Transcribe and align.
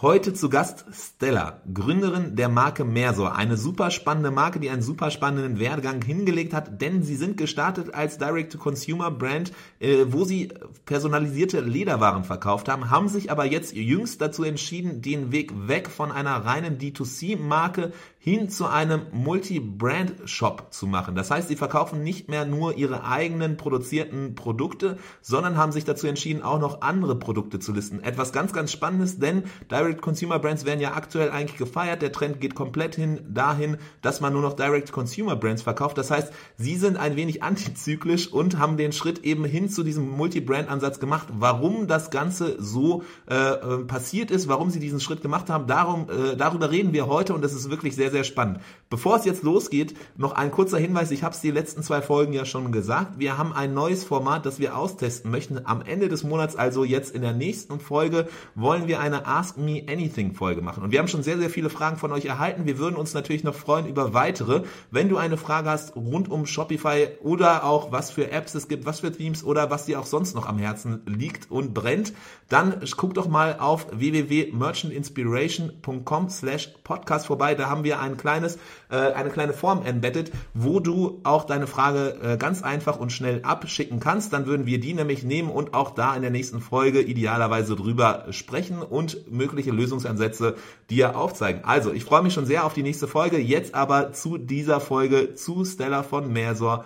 Heute 0.00 0.32
zu 0.32 0.48
Gast 0.48 0.84
Stella, 0.92 1.60
Gründerin 1.74 2.36
der 2.36 2.48
Marke 2.48 2.84
Mersor. 2.84 3.34
Eine 3.34 3.56
super 3.56 3.90
spannende 3.90 4.30
Marke, 4.30 4.60
die 4.60 4.70
einen 4.70 4.80
super 4.80 5.10
spannenden 5.10 5.58
Werdegang 5.58 6.00
hingelegt 6.02 6.54
hat, 6.54 6.80
denn 6.80 7.02
sie 7.02 7.16
sind 7.16 7.36
gestartet 7.36 7.94
als 7.94 8.16
Direct-to-Consumer-Brand, 8.16 9.50
äh, 9.80 10.04
wo 10.06 10.22
sie 10.22 10.50
personalisierte 10.84 11.58
Lederwaren 11.62 12.22
verkauft 12.22 12.68
haben, 12.68 12.90
haben 12.90 13.08
sich 13.08 13.32
aber 13.32 13.44
jetzt 13.44 13.74
jüngst 13.74 14.20
dazu 14.20 14.44
entschieden, 14.44 15.02
den 15.02 15.32
Weg 15.32 15.52
weg 15.66 15.90
von 15.90 16.12
einer 16.12 16.44
reinen 16.44 16.78
D2C-Marke 16.78 17.92
hin 18.20 18.50
zu 18.50 18.66
einem 18.66 19.02
Multi-Brand-Shop 19.10 20.68
zu 20.70 20.86
machen. 20.86 21.14
Das 21.14 21.30
heißt, 21.30 21.48
sie 21.48 21.56
verkaufen 21.56 22.04
nicht 22.04 22.28
mehr 22.28 22.44
nur 22.44 22.76
ihre 22.76 23.04
eigenen 23.04 23.56
produzierten 23.56 24.34
Produkte, 24.34 24.98
sondern 25.22 25.56
haben 25.56 25.72
sich 25.72 25.84
dazu 25.84 26.06
entschieden, 26.06 26.42
auch 26.42 26.60
noch 26.60 26.82
andere 26.82 27.18
Produkte 27.18 27.58
zu 27.58 27.72
listen. 27.72 28.02
Etwas 28.02 28.32
ganz, 28.32 28.52
ganz 28.52 28.70
Spannendes, 28.70 29.18
denn 29.18 29.44
Direct-Consumer-Brands 29.88 30.64
werden 30.64 30.80
ja 30.80 30.94
aktuell 30.94 31.30
eigentlich 31.30 31.58
gefeiert. 31.58 32.02
Der 32.02 32.12
Trend 32.12 32.40
geht 32.40 32.54
komplett 32.54 32.94
hin 32.94 33.20
dahin, 33.28 33.78
dass 34.02 34.20
man 34.20 34.32
nur 34.32 34.42
noch 34.42 34.54
Direct-Consumer-Brands 34.54 35.62
verkauft. 35.62 35.96
Das 35.98 36.10
heißt, 36.10 36.32
sie 36.56 36.76
sind 36.76 36.96
ein 36.96 37.16
wenig 37.16 37.42
antizyklisch 37.48 38.30
und 38.32 38.58
haben 38.58 38.76
den 38.76 38.92
Schritt 38.92 39.24
eben 39.24 39.44
hin 39.44 39.68
zu 39.68 39.82
diesem 39.82 40.08
Multi-Brand-Ansatz 40.10 41.00
gemacht. 41.00 41.28
Warum 41.32 41.86
das 41.86 42.10
Ganze 42.10 42.56
so 42.62 43.02
äh, 43.28 43.34
äh 43.34 43.78
passiert 43.84 44.30
ist, 44.30 44.48
warum 44.48 44.70
sie 44.70 44.80
diesen 44.80 45.00
Schritt 45.00 45.22
gemacht 45.22 45.48
haben, 45.48 45.66
darum, 45.66 46.08
äh, 46.10 46.36
darüber 46.36 46.70
reden 46.70 46.92
wir 46.92 47.06
heute 47.06 47.34
und 47.34 47.42
das 47.42 47.54
ist 47.54 47.70
wirklich 47.70 47.96
sehr 47.96 48.10
sehr 48.10 48.24
spannend. 48.24 48.60
Bevor 48.90 49.16
es 49.16 49.26
jetzt 49.26 49.42
losgeht, 49.42 49.94
noch 50.16 50.32
ein 50.32 50.50
kurzer 50.50 50.78
Hinweis. 50.78 51.10
Ich 51.10 51.22
habe 51.22 51.34
es 51.34 51.42
die 51.42 51.50
letzten 51.50 51.82
zwei 51.82 52.00
Folgen 52.00 52.32
ja 52.32 52.46
schon 52.46 52.72
gesagt. 52.72 53.18
Wir 53.18 53.36
haben 53.36 53.52
ein 53.52 53.74
neues 53.74 54.02
Format, 54.02 54.46
das 54.46 54.58
wir 54.58 54.78
austesten 54.78 55.30
möchten. 55.30 55.60
Am 55.64 55.82
Ende 55.82 56.08
des 56.08 56.24
Monats, 56.24 56.56
also 56.56 56.84
jetzt 56.84 57.14
in 57.14 57.20
der 57.20 57.34
nächsten 57.34 57.80
Folge, 57.80 58.28
wollen 58.54 58.88
wir 58.88 59.00
eine 59.00 59.26
Ask 59.26 59.58
Me 59.58 59.82
Anything 59.86 60.32
Folge 60.32 60.62
machen. 60.62 60.82
Und 60.82 60.90
wir 60.90 61.00
haben 61.00 61.08
schon 61.08 61.22
sehr, 61.22 61.36
sehr 61.36 61.50
viele 61.50 61.68
Fragen 61.68 61.98
von 61.98 62.12
euch 62.12 62.24
erhalten. 62.24 62.64
Wir 62.64 62.78
würden 62.78 62.96
uns 62.96 63.12
natürlich 63.12 63.44
noch 63.44 63.54
freuen 63.54 63.86
über 63.86 64.14
weitere. 64.14 64.62
Wenn 64.90 65.10
du 65.10 65.18
eine 65.18 65.36
Frage 65.36 65.68
hast 65.68 65.94
rund 65.94 66.30
um 66.30 66.46
Shopify 66.46 67.08
oder 67.20 67.64
auch 67.64 67.92
was 67.92 68.10
für 68.10 68.30
Apps 68.30 68.54
es 68.54 68.68
gibt, 68.68 68.86
was 68.86 69.00
für 69.00 69.12
Themes 69.12 69.44
oder 69.44 69.68
was 69.70 69.84
dir 69.84 70.00
auch 70.00 70.06
sonst 70.06 70.34
noch 70.34 70.46
am 70.46 70.56
Herzen 70.58 71.02
liegt 71.06 71.50
und 71.50 71.74
brennt, 71.74 72.14
dann 72.48 72.80
guck 72.96 73.12
doch 73.12 73.28
mal 73.28 73.58
auf 73.58 73.88
www.merchantinspiration.com 73.92 76.30
slash 76.30 76.70
podcast 76.84 77.26
vorbei. 77.26 77.54
Da 77.54 77.68
haben 77.68 77.84
wir 77.84 78.00
ein 78.00 78.16
kleines, 78.16 78.56
eine 78.96 79.30
kleine 79.30 79.52
Form 79.52 79.84
embedded, 79.84 80.32
wo 80.54 80.80
du 80.80 81.20
auch 81.24 81.44
deine 81.44 81.66
Frage 81.66 82.18
äh, 82.22 82.36
ganz 82.36 82.62
einfach 82.62 82.98
und 82.98 83.12
schnell 83.12 83.40
abschicken 83.42 84.00
kannst. 84.00 84.32
Dann 84.32 84.46
würden 84.46 84.66
wir 84.66 84.80
die 84.80 84.94
nämlich 84.94 85.22
nehmen 85.22 85.50
und 85.50 85.74
auch 85.74 85.90
da 85.90 86.14
in 86.14 86.22
der 86.22 86.30
nächsten 86.30 86.60
Folge 86.60 87.00
idealerweise 87.00 87.76
drüber 87.76 88.26
sprechen 88.30 88.82
und 88.82 89.30
mögliche 89.30 89.70
Lösungsansätze 89.70 90.56
dir 90.90 91.16
aufzeigen. 91.16 91.62
Also, 91.64 91.92
ich 91.92 92.04
freue 92.04 92.22
mich 92.22 92.32
schon 92.32 92.46
sehr 92.46 92.64
auf 92.64 92.74
die 92.74 92.82
nächste 92.82 93.08
Folge. 93.08 93.38
Jetzt 93.38 93.74
aber 93.74 94.12
zu 94.12 94.38
dieser 94.38 94.80
Folge 94.80 95.34
zu 95.34 95.64
Stella 95.64 96.02
von 96.02 96.32
Mersor. 96.32 96.84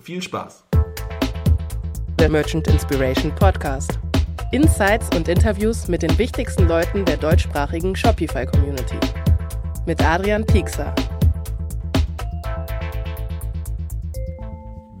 Viel 0.00 0.22
Spaß. 0.22 0.64
Der 2.18 2.30
Merchant 2.30 2.68
Inspiration 2.68 3.34
Podcast. 3.34 3.98
Insights 4.52 5.08
und 5.16 5.28
Interviews 5.28 5.88
mit 5.88 6.02
den 6.02 6.16
wichtigsten 6.18 6.68
Leuten 6.68 7.04
der 7.04 7.16
deutschsprachigen 7.16 7.96
Shopify 7.96 8.46
Community 8.46 8.98
mit 9.86 10.04
Adrian 10.04 10.44
Piekser. 10.44 10.94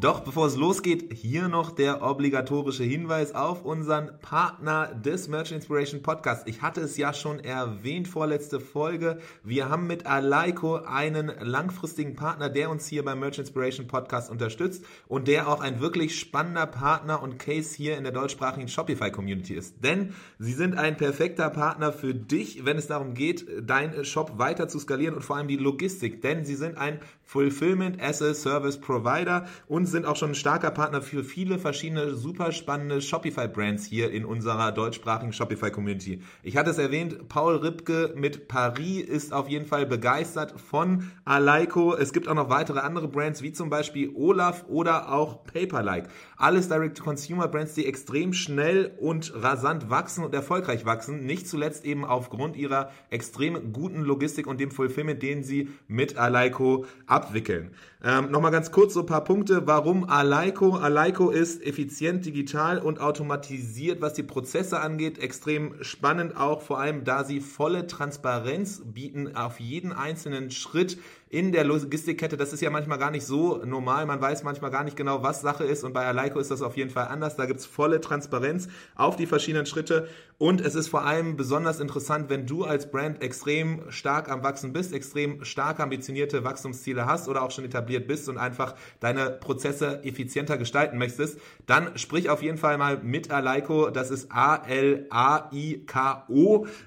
Doch 0.02 0.18
bevor 0.18 0.48
es 0.48 0.56
losgeht, 0.56 1.12
hier 1.12 1.46
noch 1.46 1.70
der 1.70 2.02
obligatorische 2.02 2.82
Hinweis 2.82 3.36
auf 3.36 3.64
unseren 3.64 4.18
Partner 4.20 4.88
des 4.88 5.28
Merchant 5.28 5.58
Inspiration 5.58 6.02
Podcast. 6.02 6.48
Ich 6.48 6.60
hatte 6.60 6.80
es 6.80 6.96
ja 6.96 7.14
schon 7.14 7.38
erwähnt, 7.38 8.08
vorletzte 8.08 8.58
Folge. 8.58 9.20
Wir 9.44 9.68
haben 9.68 9.86
mit 9.86 10.04
Alaiko 10.04 10.78
einen 10.78 11.30
langfristigen 11.38 12.16
Partner, 12.16 12.48
der 12.48 12.70
uns 12.70 12.88
hier 12.88 13.04
beim 13.04 13.20
Merchant 13.20 13.46
Inspiration 13.46 13.86
Podcast 13.86 14.28
unterstützt 14.28 14.84
und 15.06 15.28
der 15.28 15.46
auch 15.46 15.60
ein 15.60 15.80
wirklich 15.80 16.18
spannender 16.18 16.66
Partner 16.66 17.22
und 17.22 17.38
Case 17.38 17.76
hier 17.76 17.96
in 17.96 18.02
der 18.02 18.12
deutschsprachigen 18.12 18.66
Shopify 18.66 19.12
Community 19.12 19.54
ist. 19.54 19.84
Denn 19.84 20.14
sie 20.40 20.54
sind 20.54 20.76
ein 20.76 20.96
perfekter 20.96 21.48
Partner 21.48 21.92
für 21.92 22.12
dich, 22.12 22.64
wenn 22.64 22.76
es 22.76 22.88
darum 22.88 23.14
geht, 23.14 23.46
deinen 23.70 24.04
Shop 24.04 24.36
weiter 24.36 24.66
zu 24.66 24.80
skalieren 24.80 25.14
und 25.14 25.22
vor 25.22 25.36
allem 25.36 25.46
die 25.46 25.58
Logistik. 25.58 26.22
Denn 26.22 26.44
sie 26.44 26.56
sind 26.56 26.76
ein 26.76 26.98
Fulfillment 27.22 28.02
as 28.02 28.20
a 28.20 28.34
Service 28.34 28.78
Provider 28.78 29.46
und 29.68 29.91
sind 29.92 30.06
auch 30.06 30.16
schon 30.16 30.32
ein 30.32 30.34
starker 30.34 30.72
Partner 30.72 31.02
für 31.02 31.22
viele 31.22 31.58
verschiedene 31.58 32.14
super 32.16 32.50
spannende 32.50 33.00
Shopify-Brands 33.00 33.84
hier 33.86 34.10
in 34.10 34.24
unserer 34.24 34.72
deutschsprachigen 34.72 35.32
Shopify-Community. 35.32 36.20
Ich 36.42 36.56
hatte 36.56 36.70
es 36.70 36.78
erwähnt, 36.78 37.28
Paul 37.28 37.56
Ripke 37.56 38.12
mit 38.16 38.48
Paris 38.48 39.02
ist 39.02 39.32
auf 39.32 39.48
jeden 39.48 39.66
Fall 39.66 39.86
begeistert 39.86 40.60
von 40.60 41.12
Alaiko. 41.24 41.94
Es 41.94 42.12
gibt 42.12 42.26
auch 42.26 42.34
noch 42.34 42.50
weitere 42.50 42.80
andere 42.80 43.06
Brands, 43.06 43.42
wie 43.42 43.52
zum 43.52 43.70
Beispiel 43.70 44.10
Olaf 44.14 44.64
oder 44.66 45.12
auch 45.12 45.44
Paperlike. 45.44 46.08
Alles 46.36 46.68
Direct-to-Consumer-Brands, 46.68 47.74
die 47.74 47.86
extrem 47.86 48.32
schnell 48.32 48.92
und 48.98 49.32
rasant 49.36 49.90
wachsen 49.90 50.24
und 50.24 50.34
erfolgreich 50.34 50.84
wachsen. 50.86 51.24
Nicht 51.24 51.46
zuletzt 51.46 51.84
eben 51.84 52.04
aufgrund 52.04 52.56
ihrer 52.56 52.90
extrem 53.10 53.72
guten 53.72 54.00
Logistik 54.00 54.46
und 54.46 54.58
dem 54.58 54.70
Fulfillment, 54.70 55.22
den 55.22 55.44
sie 55.44 55.68
mit 55.86 56.16
Alaiko 56.16 56.86
abwickeln. 57.06 57.70
Ähm, 58.04 58.32
Nochmal 58.32 58.50
ganz 58.50 58.72
kurz 58.72 58.94
so 58.94 59.00
ein 59.00 59.06
paar 59.06 59.22
Punkte, 59.22 59.66
warum 59.68 60.08
Alaiko. 60.08 60.74
Alaiko 60.74 61.30
ist 61.30 61.64
effizient, 61.64 62.26
digital 62.26 62.78
und 62.78 63.00
automatisiert, 63.00 64.00
was 64.00 64.14
die 64.14 64.24
Prozesse 64.24 64.80
angeht. 64.80 65.18
Extrem 65.18 65.76
spannend 65.84 66.36
auch, 66.36 66.62
vor 66.62 66.80
allem 66.80 67.04
da 67.04 67.22
sie 67.22 67.40
volle 67.40 67.86
Transparenz 67.86 68.82
bieten 68.84 69.36
auf 69.36 69.60
jeden 69.60 69.92
einzelnen 69.92 70.50
Schritt 70.50 70.98
in 71.32 71.50
der 71.50 71.64
Logistikkette. 71.64 72.36
Das 72.36 72.52
ist 72.52 72.60
ja 72.60 72.68
manchmal 72.68 72.98
gar 72.98 73.10
nicht 73.10 73.24
so 73.24 73.62
normal. 73.64 74.04
Man 74.04 74.20
weiß 74.20 74.42
manchmal 74.42 74.70
gar 74.70 74.84
nicht 74.84 74.98
genau, 74.98 75.22
was 75.22 75.40
Sache 75.40 75.64
ist. 75.64 75.82
Und 75.82 75.94
bei 75.94 76.04
Alaiko 76.04 76.38
ist 76.38 76.50
das 76.50 76.60
auf 76.60 76.76
jeden 76.76 76.90
Fall 76.90 77.08
anders. 77.08 77.36
Da 77.36 77.46
gibt's 77.46 77.64
volle 77.64 78.02
Transparenz 78.02 78.68
auf 78.96 79.16
die 79.16 79.24
verschiedenen 79.24 79.64
Schritte. 79.64 80.08
Und 80.36 80.60
es 80.60 80.74
ist 80.74 80.88
vor 80.88 81.06
allem 81.06 81.36
besonders 81.36 81.80
interessant, 81.80 82.28
wenn 82.28 82.46
du 82.46 82.64
als 82.64 82.90
Brand 82.90 83.22
extrem 83.22 83.90
stark 83.90 84.28
am 84.28 84.42
Wachsen 84.42 84.74
bist, 84.74 84.92
extrem 84.92 85.42
stark 85.44 85.80
ambitionierte 85.80 86.44
Wachstumsziele 86.44 87.06
hast 87.06 87.28
oder 87.28 87.42
auch 87.42 87.50
schon 87.50 87.64
etabliert 87.64 88.06
bist 88.06 88.28
und 88.28 88.36
einfach 88.36 88.74
deine 89.00 89.30
Prozesse 89.30 90.04
effizienter 90.04 90.58
gestalten 90.58 90.98
möchtest, 90.98 91.38
dann 91.66 91.96
sprich 91.96 92.28
auf 92.28 92.42
jeden 92.42 92.58
Fall 92.58 92.76
mal 92.76 92.98
mit 93.02 93.30
Alaiko. 93.30 93.88
Das 93.88 94.10
ist 94.10 94.32
A-L-A-I-K-O. 94.32 95.06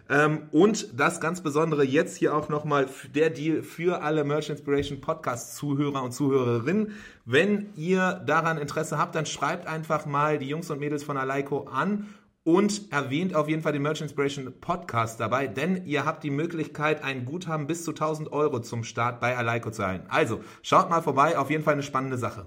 Ähm, 0.10 0.42
und 0.52 1.00
das 1.00 1.20
ganz 1.20 1.42
Besondere 1.42 1.84
jetzt 1.84 2.18
hier 2.18 2.36
auch 2.36 2.50
nochmal 2.50 2.88
der 3.16 3.32
Deal 3.32 3.64
für 3.64 4.04
alle 4.04 4.24
Merchant 4.36 4.60
Inspiration 4.60 5.00
Podcast 5.00 5.56
Zuhörer 5.56 6.04
und 6.04 6.12
Zuhörerinnen. 6.12 6.92
Wenn 7.24 7.68
ihr 7.78 8.22
daran 8.26 8.58
Interesse 8.58 8.98
habt, 8.98 9.16
dann 9.16 9.26
schreibt 9.26 9.66
einfach 9.66 10.06
mal 10.06 10.38
die 10.38 10.50
Jungs 10.50 10.70
und 10.70 10.82
Mädels 10.82 11.06
von 11.06 11.16
Alaiko 11.16 11.70
an 11.72 12.14
und 12.44 12.92
erwähnt 12.92 13.34
auf 13.34 13.48
jeden 13.48 13.62
Fall 13.62 13.72
den 13.72 13.82
Merchant 13.82 14.12
Inspiration 14.12 14.52
Podcast 14.60 15.22
dabei, 15.22 15.48
denn 15.48 15.86
ihr 15.86 16.04
habt 16.04 16.22
die 16.26 16.32
Möglichkeit, 16.32 17.02
ein 17.02 17.24
Guthaben 17.24 17.66
bis 17.66 17.86
zu 17.86 17.92
1000 17.92 18.34
Euro 18.34 18.60
zum 18.60 18.84
Start 18.84 19.22
bei 19.22 19.38
Alaiko 19.38 19.72
zu 19.72 19.84
erhalten. 19.84 20.08
Also, 20.10 20.42
schaut 20.64 20.90
mal 20.90 21.02
vorbei, 21.02 21.38
auf 21.38 21.50
jeden 21.50 21.64
Fall 21.64 21.76
eine 21.76 21.84
spannende 21.84 22.18
Sache. 22.18 22.46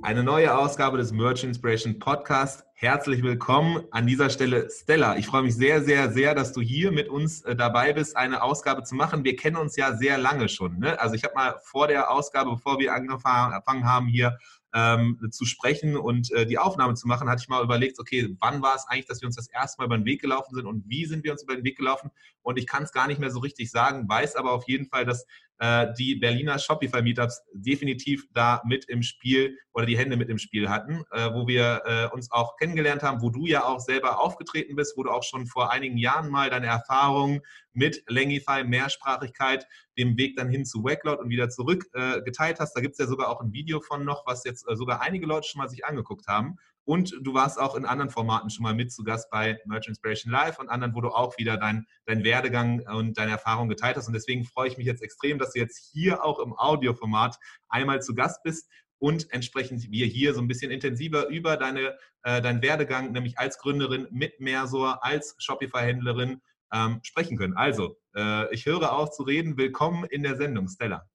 Eine 0.00 0.22
neue 0.22 0.56
Ausgabe 0.56 0.96
des 0.96 1.12
Merchant 1.12 1.50
Inspiration 1.50 1.98
Podcast. 1.98 2.67
Herzlich 2.80 3.24
willkommen 3.24 3.82
an 3.90 4.06
dieser 4.06 4.30
Stelle, 4.30 4.68
Stella. 4.70 5.16
Ich 5.16 5.26
freue 5.26 5.42
mich 5.42 5.56
sehr, 5.56 5.82
sehr, 5.82 6.12
sehr, 6.12 6.36
dass 6.36 6.52
du 6.52 6.60
hier 6.60 6.92
mit 6.92 7.08
uns 7.08 7.42
äh, 7.42 7.56
dabei 7.56 7.92
bist, 7.92 8.16
eine 8.16 8.40
Ausgabe 8.40 8.84
zu 8.84 8.94
machen. 8.94 9.24
Wir 9.24 9.34
kennen 9.34 9.56
uns 9.56 9.74
ja 9.74 9.96
sehr 9.96 10.16
lange 10.16 10.48
schon. 10.48 10.78
Ne? 10.78 10.96
Also 11.00 11.16
ich 11.16 11.24
habe 11.24 11.34
mal 11.34 11.56
vor 11.64 11.88
der 11.88 12.08
Ausgabe, 12.12 12.52
bevor 12.52 12.78
wir 12.78 12.94
angefangen 12.94 13.84
haben, 13.84 14.06
hier 14.06 14.38
ähm, 14.72 15.18
zu 15.32 15.44
sprechen 15.44 15.96
und 15.96 16.30
äh, 16.30 16.46
die 16.46 16.58
Aufnahme 16.58 16.94
zu 16.94 17.08
machen, 17.08 17.28
hatte 17.28 17.42
ich 17.42 17.48
mal 17.48 17.64
überlegt, 17.64 17.98
okay, 17.98 18.36
wann 18.38 18.62
war 18.62 18.76
es 18.76 18.86
eigentlich, 18.86 19.06
dass 19.06 19.22
wir 19.22 19.26
uns 19.26 19.34
das 19.34 19.48
erste 19.48 19.80
Mal 19.80 19.86
über 19.86 19.98
den 19.98 20.04
Weg 20.04 20.20
gelaufen 20.20 20.54
sind 20.54 20.66
und 20.66 20.88
wie 20.88 21.04
sind 21.04 21.24
wir 21.24 21.32
uns 21.32 21.42
über 21.42 21.56
den 21.56 21.64
Weg 21.64 21.76
gelaufen? 21.76 22.12
Und 22.42 22.60
ich 22.60 22.68
kann 22.68 22.84
es 22.84 22.92
gar 22.92 23.08
nicht 23.08 23.18
mehr 23.18 23.32
so 23.32 23.40
richtig 23.40 23.72
sagen, 23.72 24.08
weiß 24.08 24.36
aber 24.36 24.52
auf 24.52 24.68
jeden 24.68 24.86
Fall, 24.86 25.04
dass 25.04 25.26
äh, 25.58 25.88
die 25.98 26.14
Berliner 26.14 26.58
Shopify 26.58 27.02
Meetups 27.02 27.42
definitiv 27.52 28.26
da 28.32 28.62
mit 28.64 28.84
im 28.86 29.02
Spiel 29.02 29.58
oder 29.72 29.86
die 29.86 29.98
Hände 29.98 30.16
mit 30.16 30.28
im 30.28 30.38
Spiel 30.38 30.68
hatten, 30.68 31.04
äh, 31.10 31.32
wo 31.32 31.48
wir 31.48 31.82
äh, 31.84 32.14
uns 32.14 32.30
auch 32.30 32.56
kennengelernt 32.56 33.02
haben, 33.02 33.22
wo 33.22 33.30
du 33.30 33.46
ja 33.46 33.64
auch 33.64 33.80
selber 33.80 34.20
aufgetreten 34.20 34.76
bist, 34.76 34.96
wo 34.96 35.02
du 35.02 35.10
auch 35.10 35.24
schon 35.24 35.46
vor 35.46 35.72
einigen 35.72 35.98
Jahren 35.98 36.30
mal 36.30 36.48
deine 36.50 36.66
Erfahrungen 36.68 37.40
mit 37.72 38.04
Langify, 38.08 38.64
Mehrsprachigkeit, 38.64 39.66
dem 39.98 40.16
Weg 40.16 40.36
dann 40.36 40.48
hin 40.48 40.64
zu 40.64 40.84
Wacklot 40.84 41.20
und 41.20 41.28
wieder 41.28 41.48
zurück 41.48 41.86
geteilt 42.24 42.58
hast. 42.58 42.74
Da 42.74 42.80
gibt 42.80 42.92
es 42.94 42.98
ja 42.98 43.06
sogar 43.06 43.28
auch 43.28 43.40
ein 43.40 43.52
Video 43.52 43.80
von 43.80 44.04
noch, 44.04 44.26
was 44.26 44.42
jetzt 44.44 44.66
sogar 44.68 45.00
einige 45.00 45.26
Leute 45.26 45.46
schon 45.48 45.60
mal 45.60 45.68
sich 45.68 45.84
angeguckt 45.84 46.26
haben. 46.26 46.56
Und 46.88 47.14
du 47.20 47.34
warst 47.34 47.60
auch 47.60 47.74
in 47.74 47.84
anderen 47.84 48.08
Formaten 48.08 48.48
schon 48.48 48.62
mal 48.62 48.74
mit 48.74 48.90
zu 48.90 49.04
Gast 49.04 49.28
bei 49.30 49.60
Merch 49.66 49.88
Inspiration 49.88 50.32
Live 50.32 50.58
und 50.58 50.70
anderen, 50.70 50.94
wo 50.94 51.02
du 51.02 51.10
auch 51.10 51.36
wieder 51.36 51.58
dein, 51.58 51.86
dein 52.06 52.24
Werdegang 52.24 52.80
und 52.88 53.18
deine 53.18 53.32
Erfahrung 53.32 53.68
geteilt 53.68 53.98
hast. 53.98 54.06
Und 54.06 54.14
deswegen 54.14 54.46
freue 54.46 54.68
ich 54.68 54.78
mich 54.78 54.86
jetzt 54.86 55.02
extrem, 55.02 55.38
dass 55.38 55.52
du 55.52 55.58
jetzt 55.58 55.76
hier 55.92 56.24
auch 56.24 56.38
im 56.38 56.54
Audioformat 56.54 57.36
einmal 57.68 58.00
zu 58.00 58.14
Gast 58.14 58.42
bist 58.42 58.70
und 58.96 59.30
entsprechend 59.34 59.90
wir 59.90 60.06
hier 60.06 60.32
so 60.32 60.40
ein 60.40 60.48
bisschen 60.48 60.70
intensiver 60.70 61.28
über 61.28 61.58
deine, 61.58 61.94
äh, 62.22 62.40
deinen 62.40 62.62
Werdegang, 62.62 63.12
nämlich 63.12 63.38
als 63.38 63.58
Gründerin 63.58 64.08
mit 64.10 64.40
Mersor, 64.40 65.04
als 65.04 65.36
Shopify-Händlerin 65.40 66.40
ähm, 66.72 67.00
sprechen 67.02 67.36
können. 67.36 67.54
Also, 67.54 67.98
äh, 68.16 68.50
ich 68.54 68.64
höre 68.64 68.94
auf 68.94 69.10
zu 69.10 69.24
reden. 69.24 69.58
Willkommen 69.58 70.04
in 70.04 70.22
der 70.22 70.36
Sendung, 70.36 70.68
Stella. 70.68 71.06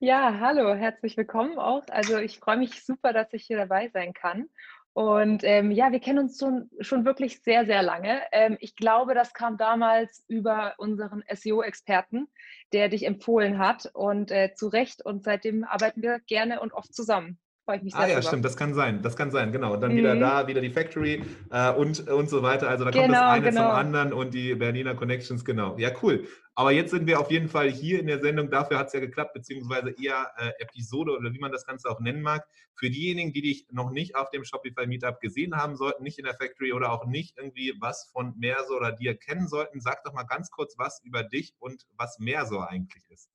Ja, 0.00 0.38
hallo, 0.40 0.74
herzlich 0.74 1.16
willkommen 1.16 1.58
auch. 1.58 1.84
Also 1.88 2.18
ich 2.18 2.38
freue 2.38 2.56
mich 2.56 2.84
super, 2.84 3.12
dass 3.12 3.32
ich 3.32 3.44
hier 3.44 3.56
dabei 3.56 3.88
sein 3.88 4.12
kann. 4.12 4.48
Und 4.92 5.42
ähm, 5.44 5.70
ja, 5.70 5.92
wir 5.92 6.00
kennen 6.00 6.20
uns 6.20 6.38
schon, 6.38 6.70
schon 6.80 7.04
wirklich 7.04 7.42
sehr, 7.42 7.64
sehr 7.66 7.82
lange. 7.82 8.22
Ähm, 8.32 8.56
ich 8.60 8.76
glaube, 8.76 9.14
das 9.14 9.32
kam 9.32 9.56
damals 9.56 10.24
über 10.28 10.74
unseren 10.78 11.22
SEO-Experten, 11.32 12.28
der 12.72 12.88
dich 12.88 13.04
empfohlen 13.06 13.58
hat 13.58 13.90
und 13.92 14.30
äh, 14.30 14.54
zu 14.54 14.68
Recht. 14.68 15.04
Und 15.04 15.24
seitdem 15.24 15.64
arbeiten 15.64 16.02
wir 16.02 16.20
gerne 16.20 16.60
und 16.60 16.72
oft 16.72 16.94
zusammen 16.94 17.38
freue 17.64 17.76
ich 17.78 17.82
mich 17.82 17.92
sehr. 17.92 18.02
Ah 18.02 18.06
ja, 18.06 18.14
drüber. 18.14 18.28
stimmt, 18.28 18.44
das 18.44 18.56
kann 18.56 18.74
sein. 18.74 19.02
Das 19.02 19.16
kann 19.16 19.30
sein, 19.30 19.52
genau. 19.52 19.74
Und 19.74 19.80
dann 19.80 19.92
mhm. 19.92 19.96
wieder 19.98 20.16
da, 20.16 20.46
wieder 20.46 20.60
die 20.60 20.70
Factory 20.70 21.22
äh, 21.50 21.72
und, 21.72 22.08
und 22.08 22.28
so 22.28 22.42
weiter. 22.42 22.68
Also 22.68 22.84
da 22.84 22.90
kommt 22.90 23.06
genau, 23.06 23.20
das 23.20 23.30
eine 23.30 23.42
genau. 23.42 23.60
zum 23.62 23.70
anderen 23.70 24.12
und 24.12 24.34
die 24.34 24.54
Berliner 24.54 24.94
Connections, 24.94 25.44
genau. 25.44 25.76
Ja, 25.78 25.90
cool. 26.02 26.26
Aber 26.56 26.70
jetzt 26.70 26.90
sind 26.90 27.06
wir 27.06 27.18
auf 27.18 27.30
jeden 27.30 27.48
Fall 27.48 27.70
hier 27.70 27.98
in 27.98 28.06
der 28.06 28.20
Sendung. 28.20 28.48
Dafür 28.48 28.78
hat 28.78 28.86
es 28.86 28.92
ja 28.92 29.00
geklappt, 29.00 29.34
beziehungsweise 29.34 29.90
eher 29.90 30.32
äh, 30.36 30.52
Episode 30.62 31.16
oder 31.16 31.32
wie 31.32 31.40
man 31.40 31.50
das 31.50 31.66
Ganze 31.66 31.90
auch 31.90 31.98
nennen 31.98 32.22
mag. 32.22 32.46
Für 32.76 32.90
diejenigen, 32.90 33.32
die 33.32 33.42
dich 33.42 33.66
noch 33.70 33.90
nicht 33.90 34.14
auf 34.14 34.30
dem 34.30 34.44
Shopify 34.44 34.86
Meetup 34.86 35.20
gesehen 35.20 35.56
haben 35.56 35.76
sollten, 35.76 36.04
nicht 36.04 36.18
in 36.18 36.24
der 36.24 36.34
Factory 36.34 36.72
oder 36.72 36.92
auch 36.92 37.06
nicht 37.06 37.36
irgendwie 37.36 37.74
was 37.80 38.08
von 38.12 38.34
Mersor 38.38 38.76
oder 38.76 38.92
dir 38.92 39.16
kennen 39.16 39.48
sollten, 39.48 39.80
sag 39.80 40.04
doch 40.04 40.12
mal 40.12 40.24
ganz 40.24 40.50
kurz 40.50 40.78
was 40.78 41.02
über 41.04 41.24
dich 41.24 41.54
und 41.58 41.86
was 41.96 42.18
Mersor 42.20 42.68
eigentlich 42.68 43.04
ist. 43.10 43.33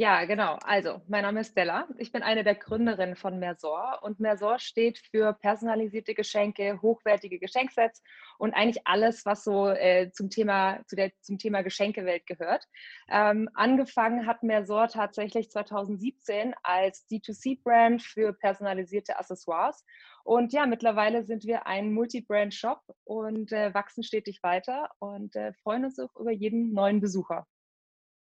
Ja, 0.00 0.24
genau. 0.24 0.56
Also, 0.62 1.02
mein 1.08 1.24
Name 1.24 1.40
ist 1.40 1.50
Stella. 1.50 1.86
Ich 1.98 2.10
bin 2.10 2.22
eine 2.22 2.42
der 2.42 2.54
Gründerinnen 2.54 3.16
von 3.16 3.38
Mersor 3.38 3.98
und 4.00 4.18
Mersor 4.18 4.58
steht 4.58 4.96
für 4.96 5.34
personalisierte 5.34 6.14
Geschenke, 6.14 6.80
hochwertige 6.80 7.38
Geschenksets 7.38 8.02
und 8.38 8.54
eigentlich 8.54 8.86
alles, 8.86 9.26
was 9.26 9.44
so 9.44 9.68
äh, 9.68 10.10
zum, 10.10 10.30
Thema, 10.30 10.80
zu 10.86 10.96
der, 10.96 11.12
zum 11.20 11.36
Thema 11.36 11.60
Geschenkewelt 11.60 12.26
gehört. 12.26 12.64
Ähm, 13.10 13.50
angefangen 13.52 14.26
hat 14.26 14.42
Mersor 14.42 14.88
tatsächlich 14.88 15.50
2017 15.50 16.54
als 16.62 17.06
D2C-Brand 17.10 18.00
für 18.00 18.32
personalisierte 18.32 19.18
Accessoires. 19.18 19.84
Und 20.24 20.54
ja, 20.54 20.64
mittlerweile 20.64 21.26
sind 21.26 21.44
wir 21.44 21.66
ein 21.66 21.92
Multi-Brand-Shop 21.92 22.80
und 23.04 23.52
äh, 23.52 23.74
wachsen 23.74 24.02
stetig 24.02 24.42
weiter 24.42 24.88
und 24.98 25.36
äh, 25.36 25.52
freuen 25.62 25.84
uns 25.84 25.98
auch 25.98 26.16
über 26.16 26.30
jeden 26.30 26.72
neuen 26.72 27.02
Besucher. 27.02 27.46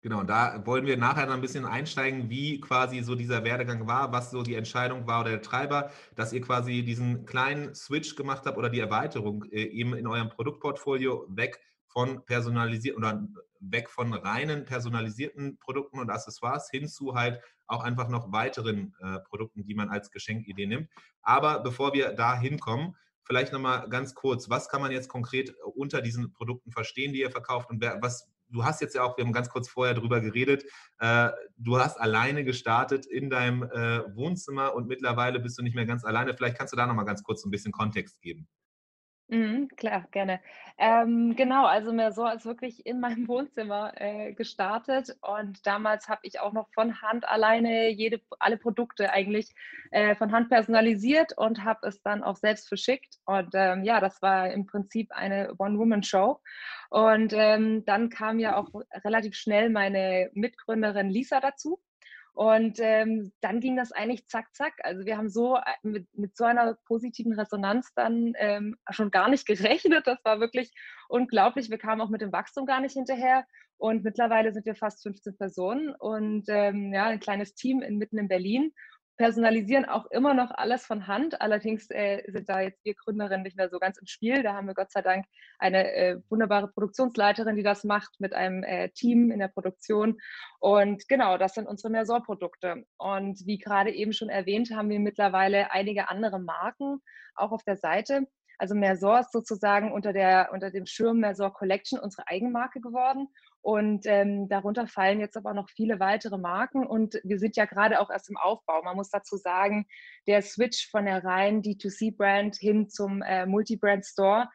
Genau, 0.03 0.23
da 0.23 0.65
wollen 0.65 0.87
wir 0.87 0.97
nachher 0.97 1.27
noch 1.27 1.35
ein 1.35 1.43
bisschen 1.43 1.67
einsteigen, 1.67 2.31
wie 2.31 2.59
quasi 2.59 3.03
so 3.03 3.15
dieser 3.15 3.45
Werdegang 3.45 3.87
war, 3.87 4.13
was 4.13 4.31
so 4.31 4.43
die 4.43 4.55
Entscheidung 4.55 5.07
war 5.07 5.21
oder 5.21 5.31
der 5.31 5.43
Treiber, 5.43 5.91
dass 6.15 6.33
ihr 6.33 6.41
quasi 6.41 6.83
diesen 6.83 7.27
kleinen 7.27 7.75
Switch 7.75 8.17
gemacht 8.17 8.47
habt 8.47 8.57
oder 8.57 8.71
die 8.71 8.81
Erweiterung 8.81 9.45
äh, 9.53 9.63
eben 9.65 9.95
in 9.95 10.07
eurem 10.07 10.31
Produktportfolio 10.31 11.27
weg 11.29 11.61
von 11.87 12.25
personalisierten 12.25 13.03
oder 13.03 13.29
weg 13.61 13.91
von 13.91 14.15
reinen 14.15 14.65
personalisierten 14.65 15.59
Produkten 15.59 15.99
und 15.99 16.09
Accessoires 16.09 16.71
hin 16.71 16.89
zu 16.89 17.15
halt 17.15 17.43
auch 17.67 17.83
einfach 17.85 18.09
noch 18.09 18.33
weiteren 18.33 18.95
äh, 19.01 19.19
Produkten, 19.29 19.67
die 19.67 19.75
man 19.75 19.91
als 19.91 20.11
Geschenkidee 20.11 20.67
nimmt. 20.67 20.89
Aber 21.21 21.61
bevor 21.61 21.93
wir 21.93 22.13
da 22.15 22.39
hinkommen, 22.39 22.97
vielleicht 23.25 23.53
nochmal 23.53 23.87
ganz 23.91 24.15
kurz, 24.15 24.49
was 24.49 24.71
kann 24.71 24.81
man 24.81 24.93
jetzt 24.93 25.09
konkret 25.09 25.55
unter 25.75 26.01
diesen 26.01 26.33
Produkten 26.33 26.71
verstehen, 26.71 27.13
die 27.13 27.21
ihr 27.21 27.31
verkauft 27.31 27.69
und 27.69 27.83
wer, 27.83 28.01
was, 28.01 28.29
du 28.51 28.65
hast 28.65 28.81
jetzt 28.81 28.95
ja 28.95 29.03
auch, 29.03 29.17
wir 29.17 29.25
haben 29.25 29.33
ganz 29.33 29.49
kurz 29.49 29.69
vorher 29.69 29.95
drüber 29.95 30.21
geredet, 30.21 30.65
äh, 30.99 31.31
du 31.57 31.79
hast 31.79 32.01
alleine 32.01 32.45
gestartet 32.45 33.07
in 33.07 33.31
deinem 33.31 33.63
äh, 33.63 34.03
Wohnzimmer 34.15 34.75
und 34.75 34.89
mittlerweile 34.89 35.41
bist 35.41 35.59
du 35.59 35.63
nicht 35.63 35.75
mehr 35.75 35.87
ganz 35.87 36.05
alleine. 36.05 36.35
Vielleicht 36.35 36.59
kannst 36.59 36.73
du 36.73 36.77
da 36.77 36.87
nochmal 36.87 37.05
ganz 37.05 37.23
kurz 37.23 37.45
ein 37.45 37.51
bisschen 37.51 37.73
Kontext 37.73 38.21
geben. 38.21 38.49
Mhm, 39.33 39.69
klar, 39.77 40.09
gerne. 40.11 40.41
Ähm, 40.77 41.37
genau, 41.37 41.65
also 41.65 41.93
mehr 41.93 42.11
so 42.11 42.25
als 42.25 42.45
wirklich 42.45 42.85
in 42.85 42.99
meinem 42.99 43.29
Wohnzimmer 43.29 43.93
äh, 44.01 44.33
gestartet 44.33 45.17
und 45.21 45.65
damals 45.65 46.09
habe 46.09 46.23
ich 46.25 46.41
auch 46.41 46.53
noch 46.53 46.69
von 46.75 47.01
Hand 47.01 47.29
alleine 47.29 47.91
jede, 47.91 48.21
alle 48.41 48.57
Produkte 48.57 49.13
eigentlich 49.13 49.55
äh, 49.93 50.17
von 50.17 50.33
Hand 50.33 50.49
personalisiert 50.49 51.39
und 51.39 51.63
habe 51.65 51.87
es 51.87 52.03
dann 52.03 52.25
auch 52.25 52.35
selbst 52.37 52.67
verschickt 52.67 53.19
und 53.25 53.51
ähm, 53.55 53.85
ja, 53.85 54.01
das 54.01 54.21
war 54.21 54.51
im 54.51 54.67
Prinzip 54.67 55.13
eine 55.13 55.55
One-Woman-Show 55.59 56.41
und 56.91 57.33
ähm, 57.33 57.85
dann 57.85 58.11
kam 58.11 58.41
ja 58.41 58.57
auch 58.57 58.71
relativ 59.05 59.37
schnell 59.37 59.71
meine 59.71 60.31
Mitgründerin 60.35 61.09
Lisa 61.09 61.39
dazu 61.41 61.81
und 62.33 62.79
ähm, 62.81 63.33
dann 63.41 63.61
ging 63.61 63.77
das 63.77 63.93
eigentlich 63.93 64.27
zack, 64.27 64.55
zack. 64.55 64.75
Also 64.83 65.05
wir 65.05 65.17
haben 65.17 65.29
so 65.29 65.57
äh, 65.57 65.61
mit, 65.83 66.07
mit 66.17 66.37
so 66.37 66.45
einer 66.45 66.77
positiven 66.87 67.33
Resonanz 67.33 67.93
dann 67.95 68.33
ähm, 68.39 68.77
schon 68.91 69.11
gar 69.11 69.29
nicht 69.29 69.47
gerechnet. 69.47 70.07
Das 70.07 70.19
war 70.25 70.41
wirklich 70.41 70.73
unglaublich. 71.09 71.71
Wir 71.71 71.79
kamen 71.79 72.01
auch 72.01 72.11
mit 72.11 72.21
dem 72.21 72.33
Wachstum 72.33 72.67
gar 72.67 72.81
nicht 72.81 72.95
hinterher. 72.95 73.45
Und 73.77 74.05
mittlerweile 74.05 74.53
sind 74.53 74.67
wir 74.67 74.75
fast 74.75 75.03
15 75.03 75.39
Personen 75.39 75.95
und 75.95 76.45
ähm, 76.49 76.93
ja, 76.93 77.07
ein 77.07 77.19
kleines 77.19 77.55
Team 77.55 77.81
in, 77.81 77.97
mitten 77.97 78.19
in 78.19 78.29
Berlin 78.29 78.75
personalisieren 79.21 79.85
auch 79.85 80.07
immer 80.07 80.33
noch 80.33 80.51
alles 80.51 80.87
von 80.87 81.07
Hand. 81.07 81.43
Allerdings 81.43 81.91
äh, 81.91 82.23
sind 82.29 82.49
da 82.49 82.63
jetzt 82.63 82.83
wir 82.87 82.95
Gründerinnen 82.95 83.43
nicht 83.43 83.59
mehr 83.59 83.69
so 83.69 83.79
ganz 83.79 83.99
im 83.99 84.07
Spiel. 84.07 84.43
Da 84.43 84.55
haben 84.55 84.67
wir 84.67 84.73
Gott 84.73 84.91
sei 84.91 85.03
Dank 85.03 85.27
eine 85.59 85.93
äh, 85.93 86.17
wunderbare 86.31 86.69
Produktionsleiterin, 86.69 87.55
die 87.55 87.63
das 87.63 87.85
macht 87.85 88.19
mit 88.19 88.33
einem 88.33 88.63
äh, 88.63 88.89
Team 88.89 89.31
in 89.31 89.39
der 89.39 89.49
Produktion. 89.49 90.17
Und 90.59 91.07
genau, 91.07 91.37
das 91.37 91.53
sind 91.53 91.69
unsere 91.69 91.91
Mersor-Produkte. 91.91 92.87
Und 92.97 93.45
wie 93.45 93.59
gerade 93.59 93.91
eben 93.91 94.15
schon 94.15 94.31
erwähnt, 94.31 94.71
haben 94.75 94.89
wir 94.89 95.01
mittlerweile 95.01 95.71
einige 95.71 96.09
andere 96.09 96.39
Marken 96.39 97.03
auch 97.35 97.53
auf 97.53 97.63
der 97.63 97.77
Seite. 97.77 98.27
Also 98.57 98.75
Mersor 98.75 99.21
ist 99.21 99.33
sozusagen 99.33 99.93
unter, 99.93 100.15
der, 100.15 100.49
unter 100.53 100.71
dem 100.71 100.87
Schirm 100.87 101.19
Mersor 101.19 101.53
Collection 101.53 101.99
unsere 101.99 102.27
Eigenmarke 102.27 102.81
geworden. 102.81 103.29
Und 103.63 104.07
ähm, 104.07 104.49
darunter 104.49 104.87
fallen 104.87 105.21
jetzt 105.21 105.37
aber 105.37 105.53
noch 105.53 105.69
viele 105.69 106.01
weitere 106.01 106.39
Marken 106.39 106.87
und 106.87 107.21
wir 107.25 107.39
sind 107.39 107.57
ja 107.57 107.67
gerade 107.67 108.01
auch 108.01 108.11
erst 108.11 108.31
im 108.31 108.39
Aufbau. 108.39 108.83
Man 108.83 108.97
muss 108.97 109.11
dazu 109.11 109.37
sagen, 109.37 109.87
der 110.27 110.41
Switch 110.41 110.91
von 110.91 111.05
der 111.05 111.23
reinen 111.25 111.63
D2C-Brand 111.63 112.57
hin 112.57 112.89
zum 112.89 113.21
äh, 113.21 113.45
Multi-Brand-Store, 113.45 114.49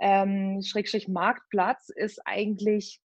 ähm, 0.00 0.62
Schrägstrich 0.62 1.06
Marktplatz, 1.06 1.90
ist 1.90 2.20
eigentlich 2.24 3.00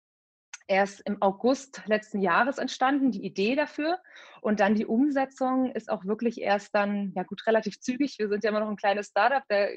erst 0.69 1.01
im 1.01 1.21
August 1.21 1.81
letzten 1.87 2.21
Jahres 2.21 2.59
entstanden, 2.59 3.11
die 3.11 3.25
Idee 3.25 3.55
dafür. 3.55 3.99
Und 4.41 4.59
dann 4.59 4.75
die 4.75 4.85
Umsetzung 4.85 5.71
ist 5.71 5.89
auch 5.89 6.05
wirklich 6.05 6.39
erst 6.39 6.73
dann, 6.75 7.11
ja 7.15 7.23
gut, 7.23 7.45
relativ 7.47 7.81
zügig. 7.81 8.17
Wir 8.19 8.29
sind 8.29 8.43
ja 8.43 8.51
immer 8.51 8.61
noch 8.61 8.69
ein 8.69 8.77
kleines 8.77 9.07
Startup, 9.07 9.43
der 9.49 9.71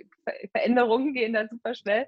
Veränderungen 0.53 1.15
gehen 1.15 1.33
dann 1.33 1.49
super 1.49 1.75
schnell. 1.75 2.07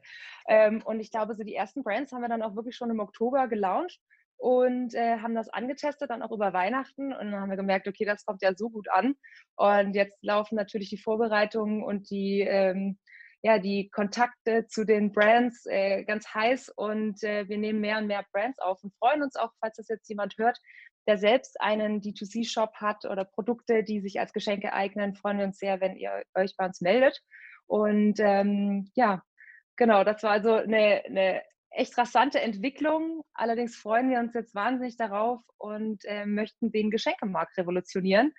Ähm, 0.49 0.83
und 0.85 1.01
ich 1.01 1.11
glaube, 1.11 1.35
so 1.35 1.43
die 1.43 1.55
ersten 1.55 1.83
Brands 1.83 2.13
haben 2.13 2.21
wir 2.21 2.29
dann 2.29 2.43
auch 2.43 2.55
wirklich 2.55 2.77
schon 2.77 2.91
im 2.91 3.01
Oktober 3.01 3.49
gelauncht 3.49 4.01
und 4.37 4.95
äh, 4.95 5.19
haben 5.19 5.35
das 5.35 5.49
angetestet, 5.49 6.11
dann 6.11 6.23
auch 6.23 6.33
über 6.33 6.53
Weihnachten. 6.53 7.15
Und 7.15 7.33
dann 7.33 7.41
haben 7.41 7.51
wir 7.51 7.57
gemerkt, 7.57 7.89
okay, 7.89 8.05
das 8.05 8.27
kommt 8.27 8.43
ja 8.43 8.55
so 8.55 8.69
gut 8.69 8.91
an. 8.91 9.15
Und 9.57 9.95
jetzt 9.95 10.23
laufen 10.23 10.57
natürlich 10.57 10.91
die 10.91 10.99
Vorbereitungen 10.99 11.83
und 11.83 12.11
die 12.11 12.43
ähm, 12.43 12.99
ja, 13.45 13.59
die 13.59 13.91
Kontakte 13.91 14.67
zu 14.69 14.87
den 14.87 15.13
Brands 15.13 15.67
äh, 15.67 16.03
ganz 16.05 16.27
heiß 16.33 16.71
und 16.71 17.23
äh, 17.23 17.47
wir 17.47 17.59
nehmen 17.59 17.79
mehr 17.79 17.99
und 17.99 18.07
mehr 18.07 18.25
Brands 18.33 18.59
auf 18.59 18.83
und 18.83 18.95
freuen 18.95 19.23
uns 19.23 19.37
auch, 19.37 19.53
falls 19.61 19.77
das 19.77 19.89
jetzt 19.89 20.09
jemand 20.09 20.39
hört, 20.39 20.59
der 21.07 21.19
selbst 21.19 21.61
einen 21.61 22.01
D2C-Shop 22.01 22.73
hat 22.77 23.05
oder 23.05 23.27
Produkte, 23.27 23.85
die 23.85 24.01
sich 24.01 24.19
als 24.19 24.33
Geschenke 24.33 24.73
eignen, 24.73 25.15
freuen 25.15 25.37
wir 25.37 25.45
uns 25.45 25.59
sehr, 25.59 25.83
wenn 25.83 25.95
ihr 25.95 26.23
euch 26.35 26.57
bei 26.57 26.65
uns 26.65 26.81
meldet. 26.81 27.21
Und 27.67 28.19
ähm, 28.19 28.91
ja, 28.95 29.23
genau, 29.77 30.05
das 30.05 30.23
war 30.23 30.31
also 30.31 30.55
eine, 30.55 31.03
eine 31.05 31.43
echt 31.69 31.99
rasante 31.99 32.41
Entwicklung. 32.41 33.25
Allerdings 33.35 33.77
freuen 33.77 34.09
wir 34.09 34.21
uns 34.21 34.33
jetzt 34.33 34.55
wahnsinnig 34.55 34.97
darauf 34.97 35.43
und 35.59 36.03
äh, 36.07 36.25
möchten 36.25 36.73
den 36.73 36.91
Geschenkemarkt 36.91 37.59
revolutionieren. 37.59 38.33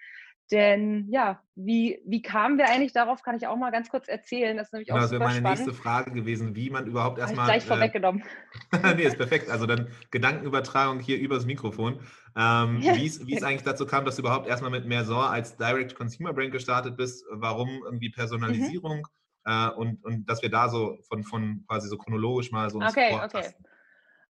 Denn 0.52 1.08
ja, 1.10 1.42
wie, 1.56 2.00
wie 2.06 2.22
kamen 2.22 2.60
wir 2.60 2.70
eigentlich 2.70 2.94
darauf, 2.94 3.24
kann 3.24 3.36
ich 3.36 3.48
auch 3.48 3.56
mal 3.58 3.72
ganz 3.72 3.90
kurz 3.90 4.08
erzählen. 4.08 4.56
Das 4.58 4.68
ist 4.68 4.74
nämlich 4.74 4.92
auch 4.92 4.96
genau, 4.96 5.04
Das 5.04 5.12
wäre 5.12 5.24
meine 5.24 5.40
spannend. 5.40 5.60
nächste 5.60 5.74
Frage 5.74 6.12
gewesen, 6.12 6.56
wie 6.56 6.70
man 6.70 6.86
überhaupt 6.86 7.18
erstmal. 7.18 7.46
Gleich 7.46 7.64
äh, 7.64 7.68
vorweggenommen. 7.68 8.24
nee, 8.96 9.04
ist 9.04 9.18
perfekt. 9.18 9.50
Also 9.50 9.66
dann 9.66 9.88
Gedankenübertragung 10.12 11.00
hier 11.00 11.18
übers 11.18 11.46
Mikrofon. 11.46 12.00
Ähm. 12.38 12.82
Wie 12.96 13.36
es 13.36 13.44
eigentlich 13.44 13.64
dazu 13.64 13.86
kam, 13.86 14.06
dass 14.06 14.18
du 14.18 14.22
überhaupt 14.22 14.48
erstmal 14.48 14.70
mit 14.72 14.86
Mersor 14.86 15.30
als 15.30 15.58
Direct 15.58 15.96
Consumer 15.96 16.34
Brand 16.34 16.52
gestartet 16.52 16.96
bist, 16.96 17.26
warum 17.32 17.82
irgendwie 17.84 18.10
Personalisierung 18.10 19.08
mhm. 19.46 19.52
äh, 19.52 19.70
und, 19.70 20.04
und 20.04 20.30
dass 20.30 20.42
wir 20.42 20.50
da 20.50 20.70
so 20.70 21.00
von, 21.08 21.24
von 21.24 21.64
quasi 21.68 21.88
so 21.88 21.98
chronologisch 21.98 22.52
mal 22.52 22.70
so 22.70 22.80
ein 22.80 22.88
Okay, 22.88 23.14
okay. 23.14 23.28
Passen. 23.28 23.66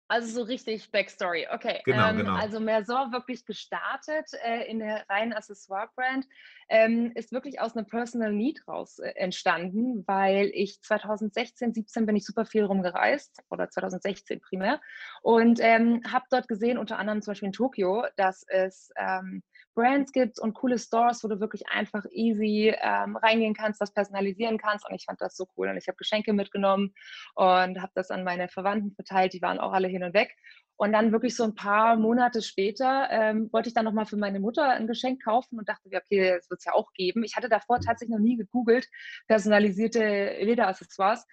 Also 0.07 0.27
so 0.27 0.43
richtig 0.43 0.91
Backstory. 0.91 1.47
Okay. 1.51 1.81
Genau, 1.83 2.09
ähm, 2.09 2.17
genau. 2.17 2.35
Also 2.35 2.59
Mersor 2.59 3.11
wirklich 3.11 3.43
gestartet 3.45 4.29
äh, 4.43 4.69
in 4.69 4.79
der 4.79 5.03
reinen 5.09 5.33
Accessoire-Brand 5.33 6.27
ähm, 6.69 7.11
ist 7.15 7.31
wirklich 7.31 7.59
aus 7.59 7.75
einem 7.75 7.87
Personal 7.87 8.31
Need 8.31 8.67
raus 8.67 8.99
äh, 8.99 9.09
entstanden, 9.15 10.03
weil 10.05 10.51
ich 10.53 10.79
2016, 10.81 11.73
17 11.73 12.05
bin 12.05 12.15
ich 12.15 12.25
super 12.25 12.45
viel 12.45 12.65
rumgereist 12.65 13.41
oder 13.49 13.67
2016 13.67 14.41
primär 14.41 14.79
und 15.23 15.59
ähm, 15.59 16.01
habe 16.07 16.25
dort 16.29 16.47
gesehen, 16.47 16.77
unter 16.77 16.99
anderem 16.99 17.23
zum 17.23 17.31
Beispiel 17.31 17.47
in 17.47 17.53
Tokio, 17.53 18.05
dass 18.15 18.45
es 18.47 18.91
ähm, 18.97 19.41
Brands 19.75 20.11
gibt 20.11 20.39
und 20.39 20.53
coole 20.53 20.79
Stores, 20.79 21.23
wo 21.23 21.27
du 21.27 21.39
wirklich 21.39 21.67
einfach 21.67 22.05
easy 22.11 22.73
ähm, 22.81 23.15
reingehen 23.17 23.53
kannst, 23.53 23.81
das 23.81 23.93
personalisieren 23.93 24.57
kannst. 24.57 24.87
Und 24.87 24.95
ich 24.95 25.05
fand 25.05 25.21
das 25.21 25.35
so 25.35 25.47
cool. 25.55 25.69
Und 25.69 25.77
ich 25.77 25.87
habe 25.87 25.97
Geschenke 25.97 26.33
mitgenommen 26.33 26.93
und 27.35 27.81
habe 27.81 27.91
das 27.93 28.09
an 28.09 28.23
meine 28.23 28.47
Verwandten 28.47 28.93
verteilt. 28.93 29.33
Die 29.33 29.41
waren 29.41 29.59
auch 29.59 29.73
alle 29.73 29.87
hin 29.87 30.03
und 30.03 30.13
weg. 30.13 30.35
Und 30.77 30.91
dann 30.91 31.11
wirklich 31.11 31.35
so 31.35 31.43
ein 31.43 31.55
paar 31.55 31.95
Monate 31.95 32.41
später 32.41 33.07
ähm, 33.09 33.49
wollte 33.53 33.69
ich 33.69 33.75
dann 33.75 33.85
nochmal 33.85 34.05
für 34.05 34.17
meine 34.17 34.39
Mutter 34.39 34.69
ein 34.69 34.87
Geschenk 34.87 35.23
kaufen 35.23 35.57
und 35.57 35.69
dachte, 35.69 35.87
okay, 35.87 36.35
das 36.35 36.49
wird 36.49 36.59
es 36.59 36.65
ja 36.65 36.73
auch 36.73 36.91
geben. 36.93 37.23
Ich 37.23 37.35
hatte 37.35 37.47
davor 37.47 37.79
tatsächlich 37.79 38.15
noch 38.15 38.23
nie 38.23 38.35
gegoogelt, 38.35 38.87
personalisierte 39.27 40.35
Lederaccessoires. 40.41 41.25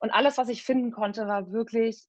Und 0.00 0.10
alles, 0.10 0.36
was 0.38 0.48
ich 0.48 0.64
finden 0.64 0.92
konnte, 0.92 1.26
war 1.26 1.50
wirklich 1.52 2.06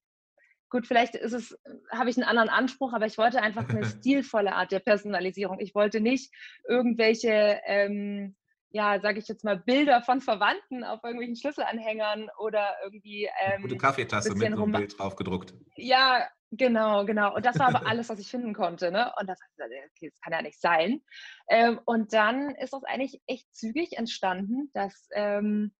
gut, 0.71 0.87
vielleicht 0.87 1.15
ist 1.15 1.33
es, 1.33 1.55
habe 1.91 2.09
ich 2.09 2.17
einen 2.17 2.27
anderen 2.27 2.49
Anspruch, 2.49 2.93
aber 2.93 3.05
ich 3.05 3.17
wollte 3.17 3.41
einfach 3.41 3.69
eine 3.69 3.85
stilvolle 3.85 4.53
Art 4.53 4.71
der 4.71 4.79
Personalisierung. 4.79 5.59
Ich 5.59 5.75
wollte 5.75 6.01
nicht 6.01 6.33
irgendwelche, 6.67 7.61
ähm, 7.65 8.35
ja, 8.71 8.99
sage 9.01 9.19
ich 9.19 9.27
jetzt 9.27 9.43
mal, 9.43 9.57
Bilder 9.57 10.01
von 10.01 10.21
Verwandten 10.21 10.83
auf 10.83 11.03
irgendwelchen 11.03 11.35
Schlüsselanhängern 11.35 12.29
oder 12.39 12.77
irgendwie. 12.83 13.29
Ähm, 13.45 13.61
Gute 13.61 13.77
Kaffeetasse 13.77 14.33
mit 14.33 14.55
so 14.55 14.63
einem 14.63 14.71
Bild 14.71 14.97
drauf 14.97 15.17
gedruckt. 15.17 15.53
Ja, 15.75 16.25
genau, 16.51 17.05
genau. 17.05 17.35
Und 17.35 17.45
das 17.45 17.59
war 17.59 17.67
aber 17.67 17.85
alles, 17.85 18.07
was 18.07 18.19
ich 18.19 18.27
finden 18.27 18.53
konnte. 18.53 18.91
Ne? 18.91 19.11
Und 19.19 19.27
das, 19.27 19.39
okay, 19.59 20.09
das 20.09 20.21
kann 20.21 20.31
ja 20.31 20.41
nicht 20.41 20.61
sein. 20.61 21.01
Ähm, 21.49 21.81
und 21.83 22.13
dann 22.13 22.55
ist 22.55 22.71
das 22.71 22.85
eigentlich 22.85 23.21
echt 23.27 23.53
zügig 23.53 23.97
entstanden, 23.97 24.71
dass 24.73 25.09
ähm, 25.11 25.73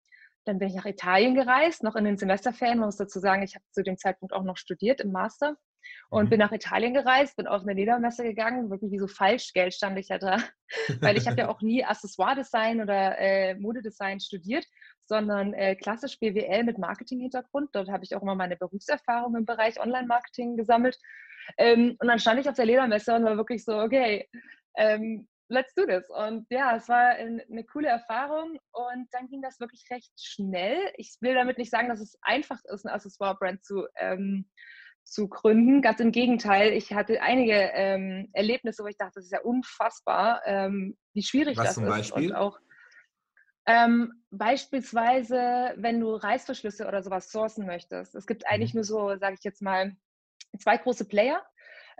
dann 0.44 0.58
bin 0.58 0.68
ich 0.68 0.74
nach 0.74 0.86
Italien 0.86 1.34
gereist, 1.34 1.82
noch 1.82 1.96
in 1.96 2.04
den 2.04 2.16
Semesterferien. 2.16 2.78
Man 2.78 2.88
muss 2.88 2.96
dazu 2.96 3.20
sagen, 3.20 3.42
ich 3.42 3.54
habe 3.54 3.64
zu 3.70 3.82
dem 3.82 3.96
Zeitpunkt 3.96 4.34
auch 4.34 4.42
noch 4.42 4.56
studiert 4.56 5.00
im 5.00 5.12
Master 5.12 5.56
und 6.10 6.26
mhm. 6.26 6.30
bin 6.30 6.38
nach 6.38 6.52
Italien 6.52 6.94
gereist, 6.94 7.36
bin 7.36 7.46
auf 7.46 7.62
eine 7.62 7.74
Ledermesse 7.74 8.24
gegangen, 8.24 8.70
wirklich 8.70 8.90
wie 8.90 8.98
so 8.98 9.06
Falschgeld 9.06 9.74
stand 9.74 9.98
ich 9.98 10.08
ja 10.08 10.18
da, 10.18 10.38
weil 11.00 11.16
ich 11.16 11.26
habe 11.26 11.38
ja 11.38 11.48
auch 11.48 11.60
nie 11.60 11.84
Accessoire-Design 11.84 12.80
oder 12.80 13.18
äh, 13.18 13.54
Modedesign 13.54 14.20
studiert, 14.20 14.66
sondern 15.06 15.52
äh, 15.54 15.76
klassisch 15.76 16.18
BWL 16.18 16.64
mit 16.64 16.78
Marketing-Hintergrund. 16.78 17.70
Dort 17.72 17.90
habe 17.90 18.04
ich 18.04 18.14
auch 18.14 18.22
immer 18.22 18.34
meine 18.34 18.56
Berufserfahrung 18.56 19.36
im 19.36 19.44
Bereich 19.44 19.80
Online-Marketing 19.80 20.56
gesammelt. 20.56 20.98
Ähm, 21.58 21.96
und 21.98 22.08
dann 22.08 22.18
stand 22.18 22.40
ich 22.40 22.48
auf 22.48 22.54
der 22.54 22.66
Ledermesse 22.66 23.14
und 23.14 23.24
war 23.24 23.36
wirklich 23.36 23.64
so, 23.64 23.76
okay, 23.78 24.28
ähm, 24.76 25.28
let's 25.52 25.74
do 25.74 25.86
this. 25.86 26.08
Und 26.08 26.46
ja, 26.50 26.76
es 26.76 26.88
war 26.88 27.10
eine 27.10 27.64
coole 27.64 27.88
Erfahrung 27.88 28.58
und 28.72 29.08
dann 29.12 29.28
ging 29.28 29.42
das 29.42 29.60
wirklich 29.60 29.84
recht 29.90 30.12
schnell. 30.18 30.78
Ich 30.96 31.16
will 31.20 31.34
damit 31.34 31.58
nicht 31.58 31.70
sagen, 31.70 31.88
dass 31.88 32.00
es 32.00 32.18
einfach 32.22 32.58
ist, 32.64 32.86
ein 32.86 32.92
Accessoire-Brand 32.92 33.64
zu, 33.64 33.86
ähm, 33.96 34.48
zu 35.04 35.28
gründen. 35.28 35.82
Ganz 35.82 36.00
im 36.00 36.12
Gegenteil, 36.12 36.72
ich 36.72 36.92
hatte 36.92 37.20
einige 37.22 37.52
ähm, 37.52 38.30
Erlebnisse, 38.32 38.82
wo 38.82 38.88
ich 38.88 38.96
dachte, 38.96 39.12
das 39.16 39.26
ist 39.26 39.32
ja 39.32 39.42
unfassbar, 39.42 40.42
ähm, 40.46 40.96
wie 41.12 41.22
schwierig 41.22 41.56
Was 41.58 41.66
das 41.66 41.74
zum 41.74 41.84
ist. 41.84 41.90
Beispiel? 41.90 42.30
Und 42.30 42.36
auch 42.36 42.58
ähm, 43.66 44.24
beispielsweise, 44.30 45.74
wenn 45.76 46.00
du 46.00 46.14
Reißverschlüsse 46.14 46.86
oder 46.88 47.02
sowas 47.02 47.30
sourcen 47.30 47.66
möchtest. 47.66 48.14
Es 48.14 48.26
gibt 48.26 48.46
eigentlich 48.48 48.74
mhm. 48.74 48.78
nur 48.78 48.84
so, 48.84 49.16
sage 49.18 49.34
ich 49.34 49.44
jetzt 49.44 49.62
mal, 49.62 49.96
zwei 50.58 50.76
große 50.78 51.04
Player. 51.04 51.44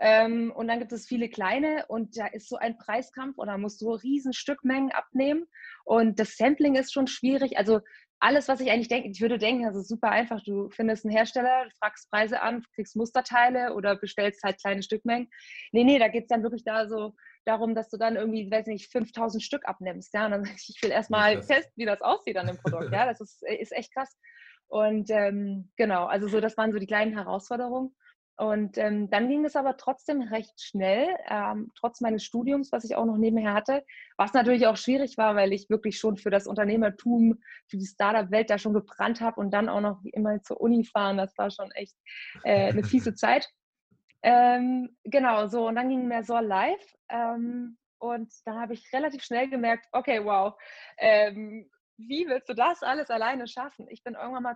Ähm, 0.05 0.51
und 0.53 0.67
dann 0.67 0.79
gibt 0.79 0.91
es 0.91 1.07
viele 1.07 1.29
kleine 1.29 1.85
und 1.87 2.17
da 2.17 2.27
ist 2.27 2.49
so 2.49 2.57
ein 2.57 2.77
Preiskampf 2.77 3.37
und 3.37 3.47
da 3.47 3.57
musst 3.57 3.81
du 3.81 3.89
riesen 3.91 4.33
Stückmengen 4.33 4.91
abnehmen. 4.91 5.45
Und 5.85 6.19
das 6.19 6.35
Sampling 6.35 6.75
ist 6.75 6.91
schon 6.91 7.07
schwierig. 7.07 7.57
Also 7.57 7.79
alles, 8.19 8.49
was 8.49 8.59
ich 8.59 8.69
eigentlich 8.69 8.89
denke, 8.89 9.07
ich 9.07 9.21
würde 9.21 9.37
denken, 9.37 9.63
das 9.63 9.77
ist 9.77 9.87
super 9.87 10.09
einfach. 10.09 10.43
Du 10.43 10.69
findest 10.71 11.05
einen 11.05 11.15
Hersteller, 11.15 11.69
fragst 11.79 12.11
Preise 12.11 12.41
an, 12.41 12.65
kriegst 12.75 12.97
Musterteile 12.97 13.75
oder 13.75 13.95
bestellst 13.95 14.43
halt 14.43 14.59
kleine 14.59 14.83
Stückmengen. 14.83 15.29
Nee, 15.71 15.85
nee, 15.85 15.99
da 15.99 16.09
geht 16.09 16.23
es 16.23 16.27
dann 16.27 16.43
wirklich 16.43 16.65
da 16.65 16.85
so 16.89 17.15
darum, 17.45 17.73
dass 17.73 17.89
du 17.89 17.95
dann 17.95 18.17
irgendwie, 18.17 18.51
weiß 18.51 18.67
nicht, 18.67 18.91
5000 18.91 19.41
Stück 19.41 19.65
abnimmst. 19.65 20.13
Ja, 20.13 20.25
und 20.25 20.31
dann 20.31 20.43
ich, 20.43 20.73
ich 20.75 20.83
will 20.83 20.91
erstmal 20.91 21.39
testen, 21.39 21.71
wie 21.77 21.85
das 21.85 22.01
aussieht 22.01 22.35
an 22.35 22.47
dem 22.47 22.57
Produkt. 22.57 22.91
Ja, 22.91 23.05
das 23.09 23.21
ist, 23.21 23.41
ist 23.41 23.71
echt 23.71 23.93
krass. 23.93 24.13
Und 24.67 25.09
ähm, 25.11 25.71
genau, 25.77 26.07
also 26.07 26.27
so, 26.27 26.41
das 26.41 26.57
waren 26.57 26.73
so 26.73 26.79
die 26.79 26.87
kleinen 26.87 27.13
Herausforderungen. 27.13 27.95
Und 28.35 28.77
ähm, 28.79 29.09
dann 29.11 29.29
ging 29.29 29.45
es 29.45 29.55
aber 29.55 29.77
trotzdem 29.77 30.21
recht 30.21 30.59
schnell, 30.59 31.07
ähm, 31.29 31.71
trotz 31.75 32.01
meines 32.01 32.23
Studiums, 32.23 32.71
was 32.71 32.83
ich 32.83 32.95
auch 32.95 33.05
noch 33.05 33.17
nebenher 33.17 33.53
hatte, 33.53 33.85
was 34.17 34.33
natürlich 34.33 34.65
auch 34.65 34.77
schwierig 34.77 35.17
war, 35.17 35.35
weil 35.35 35.53
ich 35.53 35.69
wirklich 35.69 35.99
schon 35.99 36.17
für 36.17 36.31
das 36.31 36.47
Unternehmertum, 36.47 37.39
für 37.67 37.77
die 37.77 37.85
Startup-Welt 37.85 38.49
da 38.49 38.57
schon 38.57 38.73
gebrannt 38.73 39.21
habe 39.21 39.39
und 39.39 39.51
dann 39.51 39.69
auch 39.69 39.81
noch 39.81 40.03
wie 40.03 40.09
immer 40.09 40.41
zur 40.41 40.59
Uni 40.59 40.83
fahren. 40.83 41.17
Das 41.17 41.37
war 41.37 41.51
schon 41.51 41.69
echt 41.71 41.95
äh, 42.43 42.69
eine 42.69 42.83
fiese 42.83 43.13
Zeit. 43.15 43.47
Ähm, 44.23 44.97
genau, 45.03 45.47
so 45.47 45.67
und 45.67 45.75
dann 45.75 45.89
ging 45.89 46.07
mehr 46.07 46.23
so 46.23 46.37
live. 46.37 46.95
Ähm, 47.09 47.77
und 47.99 48.33
da 48.45 48.59
habe 48.59 48.73
ich 48.73 48.91
relativ 48.91 49.23
schnell 49.23 49.49
gemerkt, 49.49 49.85
okay, 49.91 50.25
wow, 50.25 50.55
ähm, 50.97 51.69
wie 52.07 52.27
willst 52.27 52.49
du 52.49 52.53
das 52.53 52.83
alles 52.83 53.09
alleine 53.09 53.47
schaffen? 53.47 53.87
Ich 53.89 54.03
bin 54.03 54.15
irgendwann 54.15 54.43
mal 54.43 54.55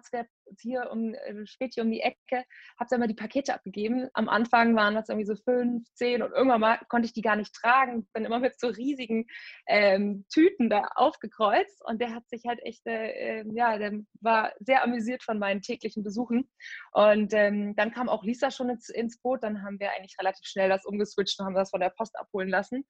hier 0.59 0.89
um, 0.91 1.13
äh, 1.13 1.45
spät 1.45 1.73
hier 1.73 1.83
um 1.83 1.91
die 1.91 2.01
Ecke, 2.01 2.43
habe 2.79 2.87
dann 2.89 2.99
mal 2.99 3.07
die 3.07 3.13
Pakete 3.13 3.53
abgegeben. 3.53 4.09
Am 4.13 4.29
Anfang 4.29 4.75
waren 4.75 4.95
das 4.95 5.09
irgendwie 5.09 5.25
so 5.27 5.35
fünf, 5.35 5.87
zehn 5.93 6.21
und 6.21 6.31
irgendwann 6.31 6.61
mal 6.61 6.79
konnte 6.89 7.05
ich 7.05 7.13
die 7.13 7.21
gar 7.21 7.35
nicht 7.35 7.53
tragen. 7.53 8.07
Bin 8.13 8.25
immer 8.25 8.39
mit 8.39 8.59
so 8.59 8.67
riesigen 8.67 9.25
ähm, 9.67 10.25
Tüten 10.31 10.69
da 10.69 10.89
aufgekreuzt 10.95 11.83
und 11.85 12.01
der 12.01 12.13
hat 12.13 12.27
sich 12.29 12.43
halt 12.47 12.59
echt, 12.63 12.85
äh, 12.87 13.39
ähm, 13.39 13.55
ja, 13.55 13.77
der 13.77 13.93
war 14.21 14.53
sehr 14.59 14.83
amüsiert 14.83 15.23
von 15.23 15.39
meinen 15.39 15.61
täglichen 15.61 16.03
Besuchen. 16.03 16.49
Und 16.91 17.33
ähm, 17.33 17.75
dann 17.75 17.91
kam 17.91 18.09
auch 18.09 18.23
Lisa 18.23 18.51
schon 18.51 18.69
ins, 18.69 18.89
ins 18.89 19.19
Boot. 19.21 19.43
Dann 19.43 19.63
haben 19.63 19.79
wir 19.79 19.91
eigentlich 19.91 20.15
relativ 20.19 20.45
schnell 20.47 20.69
das 20.69 20.85
umgeswitcht 20.85 21.39
und 21.39 21.45
haben 21.45 21.55
das 21.55 21.71
von 21.71 21.79
der 21.79 21.89
Post 21.89 22.17
abholen 22.17 22.49
lassen. 22.49 22.85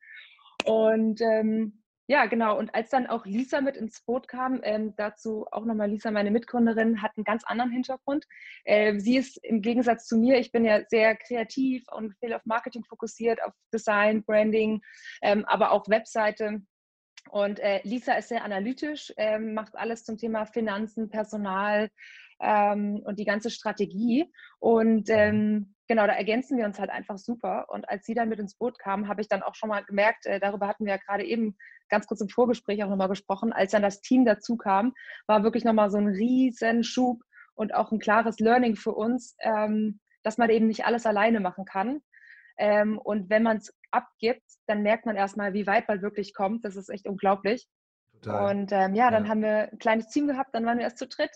Und 0.66 1.22
ähm, 1.22 1.84
ja, 2.08 2.26
genau. 2.26 2.58
Und 2.58 2.74
als 2.74 2.90
dann 2.90 3.06
auch 3.06 3.26
Lisa 3.26 3.60
mit 3.60 3.76
ins 3.76 4.02
Boot 4.02 4.30
kam, 4.30 4.62
ähm, 4.64 4.96
dazu 4.96 5.46
auch 5.52 5.66
nochmal 5.66 5.90
Lisa, 5.90 6.10
meine 6.10 6.32
Mitgründerin, 6.32 7.02
hat 7.02 7.12
einen 7.18 7.26
ganz 7.26 7.44
anderen 7.44 7.72
Hintergrund. 7.72 8.26
Äh, 8.64 8.98
sie 9.00 9.18
ist 9.18 9.38
im 9.44 9.62
Gegensatz 9.62 10.08
zu 10.08 10.18
mir, 10.18 10.40
ich 10.40 10.54
bin 10.54 10.64
ja 10.64 10.82
sehr 10.88 11.18
kreativ 11.18 11.84
und 11.92 12.16
viel 12.20 12.34
auf 12.34 12.46
Marketing 12.46 12.86
fokussiert, 12.86 13.44
auf 13.44 13.54
Design, 13.74 14.24
Branding, 14.24 14.82
ähm, 15.22 15.44
aber 15.46 15.72
auch 15.72 15.90
Webseite. 15.90 16.62
Und 17.30 17.60
äh, 17.60 17.82
Lisa 17.84 18.14
ist 18.14 18.30
sehr 18.30 18.44
analytisch, 18.46 19.14
ähm, 19.18 19.54
macht 19.54 19.76
alles 19.76 20.06
zum 20.06 20.18
Thema 20.18 20.46
Finanzen, 20.46 21.10
Personal 21.10 21.90
ähm, 22.40 23.02
und 23.04 23.20
die 23.20 23.26
ganze 23.26 23.50
Strategie. 23.50 24.32
Und 24.60 25.10
ähm, 25.10 25.76
genau, 25.88 26.06
da 26.08 26.14
ergänzen 26.14 26.58
wir 26.58 26.66
uns 26.66 26.80
halt 26.80 26.90
einfach 26.90 27.18
super. 27.18 27.68
Und 27.70 27.88
als 27.90 28.06
sie 28.06 28.14
dann 28.14 28.30
mit 28.30 28.40
ins 28.40 28.56
Boot 28.56 28.80
kam, 28.80 29.08
habe 29.08 29.22
ich 29.22 29.28
dann 29.28 29.44
auch 29.44 29.56
schon 29.56 29.70
mal 29.70 29.84
gemerkt, 29.84 30.26
äh, 30.26 30.40
darüber 30.40 30.68
hatten 30.68 30.86
wir 30.86 30.94
ja 30.94 31.00
gerade 31.00 31.26
eben 31.26 31.58
ganz 31.90 32.08
kurz 32.08 32.22
im 32.22 32.30
Vorgespräch 32.30 32.84
auch 32.84 32.90
nochmal 32.90 33.10
gesprochen, 33.10 33.54
als 33.54 33.72
dann 33.72 33.82
das 33.82 34.02
Team 34.02 34.26
dazu 34.26 34.58
kam, 34.58 34.94
war 35.26 35.44
wirklich 35.44 35.64
nochmal 35.64 35.90
so 35.90 35.98
ein 35.98 36.08
riesen 36.08 36.84
Schub 36.84 37.22
und 37.56 37.74
auch 37.74 37.92
ein 37.92 38.00
klares 38.00 38.40
Learning 38.40 38.76
für 38.76 38.94
uns, 38.94 39.36
ähm, 39.40 40.00
dass 40.24 40.38
man 40.38 40.50
eben 40.50 40.68
nicht 40.68 40.86
alles 40.86 41.06
alleine 41.06 41.40
machen 41.40 41.66
kann. 41.66 42.02
Ähm, 42.58 42.98
und 42.98 43.30
wenn 43.30 43.44
man 43.44 43.58
es 43.58 43.74
abgibt, 43.92 44.44
dann 44.66 44.82
merkt 44.82 45.06
man 45.06 45.16
erstmal, 45.16 45.54
wie 45.54 45.68
weit 45.68 45.88
man 45.88 46.02
wirklich 46.02 46.34
kommt. 46.34 46.66
Das 46.66 46.76
ist 46.76 46.90
echt 46.90 47.08
unglaublich. 47.08 47.68
Total. 48.22 48.56
Und 48.56 48.72
ähm, 48.72 48.96
ja, 48.96 49.12
dann 49.12 49.26
ja. 49.26 49.30
haben 49.30 49.42
wir 49.42 49.72
ein 49.72 49.80
kleines 49.80 50.08
Team 50.10 50.28
gehabt, 50.28 50.54
dann 50.54 50.66
waren 50.66 50.78
wir 50.78 50.86
erst 50.86 50.98
zu 50.98 51.08
dritt. 51.08 51.32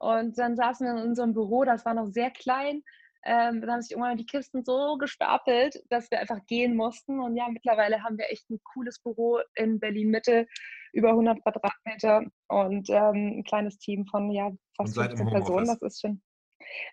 Und 0.00 0.38
dann 0.38 0.56
saßen 0.56 0.86
wir 0.86 1.00
in 1.00 1.08
unserem 1.08 1.34
Büro, 1.34 1.64
das 1.64 1.84
war 1.84 1.94
noch 1.94 2.06
sehr 2.06 2.30
klein, 2.30 2.82
ähm, 3.22 3.60
dann 3.60 3.70
haben 3.70 3.82
sich 3.82 3.92
irgendwann 3.92 4.16
die 4.16 4.24
Kisten 4.24 4.64
so 4.64 4.96
gestapelt, 4.96 5.82
dass 5.90 6.10
wir 6.10 6.20
einfach 6.20 6.44
gehen 6.46 6.74
mussten. 6.74 7.20
Und 7.20 7.36
ja, 7.36 7.48
mittlerweile 7.48 8.02
haben 8.02 8.16
wir 8.16 8.30
echt 8.30 8.48
ein 8.48 8.60
cooles 8.64 8.98
Büro 8.98 9.40
in 9.54 9.78
Berlin-Mitte, 9.78 10.46
über 10.92 11.10
100 11.10 11.42
Quadratmeter 11.42 12.24
und 12.48 12.88
ähm, 12.88 13.38
ein 13.38 13.44
kleines 13.44 13.78
Team 13.78 14.06
von 14.06 14.30
ja, 14.30 14.50
fast 14.76 14.94
15 14.94 15.28
Personen. 15.28 15.66
Das 15.66 15.82
ist 15.82 16.00
schon. 16.00 16.22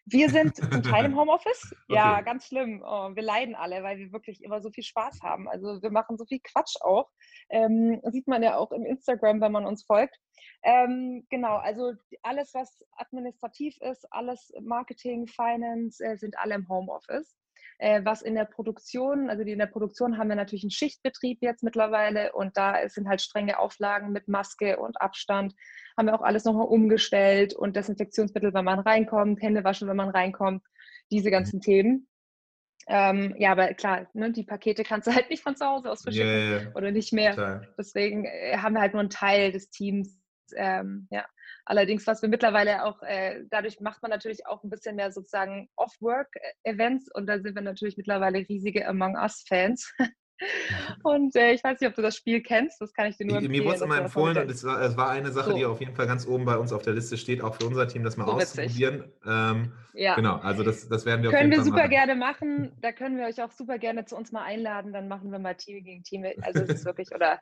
Wir 0.06 0.30
sind 0.30 0.56
zum 0.56 0.84
Teil 0.84 1.06
im 1.06 1.18
Homeoffice. 1.18 1.72
Okay. 1.72 1.96
Ja, 1.96 2.22
ganz 2.22 2.48
schlimm. 2.48 2.84
Oh, 2.86 3.16
wir 3.16 3.24
leiden 3.24 3.56
alle, 3.56 3.84
weil 3.84 3.98
wir 3.98 4.12
wirklich 4.12 4.44
immer 4.44 4.62
so 4.62 4.70
viel 4.72 4.84
Spaß 4.84 5.22
haben. 5.22 5.48
Also 5.48 5.82
wir 5.82 5.92
machen 5.92 6.18
so 6.18 6.26
viel 6.26 6.40
Quatsch 6.44 6.76
auch. 6.82 7.10
Ähm, 7.50 8.02
sieht 8.12 8.28
man 8.28 8.44
ja 8.44 8.58
auch 8.58 8.72
im 8.72 8.86
Instagram, 8.86 9.42
wenn 9.42 9.52
man 9.52 9.66
uns 9.66 9.84
folgt. 9.84 10.18
Ähm, 10.64 11.26
genau, 11.30 11.58
also 11.58 11.94
alles, 12.24 12.54
was 12.54 12.84
administrativ 12.98 13.78
ist, 13.82 14.06
alles 14.12 14.52
Marketing, 14.62 15.28
Finance, 15.28 16.04
äh, 16.04 16.18
sind 16.18 16.38
alle 16.38 16.56
im 16.56 16.68
Homeoffice. 16.68 17.36
Äh, 17.80 18.04
was 18.04 18.24
in 18.24 18.34
der 18.34 18.46
Produktion, 18.46 19.30
also 19.30 19.44
die 19.44 19.52
in 19.52 19.60
der 19.60 19.68
Produktion 19.68 20.18
haben 20.18 20.30
wir 20.30 20.36
natürlich 20.36 20.64
einen 20.64 20.72
Schichtbetrieb 20.72 21.40
jetzt 21.42 21.62
mittlerweile 21.62 22.34
und 22.34 22.58
da 22.58 22.90
sind 22.90 23.08
halt 23.08 23.22
strenge 23.22 23.60
Auflagen 23.60 24.12
mit 24.12 24.28
Maske 24.28 24.78
und 24.78 25.00
Abstand. 25.00 25.54
Haben 25.96 26.08
wir 26.08 26.16
auch 26.16 26.24
alles 26.24 26.44
nochmal 26.46 26.66
umgestellt 26.66 27.54
und 27.54 27.76
Desinfektionsmittel, 27.76 28.54
wenn 28.56 28.66
man 28.66 28.80
reinkommt, 28.80 29.44
Hände 29.44 29.64
waschen, 29.64 29.88
wenn 29.88 29.96
man 29.96 30.10
reinkommt, 30.10 30.64
diese 31.12 31.30
ganzen 31.30 31.58
mhm. 31.58 31.62
Themen. 31.62 32.08
Ähm, 32.90 33.36
ja, 33.38 33.52
aber 33.52 33.74
klar, 33.74 34.08
ne, 34.14 34.32
die 34.32 34.44
Pakete 34.44 34.84
kannst 34.84 35.08
du 35.08 35.14
halt 35.14 35.30
nicht 35.30 35.44
von 35.44 35.56
zu 35.56 35.66
Hause 35.66 35.92
aus 35.92 36.04
verschicken 36.04 36.30
yeah, 36.30 36.62
yeah. 36.62 36.76
oder 36.76 36.92
nicht 36.92 37.12
mehr. 37.12 37.32
Total. 37.32 37.68
Deswegen 37.78 38.26
äh, 38.26 38.58
haben 38.58 38.74
wir 38.74 38.82
halt 38.82 38.94
nur 38.94 39.02
einen 39.02 39.10
Teil 39.10 39.52
des 39.52 39.70
Teams. 39.70 40.17
Ähm, 40.56 41.08
ja. 41.12 41.25
Allerdings, 41.66 42.08
was 42.08 42.22
wir 42.22 42.30
mittlerweile 42.30 42.86
auch, 42.86 43.01
äh, 43.01 43.44
dadurch 43.50 43.80
macht 43.80 44.01
man 44.01 44.12
natürlich 44.12 44.46
auch 44.46 44.63
ein 44.63 44.70
bisschen 44.70 44.96
mehr 44.96 45.12
sozusagen 45.12 45.70
Off-Work-Events 45.75 47.10
und 47.13 47.27
da 47.27 47.39
sind 47.39 47.56
wir 47.56 47.62
natürlich 47.62 47.98
mittlerweile 47.98 48.39
riesige 48.39 48.88
Among 48.88 49.16
Us-Fans. 49.16 49.94
Und 51.03 51.36
äh, 51.36 51.53
ich 51.53 51.63
weiß 51.63 51.79
nicht, 51.79 51.89
ob 51.89 51.96
du 51.96 52.01
das 52.01 52.15
Spiel 52.15 52.41
kennst, 52.41 52.79
das 52.82 52.94
kann 52.94 53.08
ich 53.08 53.17
dir 53.17 53.25
nur 53.25 53.38
empfehlen. 53.38 53.51
Mir 53.51 53.65
wurde 53.65 53.75
es 53.75 53.82
immer 53.82 53.98
empfohlen 53.98 54.38
und 54.38 54.51
es 54.51 54.63
war, 54.63 54.82
es 54.82 54.96
war 54.98 55.10
eine 55.10 55.32
Sache, 55.32 55.51
so. 55.51 55.58
die 55.58 55.65
auf 55.65 55.79
jeden 55.79 55.96
Fall 55.96 56.08
ganz 56.08 56.27
oben 56.27 56.46
bei 56.46 56.58
uns 56.58 56.72
auf 56.72 56.84
der 56.84 56.94
Liste 56.94 57.17
steht, 57.17 57.41
auch 57.41 57.56
für 57.56 57.65
unser 57.65 57.88
Team, 57.88 58.03
das 58.03 58.17
mal 58.17 58.25
so 58.25 58.34
auszuprobieren. 58.34 59.06
Ähm, 59.25 59.72
ja. 59.98 60.13
Genau, 60.13 60.36
also 60.36 60.63
das, 60.63 60.88
das 60.88 61.06
werden 61.06 61.24
wir 61.24 61.32
können 61.32 61.50
wir 61.50 61.58
Fall 61.58 61.65
super 61.65 61.88
gerne 61.88 62.15
machen. 62.15 62.72
Da 62.82 62.91
können 62.91 63.17
wir 63.17 63.25
euch 63.25 63.41
auch 63.41 63.51
super 63.51 63.79
gerne 63.79 64.06
zu 64.06 64.15
uns 64.15 64.32
mal 64.32 64.44
einladen. 64.44 64.94
Dann 64.94 65.08
machen 65.08 65.32
wir 65.32 65.39
mal 65.39 65.56
Team 65.56 65.84
gegen 65.84 66.03
Team. 66.03 66.25
Also 66.41 66.62
es 66.62 66.70
ist 66.70 66.86
wirklich, 66.86 67.13
oder 67.13 67.39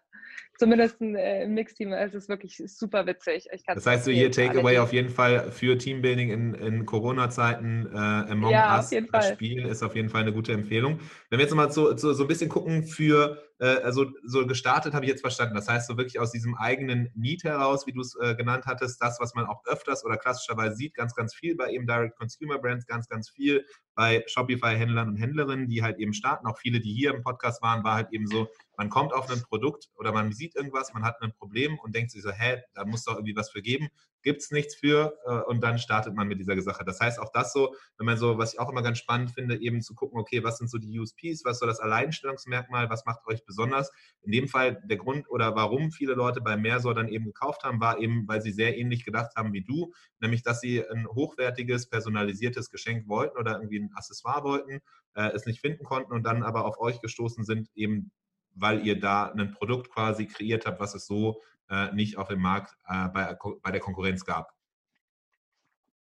zumindest 0.58 1.02
ein 1.02 1.16
äh, 1.16 1.48
Mixteam, 1.48 1.92
es 1.92 2.14
ist 2.14 2.30
wirklich 2.30 2.62
super 2.66 3.06
witzig. 3.06 3.50
das 3.68 3.86
heißt, 3.86 4.06
so 4.06 4.12
hier 4.12 4.32
Takeaway 4.32 4.80
auf 4.80 4.94
jeden 4.94 5.10
Fall 5.10 5.52
für 5.52 5.78
Teambuilding 5.78 6.32
in, 6.32 6.54
in 6.54 6.86
Corona-Zeiten 6.86 7.90
äh, 7.94 7.98
Among 7.98 8.52
ja, 8.52 8.78
Us 8.78 8.92
das 9.12 9.30
Spiel 9.30 9.66
ist 9.66 9.84
auf 9.84 9.96
jeden 9.96 10.10
Fall 10.10 10.22
eine 10.22 10.34
gute 10.34 10.54
Empfehlung. 10.54 11.00
Wenn 11.30 11.40
wir 11.40 11.46
jetzt 11.46 11.54
mal 11.54 11.72
so, 11.72 11.96
so, 11.98 12.14
so 12.14 12.24
ein 12.24 12.28
bisschen 12.28 12.50
gucken 12.50 12.85
für 12.86 13.44
äh, 13.60 13.78
also 13.82 14.06
so 14.24 14.46
gestartet 14.46 14.94
habe 14.94 15.06
ich 15.06 15.12
jetzt 15.12 15.22
verstanden. 15.22 15.56
Das 15.56 15.68
heißt, 15.68 15.88
so 15.88 15.98
wirklich 15.98 16.20
aus 16.20 16.32
diesem 16.32 16.56
eigenen 16.56 17.10
Need 17.16 17.44
heraus, 17.44 17.88
wie 17.88 17.94
du 17.94 18.02
es 18.02 18.16
äh, 18.22 18.36
genannt 18.36 18.66
hattest, 18.66 19.02
das, 19.02 19.20
was 19.20 19.34
man 19.34 19.46
auch 19.46 19.66
öfters 19.66 20.04
oder 20.06 20.18
klassischerweise 20.18 20.76
sieht, 20.76 20.96
ganz, 20.96 21.16
ganz 21.16 21.34
viel 21.34 21.56
bei 21.56 21.72
eben 21.72 21.88
Direct 21.88 22.18
Consumer 22.18 22.60
Brands, 22.60 22.86
ganz, 22.86 23.08
ganz 23.08 23.30
viel 23.30 23.66
bei 23.96 24.24
Shopify-Händlern 24.28 25.08
und 25.08 25.16
Händlerinnen, 25.16 25.68
die 25.68 25.84
halt 25.84 26.00
eben 26.00 26.14
starten. 26.14 26.48
Auch 26.48 26.58
viele, 26.58 26.82
die 26.82 26.94
hier 26.94 27.14
im 27.14 27.24
Podcast 27.24 27.62
waren, 27.62 27.84
war 27.84 27.96
halt 27.96 28.12
eben 28.12 28.28
so, 28.28 28.48
man 28.78 28.90
kommt 28.90 29.14
auf 29.14 29.30
ein 29.30 29.42
Produkt 29.42 29.90
oder 29.96 30.12
man 30.12 30.34
sieht 30.34 30.56
irgendwas, 30.56 30.94
man 30.94 31.04
hat 31.04 31.22
ein 31.22 31.32
Problem 31.32 31.80
und 31.80 31.96
denkt 31.96 32.12
sich 32.12 32.22
so, 32.22 32.32
hä, 32.32 32.62
da 32.74 32.86
muss 32.86 33.06
doch 33.06 33.16
irgendwie 33.16 33.36
was 33.36 33.50
für 33.50 33.62
geben 33.62 33.90
gibt 34.26 34.42
es 34.42 34.52
nichts 34.52 34.76
für 34.76 35.18
äh, 35.26 35.50
und 35.50 35.62
dann 35.64 35.78
startet 35.78 36.16
man 36.16 36.28
mit 36.28 36.40
dieser 36.40 36.60
Sache. 36.62 36.84
Das 36.84 37.00
heißt, 37.00 37.20
auch 37.20 37.32
das 37.32 37.54
so, 37.54 37.76
wenn 37.98 38.08
man 38.08 38.18
so, 38.18 38.38
was 38.38 38.54
ich 38.54 38.60
auch 38.60 38.70
immer 38.70 38.82
ganz 38.82 38.98
spannend 38.98 39.32
finde, 39.32 39.62
eben 39.62 39.82
zu 39.82 39.94
gucken, 39.94 40.20
okay, 40.20 40.44
was 40.44 40.58
sind 40.58 40.70
so 40.70 40.80
die 40.80 41.00
USPs, 41.00 41.46
was 41.46 41.54
ist 41.54 41.60
so 41.60 41.68
das 41.68 41.80
Alleinstellungsmerkmal, 41.80 42.90
was 42.90 43.06
macht 43.06 43.26
euch 43.28 43.45
besonders? 43.46 43.92
In 44.22 44.32
dem 44.32 44.48
Fall 44.48 44.82
der 44.86 44.98
Grund 44.98 45.30
oder 45.30 45.56
warum 45.56 45.92
viele 45.92 46.14
Leute 46.14 46.42
bei 46.42 46.58
Mersor 46.58 46.94
dann 46.94 47.08
eben 47.08 47.26
gekauft 47.26 47.64
haben, 47.64 47.80
war 47.80 48.00
eben, 48.00 48.28
weil 48.28 48.42
sie 48.42 48.52
sehr 48.52 48.78
ähnlich 48.78 49.06
gedacht 49.06 49.36
haben 49.36 49.54
wie 49.54 49.64
du, 49.64 49.94
nämlich, 50.20 50.44
dass 50.44 50.62
sie 50.62 50.84
ein 50.88 51.08
hochwertiges, 51.08 51.90
personalisiertes 51.90 52.70
Geschenk 52.70 53.08
wollten 53.08 53.38
oder 53.38 53.54
irgendwie 53.54 53.80
ein 53.80 53.92
Accessoire 53.94 54.44
wollten, 54.44 54.82
äh, 55.14 55.32
es 55.34 55.46
nicht 55.46 55.62
finden 55.62 55.84
konnten 55.84 56.14
und 56.14 56.24
dann 56.24 56.44
aber 56.44 56.66
auf 56.66 56.80
euch 56.80 57.02
gestoßen 57.02 57.44
sind, 57.46 57.70
eben 57.76 58.12
weil 58.56 58.86
ihr 58.86 59.00
da 59.00 59.32
ein 59.32 59.52
Produkt 59.52 59.90
quasi 59.90 60.28
kreiert 60.28 60.66
habt, 60.66 60.80
was 60.80 60.96
es 60.96 61.06
so 61.06 61.42
äh, 61.70 61.92
nicht 61.94 62.18
auf 62.18 62.30
dem 62.30 62.42
Markt 62.42 62.76
äh, 62.88 63.10
bei, 63.10 63.38
bei 63.62 63.72
der 63.72 63.82
Konkurrenz 63.82 64.24
gab. 64.26 64.54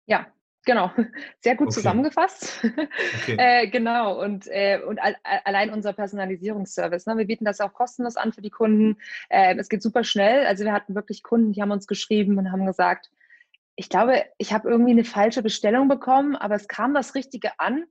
Ja, 0.06 0.26
Genau, 0.68 0.90
sehr 1.40 1.56
gut 1.56 1.68
okay. 1.68 1.76
zusammengefasst. 1.76 2.62
Okay. 3.22 3.36
äh, 3.38 3.68
genau, 3.68 4.22
und, 4.22 4.46
äh, 4.48 4.78
und 4.86 5.00
al 5.00 5.16
allein 5.22 5.70
unser 5.70 5.94
Personalisierungsservice. 5.94 7.06
Ne? 7.06 7.16
Wir 7.16 7.26
bieten 7.26 7.46
das 7.46 7.62
auch 7.62 7.72
kostenlos 7.72 8.16
an 8.16 8.34
für 8.34 8.42
die 8.42 8.50
Kunden. 8.50 8.98
Äh, 9.30 9.56
es 9.56 9.70
geht 9.70 9.82
super 9.82 10.04
schnell. 10.04 10.44
Also 10.44 10.66
wir 10.66 10.74
hatten 10.74 10.94
wirklich 10.94 11.22
Kunden, 11.22 11.52
die 11.54 11.62
haben 11.62 11.70
uns 11.70 11.86
geschrieben 11.86 12.36
und 12.36 12.52
haben 12.52 12.66
gesagt, 12.66 13.08
ich 13.76 13.88
glaube, 13.88 14.26
ich 14.36 14.52
habe 14.52 14.68
irgendwie 14.68 14.90
eine 14.90 15.04
falsche 15.04 15.42
Bestellung 15.42 15.88
bekommen, 15.88 16.36
aber 16.36 16.56
es 16.56 16.68
kam 16.68 16.92
das 16.92 17.14
Richtige 17.14 17.58
an. 17.58 17.84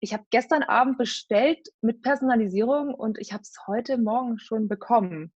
Ich 0.00 0.12
habe 0.12 0.24
gestern 0.30 0.64
Abend 0.64 0.98
bestellt 0.98 1.68
mit 1.82 2.02
Personalisierung 2.02 2.94
und 2.94 3.16
ich 3.18 3.32
habe 3.32 3.42
es 3.42 3.54
heute 3.68 3.96
Morgen 3.96 4.40
schon 4.40 4.66
bekommen. 4.66 5.32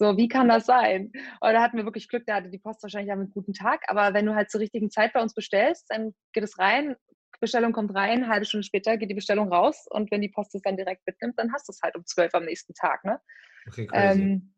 So, 0.00 0.16
wie 0.16 0.28
kann 0.28 0.48
das 0.48 0.64
sein? 0.64 1.12
Und 1.40 1.52
da 1.52 1.60
hatten 1.60 1.76
wir 1.76 1.84
wirklich 1.84 2.08
Glück, 2.08 2.24
da 2.26 2.36
hatte 2.36 2.48
die 2.48 2.58
Post 2.58 2.82
wahrscheinlich 2.82 3.12
einen 3.12 3.30
guten 3.30 3.52
Tag. 3.52 3.82
Aber 3.86 4.14
wenn 4.14 4.24
du 4.24 4.34
halt 4.34 4.50
zur 4.50 4.62
richtigen 4.62 4.90
Zeit 4.90 5.12
bei 5.12 5.20
uns 5.20 5.34
bestellst, 5.34 5.84
dann 5.90 6.14
geht 6.32 6.42
es 6.42 6.58
rein, 6.58 6.96
Bestellung 7.38 7.72
kommt 7.72 7.94
rein, 7.94 8.26
halbe 8.26 8.46
Stunde 8.46 8.66
später 8.66 8.96
geht 8.96 9.10
die 9.10 9.14
Bestellung 9.14 9.52
raus 9.52 9.86
und 9.90 10.10
wenn 10.10 10.22
die 10.22 10.30
Post 10.30 10.54
es 10.54 10.62
dann 10.62 10.78
direkt 10.78 11.06
mitnimmt, 11.06 11.38
dann 11.38 11.52
hast 11.52 11.68
du 11.68 11.72
es 11.72 11.80
halt 11.82 11.96
um 11.96 12.06
zwölf 12.06 12.34
am 12.34 12.46
nächsten 12.46 12.72
Tag. 12.72 13.04
Ne? 13.04 13.20
Okay, 13.66 13.86
crazy. 13.86 14.22
Ähm, 14.22 14.54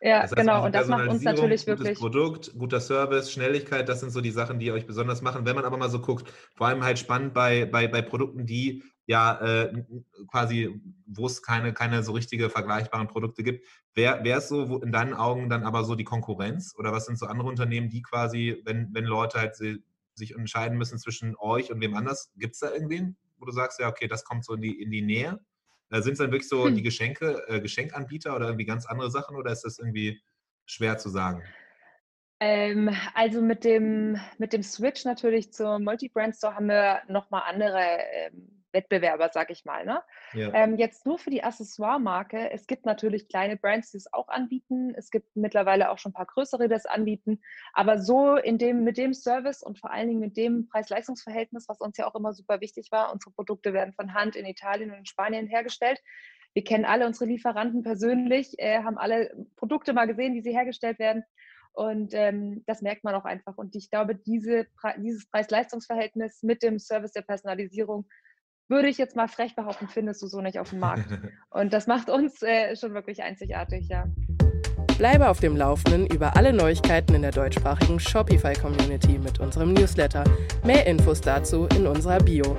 ja, 0.00 0.22
das 0.22 0.30
heißt, 0.30 0.36
genau. 0.36 0.64
Und 0.64 0.74
das 0.74 0.88
macht 0.88 1.08
uns 1.08 1.22
natürlich 1.22 1.66
gutes 1.66 1.78
wirklich. 1.78 1.98
Produkt, 1.98 2.52
guter 2.58 2.80
Service, 2.80 3.30
Schnelligkeit, 3.30 3.88
das 3.88 4.00
sind 4.00 4.10
so 4.10 4.20
die 4.20 4.30
Sachen, 4.30 4.58
die 4.58 4.72
euch 4.72 4.86
besonders 4.86 5.20
machen. 5.20 5.44
Wenn 5.44 5.54
man 5.54 5.64
aber 5.64 5.76
mal 5.76 5.90
so 5.90 6.00
guckt, 6.00 6.32
vor 6.56 6.68
allem 6.68 6.82
halt 6.82 6.98
spannend 6.98 7.34
bei, 7.34 7.66
bei, 7.66 7.86
bei 7.86 8.00
Produkten, 8.00 8.46
die 8.46 8.82
ja 9.06 9.40
äh, 9.40 9.84
quasi, 10.30 10.80
wo 11.06 11.26
es 11.26 11.42
keine, 11.42 11.74
keine 11.74 12.02
so 12.02 12.12
richtige 12.12 12.48
vergleichbaren 12.48 13.08
Produkte 13.08 13.42
gibt. 13.42 13.66
Wer, 13.92 14.20
wer 14.22 14.38
ist 14.38 14.48
so 14.48 14.80
in 14.80 14.92
deinen 14.92 15.14
Augen 15.14 15.50
dann 15.50 15.64
aber 15.64 15.84
so 15.84 15.96
die 15.96 16.04
Konkurrenz? 16.04 16.74
Oder 16.78 16.92
was 16.92 17.06
sind 17.06 17.18
so 17.18 17.26
andere 17.26 17.48
Unternehmen, 17.48 17.90
die 17.90 18.02
quasi, 18.02 18.62
wenn, 18.64 18.88
wenn 18.92 19.04
Leute 19.04 19.38
halt 19.38 19.56
sich 19.56 20.34
entscheiden 20.34 20.78
müssen 20.78 20.98
zwischen 20.98 21.34
euch 21.36 21.72
und 21.72 21.80
wem 21.80 21.94
anders, 21.94 22.30
gibt 22.36 22.54
es 22.54 22.60
da 22.60 22.70
irgendwen, 22.70 23.16
wo 23.38 23.46
du 23.46 23.52
sagst, 23.52 23.80
ja, 23.80 23.88
okay, 23.88 24.06
das 24.06 24.24
kommt 24.24 24.44
so 24.44 24.54
in 24.54 24.62
die, 24.62 24.80
in 24.80 24.90
die 24.90 25.02
Nähe? 25.02 25.40
Sind 25.90 26.12
es 26.12 26.18
dann 26.18 26.30
wirklich 26.30 26.48
so 26.48 26.66
hm. 26.66 26.74
die 26.74 26.82
Geschenke, 26.82 27.42
äh, 27.48 27.60
Geschenkanbieter 27.60 28.36
oder 28.36 28.46
irgendwie 28.46 28.66
ganz 28.66 28.86
andere 28.86 29.10
Sachen 29.10 29.36
oder 29.36 29.50
ist 29.50 29.62
das 29.62 29.78
irgendwie 29.78 30.20
schwer 30.66 30.98
zu 30.98 31.08
sagen? 31.08 31.42
Ähm, 32.40 32.90
also 33.14 33.42
mit 33.42 33.64
dem, 33.64 34.18
mit 34.38 34.52
dem 34.52 34.62
Switch 34.62 35.04
natürlich 35.04 35.52
zum 35.52 35.84
Multi-Brand 35.84 36.36
Store 36.36 36.54
haben 36.54 36.68
wir 36.68 37.02
nochmal 37.08 37.42
andere 37.46 37.82
ähm, 38.12 38.59
Wettbewerber, 38.72 39.30
sag 39.32 39.50
ich 39.50 39.64
mal. 39.64 39.84
Ne? 39.84 40.02
Ja. 40.32 40.52
Ähm, 40.54 40.76
jetzt 40.76 41.06
nur 41.06 41.18
für 41.18 41.30
die 41.30 41.42
Accessoire-Marke. 41.42 42.50
Es 42.50 42.66
gibt 42.66 42.86
natürlich 42.86 43.28
kleine 43.28 43.56
Brands, 43.56 43.90
die 43.90 43.98
es 43.98 44.12
auch 44.12 44.28
anbieten. 44.28 44.94
Es 44.96 45.10
gibt 45.10 45.34
mittlerweile 45.36 45.90
auch 45.90 45.98
schon 45.98 46.10
ein 46.10 46.14
paar 46.14 46.26
größere, 46.26 46.64
die 46.64 46.68
das 46.68 46.86
anbieten. 46.86 47.40
Aber 47.72 47.98
so 47.98 48.36
in 48.36 48.58
dem, 48.58 48.84
mit 48.84 48.96
dem 48.96 49.14
Service 49.14 49.62
und 49.62 49.78
vor 49.78 49.90
allen 49.90 50.08
Dingen 50.08 50.20
mit 50.20 50.36
dem 50.36 50.68
Preis-Leistungs-Verhältnis, 50.68 51.68
was 51.68 51.80
uns 51.80 51.96
ja 51.96 52.06
auch 52.06 52.14
immer 52.14 52.32
super 52.32 52.60
wichtig 52.60 52.90
war, 52.90 53.12
unsere 53.12 53.32
Produkte 53.32 53.72
werden 53.72 53.92
von 53.92 54.14
Hand 54.14 54.36
in 54.36 54.46
Italien 54.46 54.90
und 54.90 54.98
in 54.98 55.06
Spanien 55.06 55.46
hergestellt. 55.46 56.00
Wir 56.52 56.64
kennen 56.64 56.84
alle 56.84 57.06
unsere 57.06 57.26
Lieferanten 57.26 57.82
persönlich, 57.82 58.58
äh, 58.58 58.82
haben 58.82 58.98
alle 58.98 59.46
Produkte 59.56 59.92
mal 59.92 60.06
gesehen, 60.06 60.34
wie 60.34 60.42
sie 60.42 60.52
hergestellt 60.52 60.98
werden. 60.98 61.24
Und 61.72 62.14
ähm, 62.14 62.64
das 62.66 62.82
merkt 62.82 63.04
man 63.04 63.14
auch 63.14 63.24
einfach. 63.24 63.56
Und 63.56 63.76
ich 63.76 63.90
glaube, 63.90 64.16
diese, 64.16 64.66
dieses 64.98 65.28
Preis-Leistungs-Verhältnis 65.30 66.42
mit 66.42 66.62
dem 66.62 66.78
Service 66.78 67.12
der 67.12 67.22
Personalisierung 67.22 68.08
würde 68.70 68.88
ich 68.88 68.98
jetzt 68.98 69.16
mal 69.16 69.28
frech 69.28 69.56
behaupten, 69.56 69.88
findest 69.88 70.22
du 70.22 70.28
so 70.28 70.40
nicht 70.40 70.58
auf 70.58 70.70
dem 70.70 70.78
Markt. 70.78 71.06
Und 71.50 71.72
das 71.72 71.86
macht 71.86 72.08
uns 72.08 72.40
äh, 72.42 72.76
schon 72.76 72.94
wirklich 72.94 73.22
einzigartig, 73.22 73.88
ja. 73.88 74.06
Bleibe 74.96 75.28
auf 75.28 75.40
dem 75.40 75.56
Laufenden 75.56 76.06
über 76.06 76.36
alle 76.36 76.52
Neuigkeiten 76.52 77.14
in 77.14 77.22
der 77.22 77.32
deutschsprachigen 77.32 77.98
Shopify-Community 77.98 79.18
mit 79.18 79.40
unserem 79.40 79.72
Newsletter. 79.72 80.24
Mehr 80.64 80.86
Infos 80.86 81.20
dazu 81.20 81.66
in 81.74 81.86
unserer 81.86 82.18
Bio. 82.18 82.56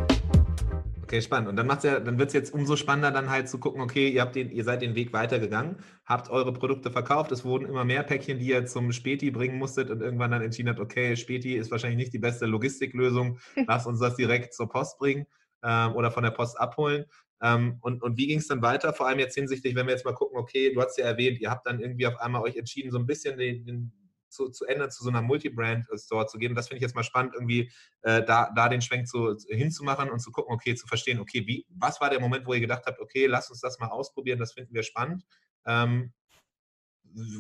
Okay, 1.04 1.22
spannend. 1.22 1.50
Und 1.50 1.56
dann 1.56 1.68
ja, 1.84 2.00
dann 2.00 2.18
wird 2.18 2.30
es 2.30 2.34
jetzt 2.34 2.54
umso 2.54 2.76
spannender, 2.76 3.12
dann 3.12 3.30
halt 3.30 3.48
zu 3.48 3.60
gucken, 3.60 3.82
okay, 3.82 4.10
ihr 4.10 4.22
habt 4.22 4.36
den, 4.36 4.50
ihr 4.50 4.64
seid 4.64 4.82
den 4.82 4.96
Weg 4.96 5.14
weitergegangen, 5.14 5.78
habt 6.06 6.30
eure 6.30 6.52
Produkte 6.52 6.90
verkauft, 6.90 7.32
es 7.32 7.46
wurden 7.46 7.68
immer 7.68 7.84
mehr 7.84 8.04
Päckchen, 8.04 8.40
die 8.40 8.48
ihr 8.48 8.66
zum 8.66 8.92
Späti 8.92 9.30
bringen 9.30 9.58
musstet 9.58 9.90
und 9.90 10.02
irgendwann 10.02 10.32
dann 10.32 10.42
entschieden 10.42 10.70
habt, 10.70 10.80
okay, 10.80 11.16
Späti 11.16 11.56
ist 11.56 11.70
wahrscheinlich 11.70 11.98
nicht 11.98 12.14
die 12.14 12.20
beste 12.20 12.46
Logistiklösung, 12.46 13.40
lasst 13.68 13.88
uns 13.88 14.00
das 14.00 14.16
direkt 14.16 14.54
zur 14.54 14.70
Post 14.70 15.00
bringen 15.00 15.26
ähm, 15.64 15.96
oder 15.96 16.12
von 16.12 16.24
der 16.24 16.32
Post 16.32 16.60
abholen. 16.60 17.06
Ähm, 17.42 17.78
und, 17.82 18.04
und 18.04 18.18
wie 18.18 18.28
ging 18.28 18.40
es 18.40 18.48
dann 18.48 18.62
weiter? 18.62 18.94
Vor 18.94 19.08
allem 19.08 19.20
jetzt 19.20 19.36
hinsichtlich, 19.36 19.76
wenn 19.76 19.88
wir 19.88 19.94
jetzt 19.94 20.06
mal 20.06 20.14
gucken, 20.14 20.38
okay, 20.38 20.74
du 20.74 20.82
hast 20.82 20.98
ja 20.98 21.06
erwähnt, 21.06 21.40
ihr 21.40 21.50
habt 21.50 21.66
dann 21.66 21.80
irgendwie 21.80 22.06
auf 22.08 22.20
einmal 22.20 22.42
euch 22.44 22.56
entschieden, 22.56 22.92
so 22.92 23.00
ein 23.00 23.08
bisschen 23.08 23.38
den, 23.38 23.66
den 23.66 23.94
zu, 24.32 24.50
zu 24.50 24.66
ändern, 24.66 24.92
zu 24.92 25.04
so 25.04 25.10
einer 25.10 25.22
Multi-Brand-Store 25.22 26.28
zu 26.28 26.38
gehen. 26.38 26.56
Das 26.56 26.68
finde 26.68 26.78
ich 26.78 26.82
jetzt 26.84 26.96
mal 26.96 27.04
spannend, 27.04 27.34
irgendwie 27.34 27.72
äh, 28.02 28.24
da, 28.24 28.52
da 28.56 28.70
den 28.70 28.82
Schwenk 28.82 29.08
zu, 29.08 29.36
hinzumachen 29.50 30.10
und 30.10 30.20
zu 30.20 30.32
gucken, 30.32 30.54
okay, 30.54 30.76
zu 30.76 30.88
verstehen, 30.88 31.20
okay, 31.20 31.46
wie, 31.46 31.66
was 31.70 32.00
war 32.00 32.10
der 32.10 32.20
Moment, 32.20 32.46
wo 32.46 32.54
ihr 32.54 32.60
gedacht 32.60 32.84
habt, 32.86 33.00
okay, 33.00 33.26
lass 33.26 33.50
uns 33.50 33.60
das 33.60 33.80
mal 33.80 33.90
ausprobieren, 33.90 34.40
das 34.40 34.54
finden 34.54 34.74
wir 34.74 34.84
spannend. 34.84 35.26
Ähm, 35.66 36.14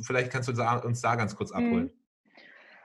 vielleicht 0.04 0.32
kannst 0.32 0.50
du 0.50 0.54
uns 0.54 1.02
da 1.02 1.16
ganz 1.16 1.36
kurz 1.36 1.52
abholen. 1.52 1.86
Mhm. 1.86 2.01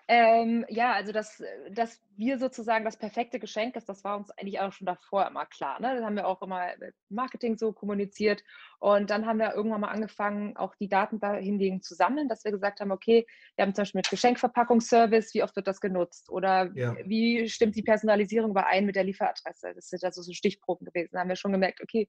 Ähm, 0.08 0.64
ja, 0.68 0.92
also 0.92 1.10
dass, 1.10 1.40
äh, 1.40 1.70
dass 1.72 2.00
wir 2.16 2.38
sozusagen 2.38 2.84
das 2.84 2.96
perfekte 2.96 3.40
Geschenk 3.40 3.74
ist, 3.74 3.88
das 3.88 4.04
war 4.04 4.16
uns 4.16 4.30
eigentlich 4.30 4.60
auch 4.60 4.72
schon 4.72 4.86
davor 4.86 5.26
immer 5.26 5.46
klar. 5.46 5.80
Ne? 5.80 5.94
Das 5.96 6.04
haben 6.04 6.14
wir 6.14 6.28
auch 6.28 6.42
immer 6.42 6.72
im 6.74 6.92
Marketing 7.08 7.58
so 7.58 7.72
kommuniziert. 7.72 8.44
Und 8.78 9.10
dann 9.10 9.26
haben 9.26 9.40
wir 9.40 9.54
irgendwann 9.54 9.80
mal 9.80 9.88
angefangen, 9.88 10.56
auch 10.56 10.76
die 10.76 10.88
Daten 10.88 11.18
dahingegen 11.18 11.82
zu 11.82 11.94
sammeln, 11.94 12.28
dass 12.28 12.44
wir 12.44 12.52
gesagt 12.52 12.80
haben, 12.80 12.92
okay, 12.92 13.26
wir 13.56 13.64
haben 13.64 13.74
zum 13.74 13.82
Beispiel 13.82 13.98
mit 13.98 14.10
Geschenkverpackungsservice, 14.10 15.34
wie 15.34 15.42
oft 15.42 15.56
wird 15.56 15.66
das 15.66 15.80
genutzt? 15.80 16.30
Oder 16.30 16.70
ja. 16.74 16.94
wie 17.04 17.48
stimmt 17.48 17.74
die 17.74 17.82
Personalisierung 17.82 18.52
überein 18.52 18.86
mit 18.86 18.94
der 18.94 19.04
Lieferadresse? 19.04 19.72
Das 19.74 19.88
sind 19.88 20.04
also 20.04 20.22
so 20.22 20.32
Stichproben 20.32 20.84
gewesen. 20.84 21.10
Da 21.14 21.20
haben 21.20 21.28
wir 21.28 21.36
schon 21.36 21.52
gemerkt, 21.52 21.82
okay, 21.82 22.08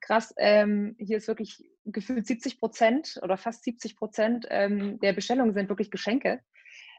krass, 0.00 0.34
ähm, 0.38 0.96
hier 0.98 1.18
ist 1.18 1.28
wirklich 1.28 1.62
gefühlt 1.84 2.26
70 2.26 2.58
Prozent 2.58 3.20
oder 3.22 3.36
fast 3.36 3.62
70 3.62 3.96
Prozent 3.96 4.46
ähm, 4.50 4.98
der 5.00 5.12
Bestellungen 5.12 5.54
sind 5.54 5.68
wirklich 5.68 5.90
Geschenke. 5.90 6.40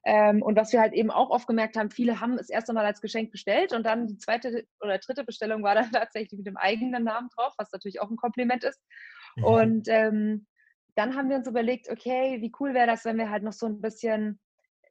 Ähm, 0.05 0.41
und 0.41 0.55
was 0.55 0.71
wir 0.71 0.79
halt 0.79 0.93
eben 0.93 1.11
auch 1.11 1.29
oft 1.29 1.47
gemerkt 1.47 1.77
haben, 1.77 1.91
viele 1.91 2.19
haben 2.19 2.37
es 2.37 2.49
erst 2.49 2.69
einmal 2.69 2.85
als 2.85 3.01
Geschenk 3.01 3.31
bestellt 3.31 3.73
und 3.73 3.85
dann 3.85 4.07
die 4.07 4.17
zweite 4.17 4.65
oder 4.81 4.97
dritte 4.97 5.23
Bestellung 5.23 5.63
war 5.63 5.75
dann 5.75 5.91
tatsächlich 5.91 6.37
mit 6.37 6.47
dem 6.47 6.57
eigenen 6.57 7.03
Namen 7.03 7.29
drauf, 7.35 7.53
was 7.57 7.71
natürlich 7.71 8.01
auch 8.01 8.09
ein 8.09 8.17
Kompliment 8.17 8.63
ist. 8.63 8.81
Mhm. 9.35 9.43
Und 9.43 9.87
ähm, 9.87 10.47
dann 10.95 11.15
haben 11.15 11.29
wir 11.29 11.37
uns 11.37 11.47
überlegt, 11.47 11.89
okay, 11.89 12.41
wie 12.41 12.51
cool 12.59 12.73
wäre 12.73 12.87
das, 12.87 13.05
wenn 13.05 13.17
wir 13.17 13.29
halt 13.29 13.43
noch 13.43 13.53
so 13.53 13.65
ein 13.65 13.81
bisschen, 13.81 14.39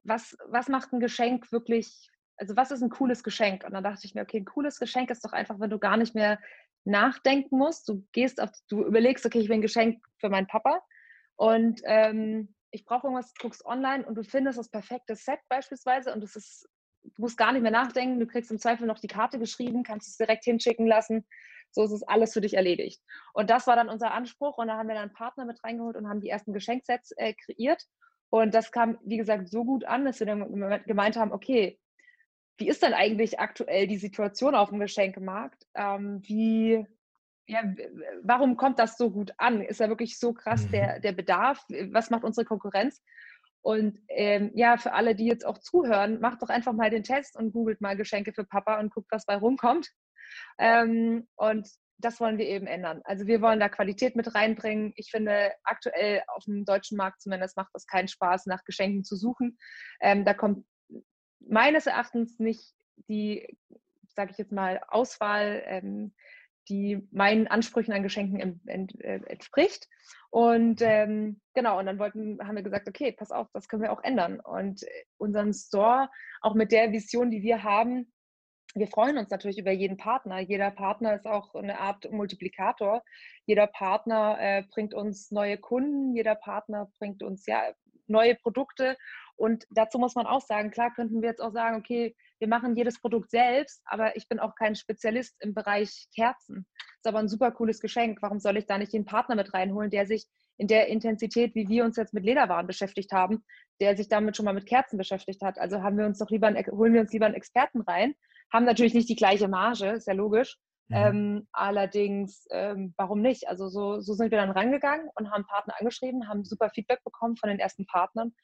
was, 0.04 0.36
was 0.46 0.68
macht 0.68 0.92
ein 0.92 1.00
Geschenk 1.00 1.50
wirklich, 1.52 2.10
also 2.36 2.56
was 2.56 2.70
ist 2.70 2.82
ein 2.82 2.90
cooles 2.90 3.22
Geschenk? 3.22 3.64
Und 3.64 3.72
dann 3.72 3.84
dachte 3.84 4.06
ich 4.06 4.14
mir, 4.14 4.22
okay, 4.22 4.38
ein 4.38 4.44
cooles 4.44 4.78
Geschenk 4.78 5.10
ist 5.10 5.24
doch 5.24 5.32
einfach, 5.32 5.60
wenn 5.60 5.70
du 5.70 5.78
gar 5.78 5.96
nicht 5.96 6.14
mehr 6.14 6.38
nachdenken 6.84 7.58
musst. 7.58 7.88
Du 7.88 8.06
gehst 8.12 8.40
auf, 8.40 8.50
du 8.68 8.84
überlegst, 8.84 9.26
okay, 9.26 9.40
ich 9.40 9.48
will 9.48 9.56
ein 9.56 9.62
Geschenk 9.62 10.02
für 10.18 10.30
meinen 10.30 10.46
Papa 10.46 10.80
und 11.36 11.80
ähm, 11.84 12.54
ich 12.70 12.84
brauche 12.84 13.06
irgendwas, 13.06 13.32
guckst 13.40 13.64
online 13.64 14.04
und 14.06 14.14
du 14.14 14.22
findest 14.22 14.58
das 14.58 14.68
perfekte 14.68 15.16
Set 15.16 15.40
beispielsweise 15.48 16.12
und 16.12 16.22
es 16.22 16.36
ist, 16.36 16.68
du 17.02 17.22
musst 17.22 17.38
gar 17.38 17.52
nicht 17.52 17.62
mehr 17.62 17.70
nachdenken, 17.70 18.20
du 18.20 18.26
kriegst 18.26 18.50
im 18.50 18.58
Zweifel 18.58 18.86
noch 18.86 18.98
die 18.98 19.06
Karte 19.08 19.38
geschrieben, 19.38 19.82
kannst 19.82 20.08
es 20.08 20.16
direkt 20.16 20.44
hinschicken 20.44 20.86
lassen. 20.86 21.26
So 21.70 21.84
ist 21.84 21.92
es 21.92 22.02
alles 22.02 22.32
für 22.32 22.40
dich 22.40 22.54
erledigt. 22.54 23.02
Und 23.34 23.50
das 23.50 23.66
war 23.66 23.76
dann 23.76 23.90
unser 23.90 24.12
Anspruch 24.12 24.56
und 24.56 24.68
da 24.68 24.78
haben 24.78 24.88
wir 24.88 24.94
dann 24.94 25.04
einen 25.04 25.12
Partner 25.12 25.44
mit 25.44 25.62
reingeholt 25.62 25.96
und 25.96 26.08
haben 26.08 26.20
die 26.20 26.30
ersten 26.30 26.54
Geschenksets 26.54 27.12
äh, 27.16 27.34
kreiert. 27.34 27.84
Und 28.30 28.54
das 28.54 28.72
kam, 28.72 28.98
wie 29.04 29.16
gesagt, 29.16 29.48
so 29.50 29.64
gut 29.64 29.84
an, 29.84 30.04
dass 30.04 30.20
wir 30.20 30.26
dann 30.26 30.82
gemeint 30.86 31.16
haben, 31.16 31.32
okay, 31.32 31.78
wie 32.58 32.68
ist 32.68 32.82
denn 32.82 32.92
eigentlich 32.92 33.38
aktuell 33.38 33.86
die 33.86 33.98
Situation 33.98 34.54
auf 34.54 34.70
dem 34.70 34.80
Geschenkemarkt? 34.80 35.64
Ähm, 35.74 36.20
wie, 36.24 36.86
ja, 37.48 37.62
warum 38.22 38.56
kommt 38.56 38.78
das 38.78 38.96
so 38.96 39.10
gut 39.10 39.32
an? 39.38 39.62
Ist 39.62 39.80
ja 39.80 39.88
wirklich 39.88 40.18
so 40.18 40.34
krass 40.34 40.66
mhm. 40.66 40.70
der, 40.70 41.00
der 41.00 41.12
Bedarf? 41.12 41.64
Was 41.90 42.10
macht 42.10 42.22
unsere 42.22 42.44
Konkurrenz? 42.44 43.02
Und 43.62 43.98
ähm, 44.08 44.52
ja, 44.54 44.76
für 44.76 44.92
alle, 44.92 45.14
die 45.14 45.26
jetzt 45.26 45.44
auch 45.44 45.58
zuhören, 45.58 46.20
macht 46.20 46.42
doch 46.42 46.50
einfach 46.50 46.72
mal 46.72 46.90
den 46.90 47.02
Test 47.02 47.36
und 47.36 47.52
googelt 47.52 47.80
mal 47.80 47.96
Geschenke 47.96 48.32
für 48.32 48.44
Papa 48.44 48.78
und 48.78 48.94
guckt, 48.94 49.08
was 49.10 49.26
bei 49.26 49.36
rumkommt. 49.36 49.88
Ähm, 50.58 51.26
und 51.36 51.68
das 51.98 52.20
wollen 52.20 52.38
wir 52.38 52.46
eben 52.46 52.66
ändern. 52.66 53.00
Also 53.04 53.26
wir 53.26 53.40
wollen 53.40 53.58
da 53.58 53.68
Qualität 53.68 54.14
mit 54.14 54.34
reinbringen. 54.34 54.92
Ich 54.96 55.10
finde, 55.10 55.52
aktuell 55.64 56.22
auf 56.28 56.44
dem 56.44 56.64
deutschen 56.64 56.96
Markt 56.96 57.20
zumindest 57.20 57.56
macht 57.56 57.70
es 57.74 57.86
keinen 57.86 58.08
Spaß, 58.08 58.46
nach 58.46 58.62
Geschenken 58.64 59.04
zu 59.04 59.16
suchen. 59.16 59.58
Ähm, 60.00 60.24
da 60.24 60.34
kommt 60.34 60.64
meines 61.40 61.86
Erachtens 61.86 62.38
nicht 62.38 62.74
die, 63.08 63.56
sage 64.14 64.30
ich 64.30 64.38
jetzt 64.38 64.52
mal, 64.52 64.80
Auswahl, 64.88 65.62
ähm, 65.66 66.12
die 66.68 67.06
meinen 67.10 67.46
Ansprüchen 67.46 67.92
an 67.92 68.02
Geschenken 68.02 68.60
äh, 68.66 69.20
entspricht. 69.26 69.88
Und 70.30 70.82
ähm, 70.82 71.40
genau, 71.54 71.78
und 71.78 71.86
dann 71.86 71.98
wollten, 71.98 72.38
haben 72.46 72.56
wir 72.56 72.62
gesagt, 72.62 72.88
okay, 72.88 73.12
pass 73.12 73.30
auf, 73.30 73.48
das 73.52 73.68
können 73.68 73.82
wir 73.82 73.92
auch 73.92 74.02
ändern. 74.02 74.40
Und 74.40 74.84
unseren 75.16 75.52
Store, 75.52 76.08
auch 76.40 76.54
mit 76.54 76.72
der 76.72 76.92
Vision, 76.92 77.30
die 77.30 77.42
wir 77.42 77.62
haben, 77.62 78.12
wir 78.74 78.86
freuen 78.86 79.16
uns 79.16 79.30
natürlich 79.30 79.58
über 79.58 79.72
jeden 79.72 79.96
Partner. 79.96 80.40
Jeder 80.40 80.70
Partner 80.70 81.14
ist 81.14 81.26
auch 81.26 81.54
eine 81.54 81.80
Art 81.80 82.10
Multiplikator. 82.12 83.02
Jeder 83.46 83.66
Partner 83.66 84.36
äh, 84.38 84.62
bringt 84.70 84.92
uns 84.92 85.30
neue 85.30 85.56
Kunden, 85.56 86.14
jeder 86.14 86.34
Partner 86.34 86.90
bringt 86.98 87.22
uns 87.22 87.46
ja 87.46 87.62
neue 88.08 88.34
Produkte. 88.34 88.96
Und 89.36 89.64
dazu 89.70 89.98
muss 89.98 90.14
man 90.14 90.26
auch 90.26 90.40
sagen, 90.40 90.70
klar 90.70 90.92
könnten 90.92 91.22
wir 91.22 91.28
jetzt 91.28 91.40
auch 91.40 91.52
sagen, 91.52 91.76
okay, 91.76 92.16
wir 92.40 92.48
machen 92.48 92.76
jedes 92.76 93.00
Produkt 93.00 93.30
selbst, 93.30 93.82
aber 93.84 94.16
ich 94.16 94.28
bin 94.28 94.38
auch 94.38 94.54
kein 94.54 94.74
Spezialist 94.74 95.36
im 95.40 95.54
Bereich 95.54 96.08
Kerzen. 96.14 96.66
Ist 96.96 97.06
aber 97.06 97.18
ein 97.18 97.28
super 97.28 97.50
cooles 97.52 97.80
Geschenk. 97.80 98.18
Warum 98.20 98.40
soll 98.40 98.56
ich 98.56 98.66
da 98.66 98.78
nicht 98.78 98.92
den 98.92 99.04
Partner 99.04 99.34
mit 99.34 99.54
reinholen, 99.54 99.90
der 99.90 100.06
sich 100.06 100.26
in 100.56 100.66
der 100.66 100.88
Intensität, 100.88 101.54
wie 101.54 101.68
wir 101.68 101.84
uns 101.84 101.96
jetzt 101.96 102.14
mit 102.14 102.24
Lederwaren 102.24 102.66
beschäftigt 102.66 103.12
haben, 103.12 103.44
der 103.80 103.96
sich 103.96 104.08
damit 104.08 104.36
schon 104.36 104.44
mal 104.44 104.54
mit 104.54 104.66
Kerzen 104.66 104.98
beschäftigt 104.98 105.40
hat. 105.42 105.58
Also 105.58 105.82
haben 105.82 105.96
wir 105.96 106.06
uns 106.06 106.18
doch 106.18 106.30
lieber, 106.30 106.48
einen, 106.48 106.64
holen 106.66 106.92
wir 106.92 107.00
uns 107.00 107.12
lieber 107.12 107.26
einen 107.26 107.36
Experten 107.36 107.80
rein, 107.82 108.14
haben 108.52 108.64
natürlich 108.64 108.94
nicht 108.94 109.08
die 109.08 109.16
gleiche 109.16 109.48
Marge, 109.48 109.90
ist 109.90 110.08
ja 110.08 110.14
logisch. 110.14 110.58
Mhm. 110.88 110.96
Ähm, 110.96 111.48
allerdings, 111.52 112.46
ähm, 112.50 112.94
warum 112.96 113.20
nicht? 113.20 113.48
Also 113.48 113.68
so, 113.68 114.00
so 114.00 114.14
sind 114.14 114.30
wir 114.30 114.38
dann 114.38 114.50
rangegangen 114.50 115.08
und 115.14 115.30
haben 115.30 115.44
Partner 115.46 115.74
angeschrieben, 115.78 116.28
haben 116.28 116.44
super 116.44 116.70
Feedback 116.70 117.04
bekommen 117.04 117.36
von 117.36 117.50
den 117.50 117.58
ersten 117.58 117.86
Partnern 117.86 118.34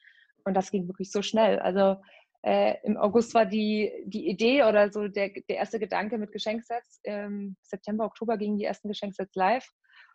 und 0.43 0.53
das 0.53 0.71
ging 0.71 0.87
wirklich 0.87 1.11
so 1.11 1.21
schnell. 1.21 1.59
Also 1.59 1.97
äh, 2.43 2.75
im 2.83 2.97
August 2.97 3.33
war 3.33 3.47
die, 3.47 3.91
die 4.05 4.29
Idee 4.29 4.63
oder 4.63 4.91
so 4.91 5.07
der, 5.07 5.29
der 5.49 5.57
erste 5.57 5.79
Gedanke 5.79 6.19
mit 6.19 6.31
Geschenksets. 6.31 6.99
Im 7.03 7.57
September, 7.63 8.05
Oktober 8.05 8.37
gingen 8.37 8.59
die 8.59 8.65
ersten 8.65 8.87
Geschenksets 8.87 9.33
live. 9.33 9.67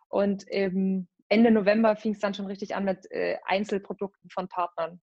Und 0.07 0.45
ähm, 0.47 1.09
Ende 1.27 1.51
November 1.51 1.97
fing 1.97 2.13
es 2.13 2.19
dann 2.19 2.33
schon 2.33 2.45
richtig 2.45 2.73
an 2.73 2.85
mit 2.85 3.09
äh, 3.11 3.37
Einzelprodukten 3.45 4.29
von 4.29 4.47
Partnern. 4.47 5.01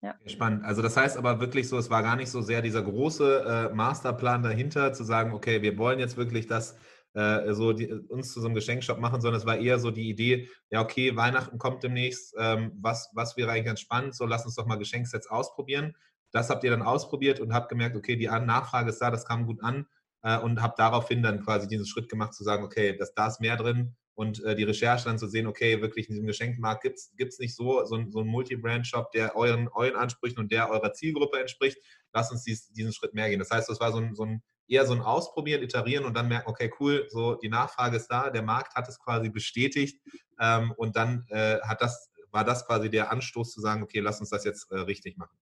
Ja. 0.00 0.14
Spannend. 0.26 0.64
Also 0.64 0.80
das 0.80 0.96
heißt 0.96 1.16
aber 1.16 1.40
wirklich 1.40 1.68
so, 1.68 1.76
es 1.76 1.90
war 1.90 2.02
gar 2.02 2.14
nicht 2.14 2.30
so 2.30 2.40
sehr 2.40 2.62
dieser 2.62 2.82
große 2.82 3.70
äh, 3.70 3.74
Masterplan 3.74 4.42
dahinter, 4.42 4.92
zu 4.92 5.02
sagen, 5.02 5.32
okay, 5.32 5.60
wir 5.60 5.76
wollen 5.76 5.98
jetzt 5.98 6.16
wirklich 6.16 6.46
das 6.46 6.76
äh, 7.14 7.52
so 7.52 7.72
die, 7.72 7.92
uns 7.92 8.32
zu 8.32 8.40
so 8.40 8.46
einem 8.46 8.54
Geschenkshop 8.54 8.98
machen, 8.98 9.20
sondern 9.20 9.40
es 9.40 9.46
war 9.46 9.56
eher 9.56 9.80
so 9.80 9.90
die 9.90 10.08
Idee, 10.08 10.48
ja 10.70 10.82
okay, 10.82 11.16
Weihnachten 11.16 11.58
kommt 11.58 11.82
demnächst, 11.82 12.34
ähm, 12.38 12.72
was, 12.80 13.10
was 13.14 13.36
wäre 13.36 13.50
eigentlich 13.50 13.64
ganz 13.64 13.80
spannend, 13.80 14.14
so 14.14 14.24
lass 14.24 14.44
uns 14.44 14.54
doch 14.54 14.66
mal 14.66 14.78
Geschenksets 14.78 15.28
ausprobieren. 15.28 15.96
Das 16.30 16.50
habt 16.50 16.62
ihr 16.62 16.70
dann 16.70 16.82
ausprobiert 16.82 17.40
und 17.40 17.52
habt 17.52 17.68
gemerkt, 17.68 17.96
okay, 17.96 18.14
die 18.14 18.26
Nachfrage 18.26 18.90
ist 18.90 19.00
da, 19.00 19.10
das 19.10 19.24
kam 19.24 19.46
gut 19.46 19.62
an 19.62 19.86
äh, 20.22 20.38
und 20.38 20.62
habt 20.62 20.78
daraufhin 20.78 21.22
dann 21.22 21.42
quasi 21.42 21.66
diesen 21.66 21.86
Schritt 21.86 22.08
gemacht 22.08 22.34
zu 22.34 22.44
sagen, 22.44 22.62
okay, 22.62 22.96
das, 22.96 23.14
da 23.14 23.26
ist 23.26 23.40
mehr 23.40 23.56
drin 23.56 23.96
und 24.18 24.42
äh, 24.42 24.56
die 24.56 24.64
Recherche 24.64 25.04
dann 25.04 25.16
zu 25.16 25.28
sehen, 25.28 25.46
okay, 25.46 25.80
wirklich 25.80 26.08
in 26.08 26.14
diesem 26.14 26.26
Geschenkmarkt 26.26 26.82
gibt 26.82 26.98
es 26.98 27.38
nicht 27.38 27.54
so, 27.54 27.84
so, 27.84 28.02
so 28.08 28.18
einen 28.18 28.28
Multi-Brand-Shop, 28.28 29.12
der 29.12 29.36
euren, 29.36 29.68
euren 29.68 29.94
Ansprüchen 29.94 30.40
und 30.40 30.50
der 30.50 30.68
eurer 30.70 30.92
Zielgruppe 30.92 31.38
entspricht. 31.38 31.78
Lass 32.12 32.32
uns 32.32 32.42
dies, 32.42 32.68
diesen 32.72 32.92
Schritt 32.92 33.14
mehr 33.14 33.28
gehen. 33.28 33.38
Das 33.38 33.50
heißt, 33.50 33.68
das 33.68 33.78
war 33.78 33.92
so 33.92 33.98
ein, 33.98 34.16
so 34.16 34.24
ein 34.24 34.42
eher 34.66 34.86
so 34.86 34.92
ein 34.92 35.02
Ausprobieren, 35.02 35.62
Iterieren 35.62 36.04
und 36.04 36.16
dann 36.16 36.26
merken, 36.26 36.50
okay, 36.50 36.68
cool, 36.80 37.06
so 37.10 37.36
die 37.36 37.48
Nachfrage 37.48 37.96
ist 37.96 38.08
da, 38.08 38.28
der 38.30 38.42
Markt 38.42 38.74
hat 38.74 38.88
es 38.88 38.98
quasi 38.98 39.28
bestätigt 39.28 40.02
ähm, 40.40 40.72
und 40.76 40.96
dann 40.96 41.24
äh, 41.28 41.60
hat 41.60 41.80
das, 41.80 42.10
war 42.32 42.42
das 42.42 42.66
quasi 42.66 42.90
der 42.90 43.12
Anstoß 43.12 43.52
zu 43.52 43.60
sagen, 43.60 43.84
okay, 43.84 44.00
lass 44.00 44.18
uns 44.18 44.30
das 44.30 44.44
jetzt 44.44 44.68
äh, 44.72 44.78
richtig 44.78 45.16
machen. 45.16 45.38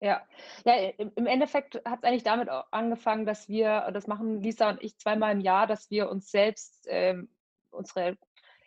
Ja, 0.00 0.22
ja 0.64 0.74
im 0.96 1.26
Endeffekt 1.26 1.82
hat 1.84 1.98
es 2.02 2.04
eigentlich 2.04 2.22
damit 2.22 2.48
angefangen, 2.70 3.26
dass 3.26 3.48
wir, 3.48 3.90
das 3.92 4.06
machen 4.06 4.44
Lisa 4.44 4.70
und 4.70 4.80
ich 4.80 4.96
zweimal 4.96 5.32
im 5.32 5.40
Jahr, 5.40 5.66
dass 5.66 5.90
wir 5.90 6.08
uns 6.08 6.30
selbst 6.30 6.86
ähm, 6.88 7.28
unsere 7.70 8.16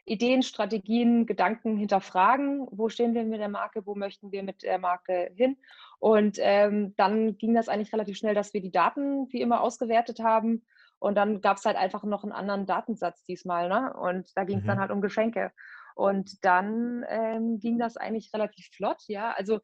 Ideen, 0.05 0.43
Strategien, 0.43 1.25
Gedanken 1.25 1.77
hinterfragen. 1.77 2.67
Wo 2.71 2.89
stehen 2.89 3.13
wir 3.13 3.23
mit 3.23 3.39
der 3.39 3.49
Marke? 3.49 3.85
Wo 3.85 3.95
möchten 3.95 4.31
wir 4.31 4.43
mit 4.43 4.63
der 4.63 4.77
Marke 4.77 5.31
hin? 5.35 5.57
Und 5.99 6.37
ähm, 6.41 6.93
dann 6.97 7.37
ging 7.37 7.53
das 7.53 7.69
eigentlich 7.69 7.93
relativ 7.93 8.17
schnell, 8.17 8.35
dass 8.35 8.53
wir 8.53 8.61
die 8.61 8.71
Daten 8.71 9.31
wie 9.31 9.41
immer 9.41 9.61
ausgewertet 9.61 10.19
haben. 10.19 10.65
Und 10.99 11.15
dann 11.15 11.41
gab 11.41 11.57
es 11.57 11.65
halt 11.65 11.77
einfach 11.77 12.03
noch 12.03 12.23
einen 12.23 12.33
anderen 12.33 12.65
Datensatz 12.65 13.23
diesmal. 13.23 13.69
Ne? 13.69 13.93
Und 13.93 14.35
da 14.35 14.43
ging 14.43 14.57
es 14.57 14.63
mhm. 14.63 14.67
dann 14.67 14.79
halt 14.79 14.91
um 14.91 15.01
Geschenke. 15.01 15.51
Und 15.95 16.43
dann 16.43 17.05
ähm, 17.07 17.59
ging 17.59 17.77
das 17.77 17.97
eigentlich 17.97 18.33
relativ 18.33 18.67
flott, 18.75 19.03
ja. 19.07 19.31
Also 19.31 19.59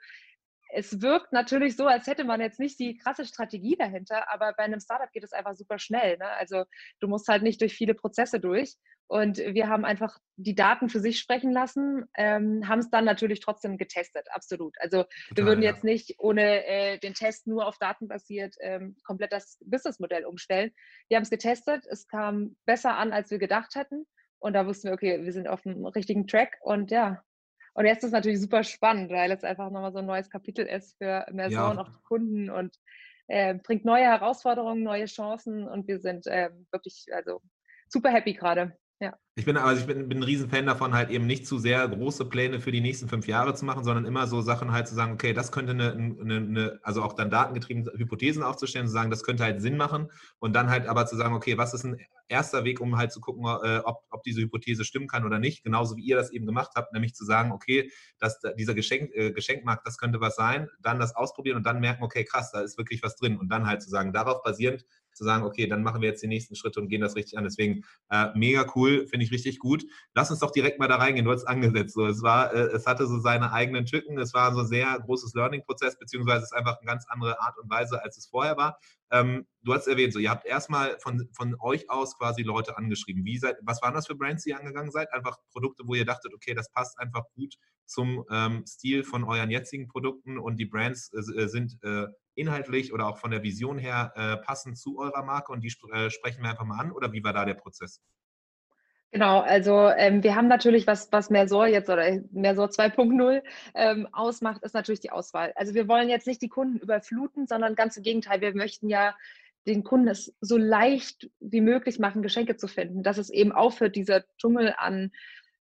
es 0.72 1.02
wirkt 1.02 1.34
natürlich 1.34 1.76
so, 1.76 1.88
als 1.88 2.08
hätte 2.08 2.24
man 2.24 2.42
jetzt 2.42 2.60
nicht 2.60 2.80
die 2.80 2.98
krasse 2.98 3.26
Strategie 3.26 3.76
dahinter, 3.78 4.32
aber 4.32 4.54
bei 4.54 4.64
einem 4.64 4.80
Startup 4.80 5.12
geht 5.12 5.24
es 5.24 5.34
einfach 5.34 5.56
super 5.56 5.80
schnell. 5.80 6.18
Ne? 6.18 6.28
Also 6.28 6.64
du 7.00 7.08
musst 7.08 7.28
halt 7.28 7.44
nicht 7.44 7.62
durch 7.62 7.74
viele 7.74 7.96
Prozesse 7.96 8.40
durch. 8.40 8.76
Und 9.12 9.40
wir 9.40 9.68
haben 9.68 9.86
einfach 9.86 10.20
die 10.36 10.54
Daten 10.54 10.88
für 10.88 11.00
sich 11.00 11.18
sprechen 11.18 11.52
lassen, 11.52 12.06
ähm, 12.16 12.68
haben 12.68 12.78
es 12.78 12.92
dann 12.92 13.06
natürlich 13.06 13.40
trotzdem 13.40 13.80
getestet, 13.80 14.28
absolut. 14.30 14.76
Also 14.80 15.04
Total, 15.04 15.36
wir 15.36 15.46
würden 15.46 15.64
jetzt 15.64 15.84
nicht 15.84 16.14
ohne 16.20 16.64
äh, 16.68 17.00
den 17.00 17.16
Test 17.16 17.48
nur 17.48 17.66
auf 17.66 17.80
Daten 17.80 18.08
basiert 18.08 18.56
ähm, 18.60 18.96
komplett 19.04 19.34
das 19.34 19.58
Businessmodell 19.66 20.26
umstellen. 20.26 20.70
Wir 21.08 21.18
haben 21.18 21.24
es 21.24 21.32
getestet, 21.32 21.88
es 21.90 22.08
kam 22.08 22.56
besser 22.68 22.98
an, 22.98 23.12
als 23.12 23.32
wir 23.32 23.40
gedacht 23.40 23.74
hätten. 23.74 24.06
Und 24.38 24.54
da 24.54 24.68
wussten 24.68 24.90
wir, 24.90 24.94
okay, 24.94 25.26
wir 25.26 25.34
sind 25.34 25.48
auf 25.48 25.64
dem 25.64 25.86
richtigen 25.88 26.28
Track 26.28 26.60
und 26.62 26.92
ja, 26.92 27.24
und 27.80 27.86
jetzt 27.86 28.00
ist 28.00 28.08
es 28.08 28.12
natürlich 28.12 28.42
super 28.42 28.66
spannend, 28.66 29.10
weil 29.10 29.32
es 29.32 29.46
einfach 29.46 29.72
nochmal 29.72 29.94
so 29.94 30.00
ein 30.00 30.06
neues 30.06 30.30
Kapitel 30.30 30.66
ist 30.66 30.98
für 30.98 31.26
Merson 31.32 31.54
ja. 31.54 31.72
und 31.72 31.80
auch 31.80 31.88
die 31.88 32.04
Kunden 32.04 32.50
und 32.50 32.76
äh, 33.28 33.54
bringt 33.54 33.86
neue 33.86 34.04
Herausforderungen, 34.04 34.84
neue 34.84 35.06
Chancen 35.06 35.66
und 35.66 35.88
wir 35.88 36.02
sind 36.02 36.28
äh, 36.28 36.50
wirklich 36.72 37.06
also 37.14 37.42
super 37.88 38.10
happy 38.10 38.34
gerade. 38.34 38.78
Ich 39.36 39.46
bin, 39.46 39.56
also 39.56 39.80
ich 39.80 39.88
bin, 39.88 40.10
bin 40.10 40.20
ein 40.20 40.24
Riesenfan 40.24 40.66
davon, 40.66 40.94
halt 40.94 41.10
eben 41.10 41.26
nicht 41.26 41.48
zu 41.48 41.60
sehr 41.60 41.88
große 41.88 42.26
Pläne 42.26 42.60
für 42.60 42.74
die 42.74 42.82
nächsten 42.82 43.08
fünf 43.08 43.26
Jahre 43.26 43.54
zu 43.56 43.64
machen, 43.64 43.86
sondern 43.86 44.04
immer 44.06 44.28
so 44.28 44.42
Sachen 44.42 44.74
halt 44.74 44.90
zu 44.90 44.96
sagen, 44.96 45.14
okay, 45.14 45.32
das 45.32 45.54
könnte 45.54 45.72
eine, 45.72 45.94
eine, 45.94 46.36
eine 46.36 46.80
also 46.84 47.02
auch 47.04 47.14
dann 47.14 47.30
datengetrieben 47.30 47.90
Hypothesen 47.96 48.44
aufzustellen, 48.44 48.88
zu 48.88 48.92
sagen, 48.92 49.10
das 49.10 49.24
könnte 49.24 49.46
halt 49.46 49.62
Sinn 49.62 49.78
machen 49.78 50.12
und 50.40 50.54
dann 50.54 50.70
halt 50.70 50.88
aber 50.88 51.06
zu 51.06 51.16
sagen, 51.16 51.34
okay, 51.36 51.58
was 51.58 51.74
ist 51.74 51.86
ein 51.86 51.98
erster 52.28 52.66
Weg, 52.66 52.82
um 52.82 52.98
halt 52.98 53.14
zu 53.14 53.22
gucken, 53.22 53.46
äh, 53.64 53.80
ob, 53.86 54.04
ob 54.10 54.24
diese 54.24 54.42
Hypothese 54.42 54.84
stimmen 54.84 55.08
kann 55.08 55.26
oder 55.26 55.40
nicht, 55.40 55.64
genauso 55.64 55.96
wie 55.96 56.04
ihr 56.04 56.18
das 56.18 56.32
eben 56.32 56.46
gemacht 56.46 56.72
habt, 56.76 56.92
nämlich 56.92 57.16
zu 57.16 57.24
sagen, 57.24 57.54
okay, 57.54 57.92
dass 58.20 58.40
dieser 58.58 58.74
Geschenk, 58.74 59.12
äh, 59.14 59.32
Geschenkmarkt, 59.32 59.88
das 59.88 59.98
könnte 59.98 60.20
was 60.20 60.36
sein, 60.36 60.68
dann 60.82 61.00
das 61.00 61.16
ausprobieren 61.16 61.56
und 61.56 61.66
dann 61.66 61.80
merken, 61.80 62.04
okay, 62.04 62.26
krass, 62.26 62.52
da 62.52 62.60
ist 62.60 62.78
wirklich 62.78 63.04
was 63.04 63.16
drin 63.16 63.38
und 63.38 63.50
dann 63.50 63.68
halt 63.68 63.82
zu 63.82 63.90
sagen, 63.90 64.12
darauf 64.12 64.44
basierend 64.44 64.86
zu 65.20 65.26
sagen, 65.26 65.44
okay, 65.44 65.68
dann 65.68 65.84
machen 65.84 66.02
wir 66.02 66.10
jetzt 66.10 66.24
die 66.24 66.28
nächsten 66.28 66.56
Schritte 66.56 66.80
und 66.80 66.88
gehen 66.88 67.02
das 67.02 67.16
richtig 67.16 67.38
an. 67.38 67.44
Deswegen 67.44 67.84
äh, 68.10 68.28
mega 68.36 68.66
cool, 68.76 69.06
finde 69.08 69.26
ich 69.26 69.32
richtig 69.32 69.60
gut. 69.60 69.86
Lass 70.16 70.32
uns 70.32 70.40
doch 70.40 70.52
direkt 70.52 70.80
mal 70.80 70.88
da 70.88 70.96
reingehen. 70.96 71.26
Du 71.26 71.32
hast 71.32 71.46
angesetzt. 71.46 71.94
So, 71.94 72.08
es 72.08 72.24
war, 72.24 72.54
äh, 72.54 72.70
es 72.74 72.88
hatte 72.88 73.06
so 73.06 73.20
seine 73.20 73.52
eigenen 73.52 73.86
Tücken. 73.86 74.18
Es 74.18 74.34
war 74.34 74.54
so 74.54 74.62
ein 74.62 74.68
sehr 74.68 74.98
großes 75.00 75.34
Learning-Prozess, 75.34 76.00
beziehungsweise 76.00 76.44
es 76.44 76.52
ist 76.52 76.58
einfach 76.58 76.80
eine 76.80 76.88
ganz 76.88 77.06
andere 77.10 77.40
Art 77.42 77.58
und 77.60 77.70
Weise, 77.70 78.02
als 78.02 78.18
es 78.18 78.28
vorher 78.28 78.56
war. 78.58 78.80
Ähm, 79.12 79.46
du 79.64 79.74
hast 79.74 79.88
erwähnt, 79.88 80.14
so 80.14 80.20
ihr 80.20 80.30
habt 80.30 80.46
erstmal 80.46 80.98
von, 81.00 81.28
von 81.34 81.56
euch 81.60 81.90
aus 81.90 82.18
quasi 82.18 82.44
Leute 82.44 82.78
angeschrieben. 82.78 83.26
Wie 83.26 83.38
seid, 83.38 83.58
was 83.64 83.82
waren 83.82 83.94
das 83.94 84.08
für 84.08 84.16
Brands, 84.16 84.44
die 84.44 84.52
ihr 84.52 84.60
angegangen 84.60 84.92
seid? 84.92 85.12
Einfach 85.14 85.38
Produkte, 85.52 85.84
wo 85.86 85.96
ihr 85.96 86.06
dachtet, 86.06 86.34
okay, 86.34 86.54
das 86.54 86.72
passt 86.72 87.00
einfach 87.00 87.24
gut 87.36 87.56
zum 87.86 88.24
ähm, 88.32 88.66
Stil 88.68 89.04
von 89.04 89.24
euren 89.24 89.50
jetzigen 89.50 89.88
Produkten 89.88 90.38
und 90.38 90.58
die 90.58 90.66
Brands 90.66 91.12
äh, 91.14 91.48
sind 91.48 91.78
äh, 91.84 92.06
inhaltlich 92.40 92.94
oder 92.94 93.08
auch 93.08 93.18
von 93.18 93.32
der 93.32 93.44
Vision 93.44 93.78
her 93.78 94.14
äh, 94.16 94.38
passen 94.38 94.76
zu 94.76 94.98
eurer 95.00 95.24
Marke 95.24 95.52
und 95.52 95.62
die 95.62 95.74
äh, 95.92 96.10
sprechen 96.10 96.44
wir 96.44 96.50
einfach 96.50 96.66
mal 96.66 96.80
an 96.80 96.92
oder 96.92 97.12
wie 97.12 97.24
war 97.24 97.34
da 97.34 97.46
der 97.46 97.56
Prozess? 97.56 98.02
Genau, 99.12 99.40
also 99.40 99.90
ähm, 99.90 100.24
wir 100.24 100.36
haben 100.36 100.48
natürlich, 100.48 100.86
was, 100.86 101.12
was 101.12 101.32
Mersor 101.32 101.66
jetzt 101.66 101.90
oder 101.90 102.22
Mersor 102.32 102.68
2.0 102.68 103.42
ähm, 103.74 104.08
ausmacht, 104.12 104.62
ist 104.64 104.76
natürlich 104.76 105.00
die 105.00 105.10
Auswahl. 105.10 105.52
Also 105.56 105.74
wir 105.74 105.88
wollen 105.88 106.10
jetzt 106.10 106.28
nicht 106.28 106.44
die 106.44 106.50
Kunden 106.50 106.78
überfluten, 106.78 107.48
sondern 107.48 107.74
ganz 107.74 107.98
im 107.98 108.04
Gegenteil, 108.04 108.40
wir 108.42 108.54
möchten 108.54 108.88
ja 108.88 109.16
den 109.68 109.84
Kunden 109.84 110.08
es 110.08 110.36
so 110.42 110.58
leicht 110.58 111.30
wie 111.40 111.62
möglich 111.62 111.98
machen, 111.98 112.22
Geschenke 112.22 112.56
zu 112.56 112.68
finden, 112.68 113.02
dass 113.02 113.18
es 113.18 113.32
eben 113.32 113.52
aufhört, 113.52 113.96
dieser 113.96 114.24
Dschungel 114.38 114.76
an 114.78 115.12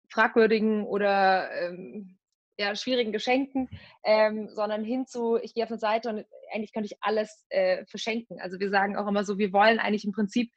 fragwürdigen 0.09 0.85
oder 0.85 1.49
ähm, 1.53 2.16
ja, 2.59 2.75
schwierigen 2.75 3.13
Geschenken, 3.13 3.69
ähm, 4.05 4.49
sondern 4.49 4.85
hin 4.85 5.07
zu, 5.07 5.37
ich 5.37 5.55
gehe 5.55 5.65
auf 5.65 5.71
eine 5.71 5.79
Seite 5.79 6.09
und 6.09 6.25
eigentlich 6.53 6.73
könnte 6.73 6.87
ich 6.91 6.99
alles 7.01 7.45
äh, 7.51 7.85
verschenken. 7.87 8.41
Also 8.41 8.59
wir 8.59 8.71
sagen 8.71 8.97
auch 8.97 9.07
immer 9.07 9.25
so, 9.25 9.39
wir 9.39 9.53
wollen 9.53 9.79
eigentlich 9.79 10.05
im 10.05 10.13
Prinzip 10.13 10.51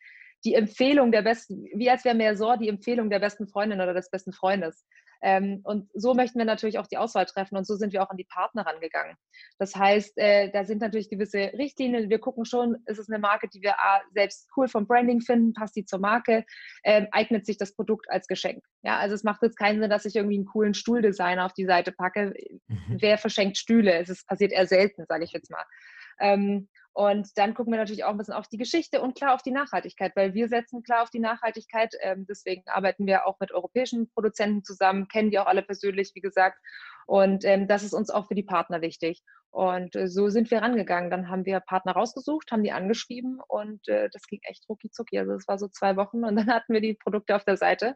die 0.45 0.53
Empfehlung 0.53 1.11
der 1.11 1.21
besten, 1.21 1.65
wie 1.75 1.89
als 1.89 2.05
wäre 2.05 2.15
mehr 2.15 2.37
so 2.37 2.55
die 2.55 2.69
Empfehlung 2.69 3.09
der 3.09 3.19
besten 3.19 3.47
Freundin 3.47 3.81
oder 3.81 3.93
des 3.93 4.09
besten 4.09 4.31
Freundes. 4.31 4.85
Ähm, 5.21 5.61
und 5.63 5.89
so 5.93 6.13
möchten 6.13 6.39
wir 6.39 6.45
natürlich 6.45 6.79
auch 6.79 6.87
die 6.87 6.97
Auswahl 6.97 7.25
treffen 7.25 7.57
und 7.57 7.65
so 7.65 7.75
sind 7.75 7.93
wir 7.93 8.03
auch 8.03 8.09
an 8.09 8.17
die 8.17 8.27
Partner 8.29 8.65
rangegangen. 8.65 9.15
Das 9.57 9.75
heißt, 9.75 10.17
äh, 10.17 10.51
da 10.51 10.65
sind 10.65 10.81
natürlich 10.81 11.09
gewisse 11.09 11.51
Richtlinien. 11.57 12.09
Wir 12.09 12.19
gucken 12.19 12.45
schon, 12.45 12.77
ist 12.85 12.99
es 12.99 13.09
eine 13.09 13.19
Marke, 13.19 13.49
die 13.49 13.61
wir 13.61 13.79
A, 13.79 14.01
selbst 14.13 14.47
cool 14.55 14.67
vom 14.67 14.87
Branding 14.87 15.21
finden, 15.21 15.53
passt 15.53 15.75
die 15.75 15.85
zur 15.85 15.99
Marke, 15.99 16.45
ähm, 16.83 17.07
eignet 17.11 17.45
sich 17.45 17.57
das 17.57 17.75
Produkt 17.75 18.09
als 18.09 18.27
Geschenk. 18.27 18.63
Ja, 18.83 18.97
also 18.97 19.15
es 19.15 19.23
macht 19.23 19.41
jetzt 19.43 19.57
keinen 19.57 19.81
Sinn, 19.81 19.89
dass 19.89 20.05
ich 20.05 20.15
irgendwie 20.15 20.37
einen 20.37 20.45
coolen 20.45 20.73
Stuhldesigner 20.73 21.45
auf 21.45 21.53
die 21.53 21.65
Seite 21.65 21.91
packe. 21.91 22.33
Mhm. 22.67 22.97
Wer 22.99 23.17
verschenkt 23.17 23.57
Stühle? 23.57 23.93
Es 23.93 24.09
ist, 24.09 24.27
passiert 24.27 24.51
eher 24.51 24.67
selten, 24.67 25.05
sage 25.07 25.25
ich 25.25 25.31
jetzt 25.31 25.51
mal. 25.51 25.63
Ähm, 26.19 26.69
und 26.93 27.37
dann 27.37 27.53
gucken 27.53 27.71
wir 27.71 27.79
natürlich 27.79 28.03
auch 28.03 28.09
ein 28.11 28.17
bisschen 28.17 28.33
auf 28.33 28.47
die 28.47 28.57
Geschichte 28.57 29.01
und 29.01 29.15
klar 29.15 29.33
auf 29.33 29.41
die 29.41 29.51
Nachhaltigkeit, 29.51 30.15
weil 30.15 30.33
wir 30.33 30.49
setzen 30.49 30.83
klar 30.83 31.03
auf 31.03 31.09
die 31.09 31.19
Nachhaltigkeit. 31.19 31.93
Ähm, 32.01 32.25
deswegen 32.27 32.63
arbeiten 32.67 33.05
wir 33.05 33.25
auch 33.25 33.39
mit 33.39 33.51
europäischen 33.51 34.09
Produzenten 34.09 34.63
zusammen, 34.63 35.07
kennen 35.07 35.31
die 35.31 35.39
auch 35.39 35.45
alle 35.45 35.61
persönlich, 35.61 36.11
wie 36.15 36.21
gesagt. 36.21 36.59
Und 37.05 37.45
ähm, 37.45 37.67
das 37.67 37.83
ist 37.83 37.93
uns 37.93 38.09
auch 38.09 38.27
für 38.27 38.35
die 38.35 38.43
Partner 38.43 38.81
wichtig. 38.81 39.23
Und 39.51 39.95
äh, 39.95 40.07
so 40.07 40.29
sind 40.29 40.51
wir 40.51 40.61
rangegangen. 40.61 41.09
Dann 41.09 41.29
haben 41.29 41.45
wir 41.45 41.59
Partner 41.59 41.93
rausgesucht, 41.93 42.51
haben 42.51 42.63
die 42.63 42.71
angeschrieben 42.71 43.39
und 43.47 43.87
äh, 43.87 44.09
das 44.11 44.27
ging 44.27 44.39
echt 44.43 44.67
rucki 44.69 44.91
zucki. 44.91 45.19
Also 45.19 45.33
es 45.33 45.47
war 45.47 45.57
so 45.57 45.67
zwei 45.67 45.95
Wochen 45.95 46.23
und 46.23 46.35
dann 46.35 46.53
hatten 46.53 46.73
wir 46.73 46.81
die 46.81 46.95
Produkte 46.95 47.35
auf 47.35 47.45
der 47.45 47.57
Seite. 47.57 47.95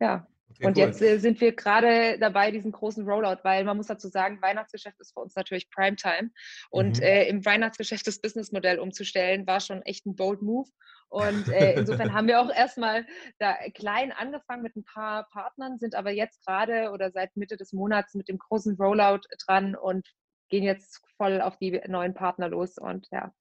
Ja, 0.00 0.26
Okay, 0.50 0.66
und 0.66 0.76
cool. 0.76 0.84
jetzt 0.84 1.02
äh, 1.02 1.18
sind 1.18 1.40
wir 1.40 1.54
gerade 1.54 2.18
dabei, 2.18 2.50
diesen 2.50 2.72
großen 2.72 3.06
Rollout, 3.06 3.40
weil 3.42 3.64
man 3.64 3.76
muss 3.76 3.86
dazu 3.86 4.08
sagen, 4.08 4.40
Weihnachtsgeschäft 4.40 4.98
ist 5.00 5.12
für 5.12 5.20
uns 5.20 5.34
natürlich 5.36 5.70
Primetime. 5.70 6.30
Und 6.70 6.98
mhm. 6.98 7.02
äh, 7.02 7.28
im 7.28 7.44
Weihnachtsgeschäft 7.44 8.06
das 8.06 8.20
Businessmodell 8.20 8.78
umzustellen, 8.78 9.46
war 9.46 9.60
schon 9.60 9.82
echt 9.82 10.06
ein 10.06 10.16
bold 10.16 10.42
Move. 10.42 10.68
Und 11.08 11.48
äh, 11.48 11.74
insofern 11.78 12.12
haben 12.12 12.28
wir 12.28 12.40
auch 12.40 12.50
erstmal 12.50 13.06
da 13.38 13.56
klein 13.74 14.12
angefangen 14.12 14.62
mit 14.62 14.76
ein 14.76 14.84
paar 14.84 15.28
Partnern, 15.30 15.78
sind 15.78 15.94
aber 15.94 16.10
jetzt 16.10 16.44
gerade 16.44 16.90
oder 16.92 17.10
seit 17.10 17.36
Mitte 17.36 17.56
des 17.56 17.72
Monats 17.72 18.14
mit 18.14 18.28
dem 18.28 18.38
großen 18.38 18.76
Rollout 18.76 19.22
dran 19.46 19.74
und 19.74 20.08
gehen 20.48 20.64
jetzt 20.64 21.02
voll 21.16 21.40
auf 21.42 21.58
die 21.58 21.80
neuen 21.88 22.14
Partner 22.14 22.48
los. 22.48 22.78
Und 22.78 23.06
ja, 23.10 23.32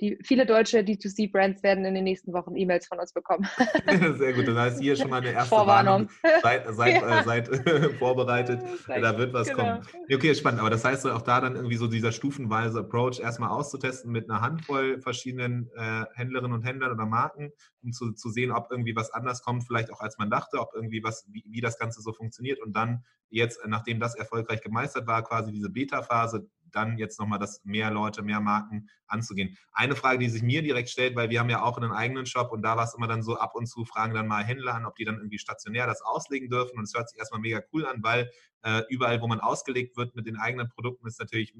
die, 0.00 0.18
viele 0.22 0.44
deutsche 0.44 0.78
D2C-Brands 0.78 1.62
werden 1.62 1.84
in 1.86 1.94
den 1.94 2.04
nächsten 2.04 2.32
Wochen 2.34 2.54
E-Mails 2.54 2.86
von 2.86 2.98
uns 2.98 3.12
bekommen. 3.12 3.48
Sehr 4.18 4.34
gut, 4.34 4.46
dann 4.46 4.58
heißt 4.58 4.80
hier 4.80 4.94
schon 4.94 5.08
mal 5.08 5.18
eine 5.18 5.32
erste 5.32 5.48
Vorwarnung. 5.48 6.10
Warnung. 6.22 6.42
Seid, 6.42 6.66
seid, 6.74 7.02
ja. 7.02 7.20
äh, 7.20 7.24
seid 7.24 7.96
vorbereitet, 7.98 8.60
da 8.86 9.16
wird 9.16 9.32
was 9.32 9.48
genau. 9.48 9.80
kommen. 9.80 9.86
Okay, 10.12 10.34
spannend, 10.34 10.60
aber 10.60 10.68
das 10.68 10.84
heißt 10.84 11.06
auch 11.06 11.22
da 11.22 11.40
dann 11.40 11.56
irgendwie 11.56 11.76
so 11.76 11.86
dieser 11.86 12.12
stufenweise 12.12 12.80
Approach 12.80 13.20
erstmal 13.20 13.48
auszutesten 13.48 14.12
mit 14.12 14.28
einer 14.28 14.42
Handvoll 14.42 15.00
verschiedenen 15.00 15.70
äh, 15.74 16.04
Händlerinnen 16.14 16.52
und 16.52 16.62
Händlern 16.62 16.92
oder 16.92 17.06
Marken, 17.06 17.52
um 17.82 17.92
zu, 17.92 18.12
zu 18.12 18.28
sehen, 18.28 18.50
ob 18.50 18.70
irgendwie 18.70 18.94
was 18.94 19.10
anders 19.10 19.42
kommt, 19.42 19.64
vielleicht 19.66 19.90
auch 19.90 20.00
als 20.00 20.18
man 20.18 20.28
dachte, 20.28 20.60
ob 20.60 20.74
irgendwie 20.74 21.02
was, 21.02 21.26
wie, 21.30 21.44
wie 21.48 21.62
das 21.62 21.78
Ganze 21.78 22.02
so 22.02 22.12
funktioniert 22.12 22.60
und 22.60 22.74
dann 22.76 23.04
jetzt, 23.30 23.60
nachdem 23.66 23.98
das 23.98 24.14
erfolgreich 24.14 24.60
gemeistert 24.60 25.06
war, 25.06 25.22
quasi 25.24 25.52
diese 25.52 25.70
Beta-Phase, 25.70 26.46
dann 26.72 26.98
jetzt 26.98 27.18
nochmal 27.18 27.38
das 27.38 27.60
mehr 27.64 27.90
Leute, 27.90 28.22
mehr 28.22 28.40
Marken 28.40 28.88
anzugehen. 29.06 29.56
Eine 29.72 29.96
Frage, 29.96 30.18
die 30.18 30.28
sich 30.28 30.42
mir 30.42 30.62
direkt 30.62 30.90
stellt, 30.90 31.16
weil 31.16 31.30
wir 31.30 31.40
haben 31.40 31.50
ja 31.50 31.62
auch 31.62 31.76
einen 31.76 31.92
eigenen 31.92 32.26
Shop 32.26 32.52
und 32.52 32.62
da 32.62 32.76
war 32.76 32.84
es 32.84 32.94
immer 32.94 33.08
dann 33.08 33.22
so, 33.22 33.36
ab 33.36 33.54
und 33.54 33.66
zu 33.66 33.84
fragen 33.84 34.14
dann 34.14 34.26
mal 34.26 34.44
Händler 34.44 34.74
an, 34.74 34.86
ob 34.86 34.96
die 34.96 35.04
dann 35.04 35.16
irgendwie 35.16 35.38
stationär 35.38 35.86
das 35.86 36.02
auslegen 36.02 36.48
dürfen 36.48 36.78
und 36.78 36.84
es 36.84 36.94
hört 36.94 37.08
sich 37.08 37.18
erstmal 37.18 37.40
mega 37.40 37.62
cool 37.72 37.86
an, 37.86 38.02
weil 38.02 38.30
äh, 38.62 38.82
überall, 38.88 39.20
wo 39.20 39.28
man 39.28 39.40
ausgelegt 39.40 39.96
wird 39.96 40.14
mit 40.16 40.26
den 40.26 40.36
eigenen 40.36 40.68
Produkten, 40.68 41.06
ist 41.06 41.20
natürlich 41.20 41.54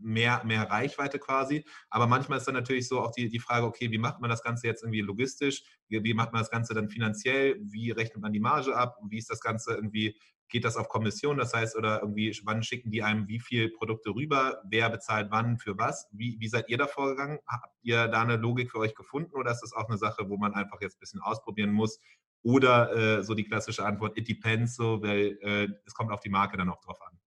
mehr, 0.00 0.42
mehr 0.44 0.70
Reichweite 0.70 1.18
quasi. 1.18 1.64
Aber 1.90 2.06
manchmal 2.06 2.38
ist 2.38 2.46
dann 2.46 2.54
natürlich 2.54 2.88
so 2.88 3.00
auch 3.00 3.12
die, 3.12 3.28
die 3.28 3.40
Frage, 3.40 3.66
okay, 3.66 3.90
wie 3.90 3.98
macht 3.98 4.20
man 4.20 4.30
das 4.30 4.42
Ganze 4.42 4.66
jetzt 4.66 4.82
irgendwie 4.82 5.00
logistisch? 5.00 5.62
Wie, 5.88 6.02
wie 6.02 6.14
macht 6.14 6.32
man 6.32 6.40
das 6.40 6.50
Ganze 6.50 6.74
dann 6.74 6.88
finanziell? 6.88 7.56
Wie 7.60 7.90
rechnet 7.90 8.22
man 8.22 8.32
die 8.32 8.40
Marge 8.40 8.76
ab? 8.76 8.96
Wie 9.08 9.18
ist 9.18 9.30
das 9.30 9.40
Ganze 9.40 9.74
irgendwie 9.74 10.16
geht 10.48 10.64
das 10.64 10.76
auf 10.76 10.88
Kommission? 10.88 11.38
Das 11.38 11.54
heißt, 11.54 11.76
oder 11.76 12.00
irgendwie, 12.00 12.36
wann 12.44 12.62
schicken 12.62 12.90
die 12.90 13.02
einem 13.02 13.28
wie 13.28 13.40
viele 13.40 13.68
Produkte 13.68 14.10
rüber? 14.10 14.62
Wer 14.68 14.90
bezahlt 14.90 15.30
wann 15.30 15.58
für 15.58 15.78
was? 15.78 16.08
Wie, 16.12 16.36
wie 16.40 16.48
seid 16.48 16.68
ihr 16.68 16.78
da 16.78 16.86
vorgegangen? 16.86 17.38
Habt 17.46 17.74
ihr 17.82 18.08
da 18.08 18.22
eine 18.22 18.36
Logik 18.36 18.70
für 18.70 18.78
euch 18.78 18.94
gefunden 18.94 19.34
oder 19.34 19.50
ist 19.50 19.60
das 19.60 19.72
auch 19.72 19.88
eine 19.88 19.98
Sache, 19.98 20.28
wo 20.28 20.36
man 20.36 20.54
einfach 20.54 20.80
jetzt 20.80 20.96
ein 20.96 21.00
bisschen 21.00 21.20
ausprobieren 21.20 21.72
muss? 21.72 22.00
Oder 22.42 23.18
äh, 23.18 23.22
so 23.22 23.34
die 23.34 23.44
klassische 23.44 23.84
Antwort, 23.84 24.16
it 24.16 24.28
depends, 24.28 24.76
so, 24.76 25.02
weil 25.02 25.38
äh, 25.42 25.68
es 25.84 25.94
kommt 25.94 26.12
auf 26.12 26.20
die 26.20 26.30
Marke 26.30 26.56
dann 26.56 26.70
auch 26.70 26.80
drauf 26.80 27.00
an. 27.02 27.17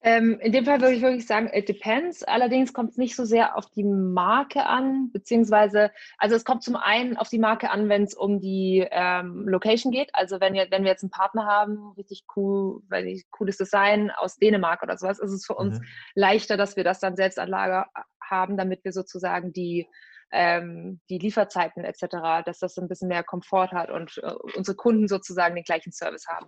Ähm, 0.00 0.38
in 0.40 0.52
dem 0.52 0.64
Fall 0.64 0.80
würde 0.80 0.94
ich 0.94 1.02
wirklich 1.02 1.26
sagen, 1.26 1.50
it 1.52 1.68
depends. 1.68 2.22
Allerdings 2.22 2.72
kommt 2.72 2.92
es 2.92 2.98
nicht 2.98 3.16
so 3.16 3.24
sehr 3.24 3.56
auf 3.56 3.68
die 3.70 3.82
Marke 3.82 4.64
an, 4.64 5.10
beziehungsweise, 5.12 5.90
also 6.18 6.36
es 6.36 6.44
kommt 6.44 6.62
zum 6.62 6.76
einen 6.76 7.16
auf 7.16 7.28
die 7.28 7.40
Marke 7.40 7.70
an, 7.70 7.88
wenn 7.88 8.04
es 8.04 8.14
um 8.14 8.38
die 8.38 8.86
ähm, 8.90 9.48
Location 9.48 9.90
geht. 9.90 10.10
Also 10.14 10.40
wenn, 10.40 10.54
wir, 10.54 10.68
wenn 10.70 10.84
wir 10.84 10.92
jetzt 10.92 11.02
einen 11.02 11.10
Partner 11.10 11.46
haben, 11.46 11.92
richtig 11.96 12.24
cool, 12.36 12.80
weil 12.88 13.08
ich, 13.08 13.28
cooles 13.30 13.56
Design 13.56 14.12
aus 14.12 14.36
Dänemark 14.36 14.84
oder 14.84 14.96
sowas, 14.96 15.18
ist 15.18 15.32
es 15.32 15.44
für 15.44 15.54
uns 15.54 15.80
mhm. 15.80 15.84
leichter, 16.14 16.56
dass 16.56 16.76
wir 16.76 16.84
das 16.84 17.00
dann 17.00 17.16
selbst 17.16 17.40
an 17.40 17.48
Lager 17.48 17.86
haben, 18.20 18.56
damit 18.56 18.84
wir 18.84 18.92
sozusagen 18.92 19.52
die 19.52 19.88
ähm, 20.32 21.00
die 21.08 21.18
Lieferzeiten 21.18 21.84
etc., 21.84 22.44
dass 22.44 22.58
das 22.58 22.76
ein 22.78 22.88
bisschen 22.88 23.08
mehr 23.08 23.24
Komfort 23.24 23.72
hat 23.72 23.90
und 23.90 24.18
äh, 24.22 24.32
unsere 24.56 24.76
Kunden 24.76 25.08
sozusagen 25.08 25.54
den 25.54 25.64
gleichen 25.64 25.92
Service 25.92 26.26
haben. 26.28 26.46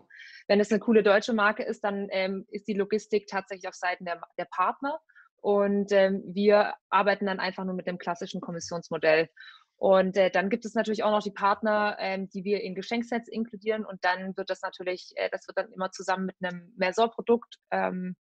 Wenn 0.49 0.61
es 0.61 0.71
eine 0.71 0.81
coole 0.81 1.03
deutsche 1.03 1.33
Marke 1.33 1.63
ist, 1.63 1.83
dann 1.85 2.09
ähm, 2.11 2.47
ist 2.51 2.69
die 2.69 2.75
Logistik 2.75 3.27
tatsächlich 3.27 3.69
auf 3.69 3.75
Seiten 3.75 4.05
der, 4.05 4.21
der 4.39 4.47
Partner 4.47 5.01
und 5.41 5.93
ähm, 5.93 6.23
wir 6.27 6.75
arbeiten 6.91 7.27
dann 7.27 7.41
einfach 7.41 7.65
nur 7.65 7.75
mit 7.75 7.87
dem 7.87 7.99
klassischen 7.99 8.41
Kommissionsmodell. 8.41 9.29
Und 9.77 10.19
äh, 10.19 10.31
dann 10.31 10.51
gibt 10.51 10.67
es 10.67 10.75
natürlich 10.75 11.03
auch 11.05 11.11
noch 11.11 11.23
die 11.23 11.31
Partner, 11.31 11.97
ähm, 11.99 12.29
die 12.29 12.45
wir 12.45 12.61
in 12.61 12.75
Geschenksets 12.75 13.29
inkludieren. 13.29 13.87
Und 13.87 14.05
dann 14.05 14.37
wird 14.37 14.51
das 14.51 14.61
natürlich, 14.61 15.13
äh, 15.17 15.31
das 15.31 15.49
wird 15.49 15.57
dann 15.57 15.73
immer 15.73 15.91
zusammen 15.91 16.27
mit 16.27 16.37
einem 16.43 16.75
Mersor-Produkt 16.77 17.57
ähm, 17.71 18.15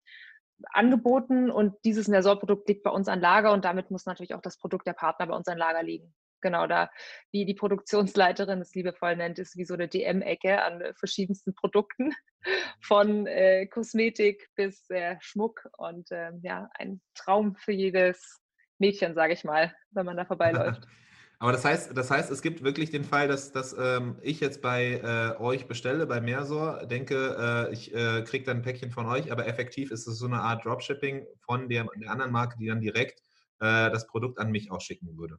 angeboten 0.73 1.51
und 1.51 1.75
dieses 1.85 2.09
Mersor-Produkt 2.09 2.69
liegt 2.69 2.83
bei 2.83 2.91
uns 2.91 3.09
an 3.09 3.21
Lager 3.21 3.53
und 3.53 3.65
damit 3.65 3.91
muss 3.91 4.07
natürlich 4.07 4.35
auch 4.35 4.43
das 4.43 4.59
Produkt 4.59 4.87
der 4.87 4.93
Partner 4.93 5.27
bei 5.27 5.35
uns 5.35 5.49
an 5.49 5.59
Lager 5.59 5.83
liegen. 5.83 6.15
Genau, 6.41 6.67
da, 6.67 6.89
wie 7.33 7.45
die 7.45 7.55
Produktionsleiterin 7.55 8.61
es 8.61 8.75
liebevoll 8.75 9.17
nennt, 9.17 9.39
ist 9.39 9.57
wie 9.57 9.65
so 9.65 9.75
eine 9.75 9.89
DM-Ecke 9.89 10.63
an 10.63 10.83
verschiedensten 10.97 11.55
Produkten, 11.55 12.13
von 12.81 13.27
äh, 13.27 13.67
Kosmetik 13.67 14.49
bis 14.55 14.89
äh, 14.91 15.17
Schmuck 15.21 15.69
und 15.77 16.11
äh, 16.13 16.31
ja, 16.43 16.71
ein 16.75 17.01
Traum 17.15 17.57
für 17.57 17.73
jedes 17.73 18.41
Mädchen, 18.79 19.15
sage 19.15 19.33
ich 19.33 19.43
mal, 19.43 19.75
wenn 19.91 20.07
man 20.07 20.17
da 20.17 20.25
vorbeiläuft. 20.25 20.87
Aber 21.41 21.53
das 21.53 21.65
heißt, 21.65 21.97
das 21.97 22.11
heißt, 22.11 22.31
es 22.33 22.43
gibt 22.43 22.65
wirklich 22.65 22.91
den 22.91 23.05
Fall, 23.05 23.29
dass, 23.29 23.53
dass 23.53 23.75
ähm, 23.79 24.19
ich 24.23 24.41
jetzt 24.41 24.61
bei 24.61 24.95
äh, 24.95 25.41
euch 25.41 25.69
bestelle, 25.69 26.07
bei 26.07 26.21
Mersor, 26.21 26.87
denke, 26.87 27.69
äh, 27.69 27.73
ich 27.73 27.95
äh, 27.95 28.23
kriege 28.23 28.45
dann 28.45 28.59
ein 28.59 28.63
Päckchen 28.63 28.91
von 28.91 29.07
euch, 29.07 29.31
aber 29.31 29.47
effektiv 29.47 29.93
ist 29.93 30.09
es 30.09 30.19
so 30.19 30.27
eine 30.27 30.41
Art 30.41 30.65
Dropshipping 30.65 31.27
von 31.43 31.69
der, 31.69 31.87
der 32.01 32.11
anderen 32.11 32.33
Marke, 32.33 32.57
die 32.59 32.67
dann 32.67 32.81
direkt 32.81 33.21
äh, 33.61 33.91
das 33.91 34.09
Produkt 34.09 34.41
an 34.41 34.51
mich 34.51 34.73
auch 34.73 34.81
schicken 34.81 35.17
würde. 35.17 35.39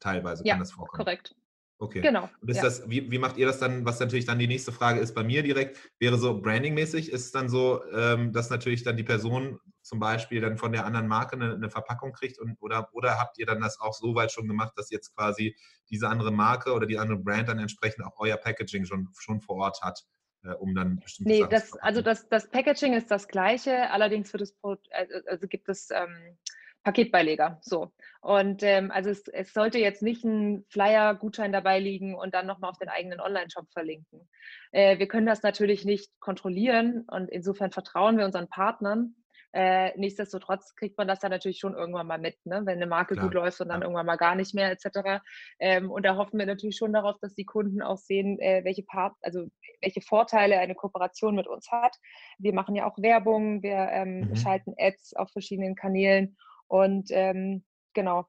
Teilweise 0.00 0.44
ja, 0.44 0.54
kann 0.54 0.60
das 0.60 0.72
vorkommen. 0.72 1.04
Korrekt. 1.04 1.36
Okay. 1.80 2.00
Genau. 2.00 2.28
Und 2.40 2.50
ist 2.50 2.56
ja. 2.56 2.64
das, 2.64 2.88
wie, 2.90 3.08
wie 3.10 3.18
macht 3.18 3.36
ihr 3.36 3.46
das 3.46 3.60
dann, 3.60 3.84
was 3.84 4.00
natürlich 4.00 4.24
dann 4.24 4.38
die 4.40 4.48
nächste 4.48 4.72
Frage 4.72 4.98
ist 4.98 5.14
bei 5.14 5.22
mir 5.22 5.44
direkt, 5.44 5.78
wäre 6.00 6.18
so 6.18 6.40
brandingmäßig, 6.40 7.12
ist 7.12 7.26
es 7.26 7.32
dann 7.32 7.48
so, 7.48 7.84
ähm, 7.92 8.32
dass 8.32 8.50
natürlich 8.50 8.82
dann 8.82 8.96
die 8.96 9.04
Person 9.04 9.60
zum 9.82 10.00
Beispiel 10.00 10.40
dann 10.40 10.58
von 10.58 10.72
der 10.72 10.84
anderen 10.84 11.06
Marke 11.06 11.36
eine, 11.36 11.54
eine, 11.54 11.70
Verpackung 11.70 12.12
kriegt 12.12 12.38
und 12.40 12.56
oder, 12.60 12.88
oder 12.92 13.18
habt 13.18 13.38
ihr 13.38 13.46
dann 13.46 13.60
das 13.60 13.80
auch 13.80 13.94
so 13.94 14.14
weit 14.14 14.32
schon 14.32 14.48
gemacht, 14.48 14.72
dass 14.76 14.90
jetzt 14.90 15.14
quasi 15.14 15.56
diese 15.88 16.08
andere 16.08 16.32
Marke 16.32 16.72
oder 16.72 16.86
die 16.86 16.98
andere 16.98 17.18
Brand 17.18 17.48
dann 17.48 17.60
entsprechend 17.60 18.04
auch 18.04 18.18
euer 18.18 18.36
Packaging 18.36 18.84
schon, 18.84 19.08
schon 19.16 19.40
vor 19.40 19.56
Ort 19.56 19.80
hat? 19.80 20.04
Äh, 20.44 20.54
um 20.54 20.74
dann 20.74 21.00
bestimmte 21.00 21.32
Nee, 21.32 21.46
das, 21.48 21.72
also 21.78 22.02
das, 22.02 22.28
das 22.28 22.48
Packaging 22.48 22.94
ist 22.94 23.10
das 23.10 23.28
gleiche, 23.28 23.90
allerdings 23.90 24.30
für 24.30 24.38
das 24.38 24.54
also, 24.62 25.14
also 25.26 25.48
gibt 25.48 25.68
es 25.68 25.90
ähm, 25.90 26.38
Paketbeileger. 26.84 27.58
So. 27.60 27.92
Und 28.20 28.62
ähm, 28.62 28.90
also 28.90 29.10
es, 29.10 29.28
es, 29.28 29.52
sollte 29.52 29.78
jetzt 29.78 30.02
nicht 30.02 30.24
ein 30.24 30.64
Flyer-Gutschein 30.70 31.52
dabei 31.52 31.78
liegen 31.78 32.14
und 32.14 32.34
dann 32.34 32.46
nochmal 32.46 32.70
auf 32.70 32.78
den 32.78 32.88
eigenen 32.88 33.20
Online-Shop 33.20 33.66
verlinken. 33.72 34.28
Äh, 34.72 34.98
wir 34.98 35.06
können 35.06 35.26
das 35.26 35.42
natürlich 35.42 35.84
nicht 35.84 36.10
kontrollieren 36.20 37.04
und 37.10 37.30
insofern 37.30 37.72
vertrauen 37.72 38.18
wir 38.18 38.24
unseren 38.24 38.48
Partnern. 38.48 39.14
Äh, 39.52 39.98
nichtsdestotrotz 39.98 40.74
kriegt 40.74 40.98
man 40.98 41.08
das 41.08 41.20
dann 41.20 41.30
natürlich 41.30 41.58
schon 41.58 41.74
irgendwann 41.74 42.06
mal 42.06 42.18
mit, 42.18 42.36
ne? 42.44 42.60
wenn 42.64 42.76
eine 42.76 42.86
Marke 42.86 43.14
Klar. 43.14 43.26
gut 43.26 43.34
läuft 43.34 43.60
und 43.60 43.68
dann 43.68 43.80
ja. 43.80 43.86
irgendwann 43.86 44.06
mal 44.06 44.16
gar 44.16 44.34
nicht 44.34 44.54
mehr 44.54 44.70
etc. 44.70 45.22
Ähm, 45.58 45.90
und 45.90 46.04
da 46.04 46.16
hoffen 46.16 46.38
wir 46.38 46.44
natürlich 46.44 46.76
schon 46.76 46.92
darauf, 46.92 47.16
dass 47.20 47.34
die 47.34 47.46
Kunden 47.46 47.80
auch 47.80 47.96
sehen, 47.96 48.38
äh, 48.40 48.62
welche 48.64 48.82
Part, 48.82 49.14
also 49.22 49.46
welche 49.80 50.02
Vorteile 50.02 50.58
eine 50.58 50.74
Kooperation 50.74 51.34
mit 51.34 51.46
uns 51.46 51.70
hat. 51.70 51.96
Wir 52.38 52.52
machen 52.52 52.74
ja 52.74 52.86
auch 52.86 52.98
Werbung, 52.98 53.62
wir 53.62 53.88
ähm, 53.90 54.28
mhm. 54.28 54.36
schalten 54.36 54.74
Ads 54.76 55.14
auf 55.14 55.30
verschiedenen 55.30 55.74
Kanälen 55.74 56.36
und 56.68 57.08
ähm, 57.10 57.64
genau. 57.94 58.26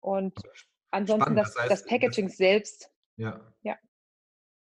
Und 0.00 0.38
ansonsten 0.90 1.36
das, 1.36 1.54
das, 1.54 1.62
heißt, 1.62 1.70
das, 1.70 1.86
Packaging 1.86 2.26
das, 2.26 2.36
selbst. 2.36 2.90
Ja. 3.16 3.40
ja. 3.62 3.78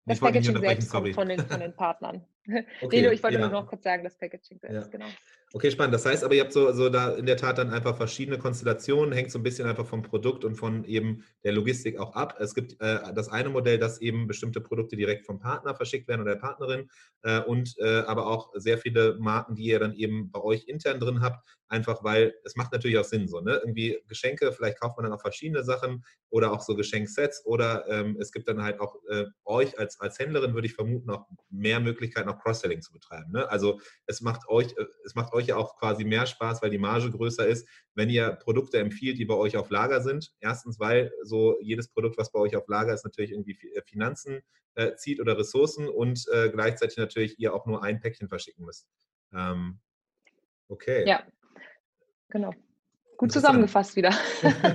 Das 0.05 0.21
Packaging 0.21 0.59
selbst 0.59 0.91
kommt 0.91 1.15
von 1.15 1.29
den, 1.29 1.47
von 1.47 1.61
den 1.61 1.75
Partnern. 1.77 2.27
Okay, 2.83 3.03
nee, 3.03 3.13
ich 3.13 3.23
wollte 3.23 3.39
ja. 3.39 3.49
nur 3.49 3.61
noch 3.61 3.67
kurz 3.67 3.85
sagen, 3.85 4.03
das 4.05 4.17
Packaging 4.17 4.61
ja. 4.69 4.83
genau. 4.89 5.07
Okay, 5.55 5.71
spannend. 5.71 5.95
Das 5.95 6.07
heißt 6.07 6.25
aber, 6.25 6.35
ihr 6.35 6.43
habt 6.43 6.53
so, 6.53 6.73
so 6.73 6.89
da 6.89 7.11
in 7.11 7.27
der 7.27 7.37
Tat 7.37 7.59
dann 7.59 7.71
einfach 7.71 7.95
verschiedene 7.95 8.39
Konstellationen, 8.39 9.13
hängt 9.13 9.31
so 9.31 9.39
ein 9.39 9.43
bisschen 9.43 9.69
einfach 9.69 9.85
vom 9.85 10.03
Produkt 10.03 10.47
und 10.47 10.55
von 10.55 10.85
eben 10.85 11.25
der 11.45 11.53
Logistik 11.53 11.99
auch 11.99 12.15
ab. 12.15 12.37
Es 12.41 12.55
gibt 12.55 12.81
äh, 12.81 13.13
das 13.15 13.29
eine 13.29 13.51
Modell, 13.51 13.79
dass 13.79 14.01
eben 14.01 14.27
bestimmte 14.27 14.63
Produkte 14.63 14.97
direkt 14.97 15.27
vom 15.27 15.39
Partner 15.39 15.75
verschickt 15.75 16.09
werden 16.09 16.23
oder 16.23 16.35
der 16.35 16.41
Partnerin 16.41 16.89
äh, 17.23 17.41
und 17.41 17.75
äh, 17.79 17.99
aber 18.07 18.29
auch 18.29 18.51
sehr 18.55 18.79
viele 18.79 19.17
Marken, 19.19 19.55
die 19.55 19.65
ihr 19.65 19.79
dann 19.79 19.95
eben 19.95 20.31
bei 20.31 20.41
euch 20.41 20.65
intern 20.69 20.99
drin 20.99 21.21
habt, 21.21 21.47
einfach 21.69 22.03
weil 22.03 22.35
es 22.45 22.57
macht 22.57 22.73
natürlich 22.73 22.97
auch 22.97 23.05
Sinn 23.05 23.29
so, 23.29 23.41
ne? 23.41 23.61
Irgendwie 23.63 23.99
Geschenke, 24.09 24.53
vielleicht 24.53 24.81
kauft 24.81 24.97
man 24.97 25.05
dann 25.05 25.13
auch 25.13 25.21
verschiedene 25.21 25.65
Sachen 25.65 26.03
oder 26.31 26.53
auch 26.53 26.63
so 26.63 26.75
Geschenksets 26.75 27.45
oder 27.45 27.87
ähm, 27.89 28.17
es 28.19 28.33
gibt 28.33 28.49
dann 28.49 28.63
halt 28.63 28.81
auch 28.81 28.97
äh, 29.11 29.25
euch 29.45 29.79
als, 29.79 30.01
als 30.01 30.19
Händlerin, 30.19 30.55
würde 30.55 30.67
ich 30.67 30.75
vermuten, 30.75 31.11
auch 31.11 31.27
mehr 31.51 31.81
Möglichkeiten, 31.81 32.29
auch 32.33 32.43
Cross-Selling 32.43 32.83
zu 32.83 32.93
betreiben. 32.93 33.33
Ne? 33.33 33.49
Also 33.51 33.81
es 34.07 34.21
macht 34.21 34.49
euch, 34.49 34.77
äh, 34.77 34.87
es 35.05 35.15
macht 35.15 35.33
euch 35.33 35.47
ja 35.47 35.57
auch 35.57 35.77
quasi 35.79 36.05
mehr 36.05 36.27
Spaß, 36.27 36.63
weil 36.63 36.71
die 36.71 36.79
Marge 36.79 37.11
größer 37.11 37.47
ist, 37.47 37.69
wenn 37.95 38.11
ihr 38.11 38.33
Produkte 38.33 38.79
empfiehlt, 38.79 39.19
die 39.19 39.25
bei 39.25 39.35
euch 39.35 39.57
auf 39.57 39.71
Lager 39.71 40.01
sind. 40.01 40.33
Erstens, 40.41 40.79
weil 40.81 41.13
so 41.23 41.59
jedes 41.61 41.89
Produkt, 41.89 42.19
was 42.19 42.33
bei 42.33 42.39
euch 42.39 42.57
auf 42.57 42.69
Lager 42.69 42.95
ist, 42.95 43.05
natürlich 43.05 43.33
irgendwie 43.33 43.59
äh, 43.75 43.83
Finanzen 43.83 44.41
äh, 44.75 44.95
zieht 44.97 45.21
oder 45.21 45.39
Ressourcen 45.39 45.89
und 45.89 46.27
äh, 46.33 46.51
gleichzeitig 46.51 46.97
natürlich 46.97 47.39
ihr 47.39 47.55
auch 47.55 47.67
nur 47.67 47.83
ein 47.83 48.01
Päckchen 48.01 48.29
verschicken 48.29 48.65
müsst. 48.65 48.89
Ähm, 49.33 49.81
okay. 50.69 51.07
Ja, 51.07 51.27
genau. 52.29 52.55
Gut 53.23 53.31
zusammengefasst 53.31 53.95
wieder. 53.95 54.11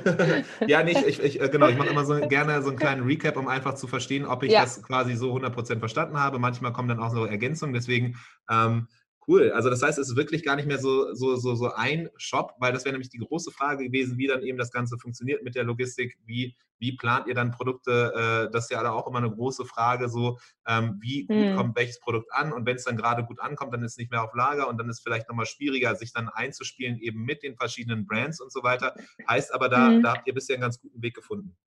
ja, 0.68 0.82
nicht, 0.82 1.06
ich, 1.06 1.22
ich, 1.22 1.42
äh, 1.42 1.50
genau, 1.50 1.68
ich 1.68 1.78
mache 1.78 1.90
immer 1.90 2.06
so 2.06 2.18
gerne 2.30 2.62
so 2.62 2.70
einen 2.70 2.78
kleinen 2.78 3.06
Recap, 3.06 3.36
um 3.36 3.50
einfach 3.50 3.74
zu 3.74 3.88
verstehen, 3.88 4.26
ob 4.26 4.42
ich 4.42 4.54
ja. 4.54 4.62
das 4.62 4.82
quasi 4.82 5.18
so 5.18 5.36
100% 5.36 5.80
verstanden 5.80 6.18
habe. 6.18 6.40
Manchmal 6.40 6.72
kommen 6.72 6.88
dann 6.88 7.02
auch 7.02 7.12
so 7.12 7.26
Ergänzungen, 7.26 7.74
deswegen 7.74 8.16
ähm, 8.50 8.88
Cool. 9.28 9.52
Also 9.52 9.70
das 9.70 9.84
heißt, 9.84 10.00
es 10.00 10.10
ist 10.10 10.16
wirklich 10.16 10.44
gar 10.44 10.56
nicht 10.56 10.68
mehr 10.68 10.80
so, 10.80 11.14
so, 11.14 11.36
so, 11.36 11.54
so 11.54 11.74
ein 11.74 12.10
Shop, 12.16 12.54
weil 12.60 12.72
das 12.72 12.86
wäre 12.86 12.94
nämlich 12.94 13.10
die 13.10 13.18
große 13.18 13.52
Frage 13.52 13.84
gewesen, 13.86 14.18
wie 14.18 14.28
dann 14.28 14.42
eben 14.42 14.58
das 14.58 14.72
Ganze 14.72 14.98
funktioniert 14.98 15.44
mit 15.44 15.56
der 15.56 15.66
Logistik. 15.66 16.18
Wie, 16.26 16.56
wie 16.80 16.96
plant 16.96 17.28
ihr 17.28 17.34
dann 17.34 17.52
Produkte? 17.52 18.48
Äh, 18.48 18.52
das 18.54 18.66
ist 18.66 18.72
ja 18.72 18.90
auch 18.90 19.06
immer 19.06 19.18
eine 19.18 19.30
große 19.30 19.66
Frage, 19.66 20.08
so 20.08 20.40
ähm, 20.66 20.98
wie 21.02 21.26
gut 21.26 21.36
hm. 21.36 21.56
kommt 21.58 21.76
welches 21.76 22.00
Produkt 22.00 22.32
an 22.32 22.54
und 22.54 22.66
wenn 22.66 22.78
es 22.78 22.86
dann 22.86 22.96
gerade 22.96 23.26
gut 23.26 23.42
ankommt, 23.42 23.74
dann 23.74 23.84
ist 23.84 23.94
es 23.94 23.98
nicht 23.98 24.12
mehr 24.12 24.24
auf 24.24 24.34
Lager 24.34 24.70
und 24.70 24.78
dann 24.78 24.88
ist 24.90 24.98
es 24.98 25.04
vielleicht 25.04 25.28
nochmal 25.28 25.46
schwieriger, 25.46 25.94
sich 25.96 26.14
dann 26.14 26.30
einzuspielen 26.30 26.98
eben 26.98 27.24
mit 27.24 27.44
den 27.44 27.58
verschiedenen 27.58 28.06
Brands 28.08 28.40
und 28.40 28.54
so 28.54 28.64
weiter. 28.64 28.96
Heißt 29.28 29.54
aber, 29.54 29.68
da, 29.68 29.90
hm. 29.90 30.04
da 30.04 30.14
habt 30.14 30.28
ihr 30.28 30.34
bisher 30.34 30.56
einen 30.56 30.62
ganz 30.62 30.80
guten 30.80 31.02
Weg 31.02 31.16
gefunden. 31.16 31.58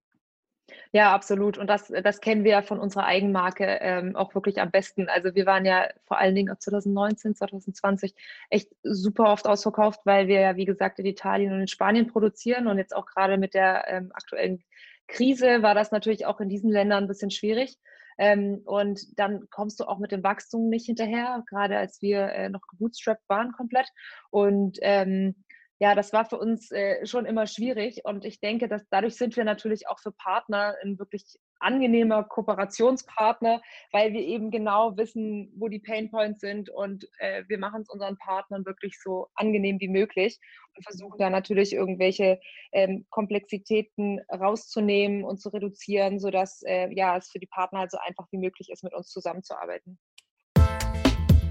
Ja, 0.93 1.15
absolut. 1.15 1.57
Und 1.57 1.69
das, 1.69 1.93
das 2.03 2.21
kennen 2.21 2.43
wir 2.43 2.51
ja 2.51 2.63
von 2.63 2.81
unserer 2.81 3.05
Eigenmarke 3.07 3.65
ähm, 3.81 4.17
auch 4.17 4.35
wirklich 4.35 4.61
am 4.61 4.73
besten. 4.73 5.09
Also 5.09 5.37
wir 5.37 5.47
waren 5.47 5.65
ja 5.65 5.89
vor 6.07 6.19
allen 6.19 6.35
Dingen 6.35 6.51
ab 6.51 6.61
2019, 6.61 7.37
2020 7.37 8.13
echt 8.51 8.73
super 8.83 9.31
oft 9.33 9.47
ausverkauft, 9.47 10.01
weil 10.05 10.27
wir 10.27 10.41
ja, 10.41 10.57
wie 10.57 10.65
gesagt, 10.65 10.99
in 10.99 11.07
Italien 11.07 11.53
und 11.53 11.61
in 11.61 11.69
Spanien 11.69 12.09
produzieren. 12.09 12.67
Und 12.67 12.79
jetzt 12.79 12.95
auch 12.95 13.07
gerade 13.07 13.39
mit 13.39 13.55
der 13.55 13.87
ähm, 13.87 14.11
aktuellen 14.13 14.65
Krise 15.07 15.63
war 15.63 15.77
das 15.77 15.93
natürlich 15.93 16.27
auch 16.27 16.41
in 16.41 16.49
diesen 16.49 16.71
Ländern 16.71 17.05
ein 17.05 17.09
bisschen 17.09 17.31
schwierig. 17.31 17.79
Ähm, 18.19 18.61
und 18.65 19.19
dann 19.19 19.49
kommst 19.49 19.79
du 19.79 19.85
auch 19.85 19.99
mit 19.99 20.11
dem 20.11 20.25
Wachstum 20.25 20.69
nicht 20.69 20.87
hinterher, 20.87 21.45
gerade 21.49 21.79
als 21.79 22.03
wir 22.03 22.33
äh, 22.33 22.49
noch 22.49 22.67
gebootstrapped 22.67 23.29
waren 23.29 23.53
komplett. 23.53 23.87
Und 24.31 24.79
ähm, 24.83 25.37
ja, 25.81 25.95
das 25.95 26.13
war 26.13 26.27
für 26.27 26.39
uns 26.39 26.71
äh, 26.71 27.07
schon 27.07 27.25
immer 27.25 27.47
schwierig. 27.47 28.03
Und 28.05 28.27
ich 28.27 28.39
denke, 28.39 28.69
dass 28.69 28.87
dadurch 28.91 29.17
sind 29.17 29.35
wir 29.37 29.45
natürlich 29.45 29.89
auch 29.89 29.99
für 29.99 30.13
Partner 30.13 30.75
ein 30.85 30.99
wirklich 30.99 31.39
angenehmer 31.59 32.23
Kooperationspartner, 32.23 33.63
weil 33.91 34.13
wir 34.13 34.21
eben 34.21 34.51
genau 34.51 34.97
wissen, 34.99 35.51
wo 35.57 35.69
die 35.69 35.79
Painpoints 35.79 36.41
sind 36.41 36.69
und 36.71 37.07
äh, 37.19 37.45
wir 37.49 37.59
machen 37.59 37.83
es 37.83 37.89
unseren 37.89 38.19
Partnern 38.19 38.65
wirklich 38.67 38.99
so 39.03 39.29
angenehm 39.35 39.79
wie 39.81 39.89
möglich 39.89 40.39
und 40.77 40.85
versuchen 40.85 41.19
da 41.19 41.31
natürlich 41.31 41.73
irgendwelche 41.73 42.41
ähm, 42.73 43.07
Komplexitäten 43.11 44.21
rauszunehmen 44.31 45.25
und 45.25 45.41
zu 45.41 45.49
reduzieren, 45.49 46.19
sodass 46.19 46.63
äh, 46.67 46.89
ja, 46.95 47.17
es 47.17 47.31
für 47.31 47.39
die 47.39 47.47
Partner 47.47 47.81
halt 47.81 47.91
so 47.91 47.99
einfach 47.99 48.27
wie 48.31 48.39
möglich 48.39 48.71
ist, 48.71 48.85
mit 48.85 48.95
uns 48.95 49.09
zusammenzuarbeiten. 49.09 49.99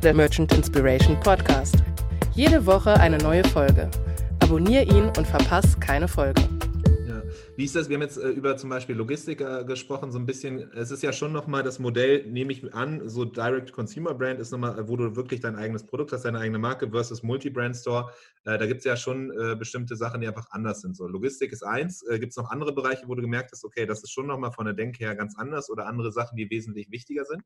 Der 0.04 0.14
Merchant 0.14 0.54
Inspiration 0.54 1.20
Podcast. 1.20 1.84
Jede 2.34 2.66
Woche 2.66 2.94
eine 2.94 3.18
neue 3.18 3.44
Folge. 3.44 3.90
Abonnier 4.50 4.82
ihn 4.82 5.06
und 5.16 5.28
verpass 5.28 5.80
keine 5.80 6.08
Folge. 6.08 6.42
Ja. 7.08 7.22
Wie 7.56 7.66
ist 7.66 7.76
das? 7.76 7.88
Wir 7.88 7.98
haben 7.98 8.02
jetzt 8.02 8.18
äh, 8.18 8.30
über 8.30 8.58
zum 8.58 8.72
Beispiel 8.72 8.96
Logistik 8.96 9.42
äh, 9.42 9.64
gesprochen, 9.64 10.12
so 10.12 10.18
ein 10.18 10.26
bisschen. 10.26 10.72
Es 10.74 10.90
ist 10.90 11.04
ja 11.04 11.14
schon 11.14 11.32
nochmal 11.32 11.62
das 11.62 11.78
Modell, 11.78 12.26
nehme 12.26 12.52
ich 12.52 12.74
an, 12.74 13.08
so 13.08 13.26
Direct-Consumer-Brand 13.26 14.40
ist 14.40 14.50
nochmal, 14.50 14.90
wo 14.90 14.98
du 14.98 15.16
wirklich 15.16 15.40
dein 15.40 15.56
eigenes 15.56 15.86
Produkt 15.86 16.14
hast, 16.14 16.26
deine 16.26 16.40
eigene 16.40 16.58
Marke 16.58 16.90
versus 16.90 17.22
Multi-Brand-Store. 17.22 18.12
Äh, 18.46 18.58
da 18.58 18.66
gibt 18.66 18.80
es 18.80 18.86
ja 18.86 18.98
schon 18.98 19.30
äh, 19.30 19.56
bestimmte 19.56 19.96
Sachen, 19.96 20.20
die 20.20 20.28
einfach 20.28 20.48
anders 20.50 20.82
sind. 20.82 20.98
So, 20.98 21.08
Logistik 21.08 21.52
ist 21.52 21.62
eins. 21.62 22.02
Äh, 22.10 22.18
gibt 22.18 22.32
es 22.32 22.38
noch 22.38 22.50
andere 22.50 22.74
Bereiche, 22.74 23.04
wo 23.06 23.14
du 23.14 23.22
gemerkt 23.22 23.52
hast, 23.52 23.64
okay, 23.64 23.86
das 23.86 24.02
ist 24.02 24.10
schon 24.10 24.26
nochmal 24.26 24.52
von 24.52 24.66
der 24.66 24.74
Denke 24.74 25.06
her 25.06 25.14
ganz 25.14 25.38
anders 25.38 25.70
oder 25.70 25.86
andere 25.86 26.12
Sachen, 26.12 26.38
die 26.38 26.50
wesentlich 26.50 26.90
wichtiger 26.90 27.24
sind? 27.24 27.44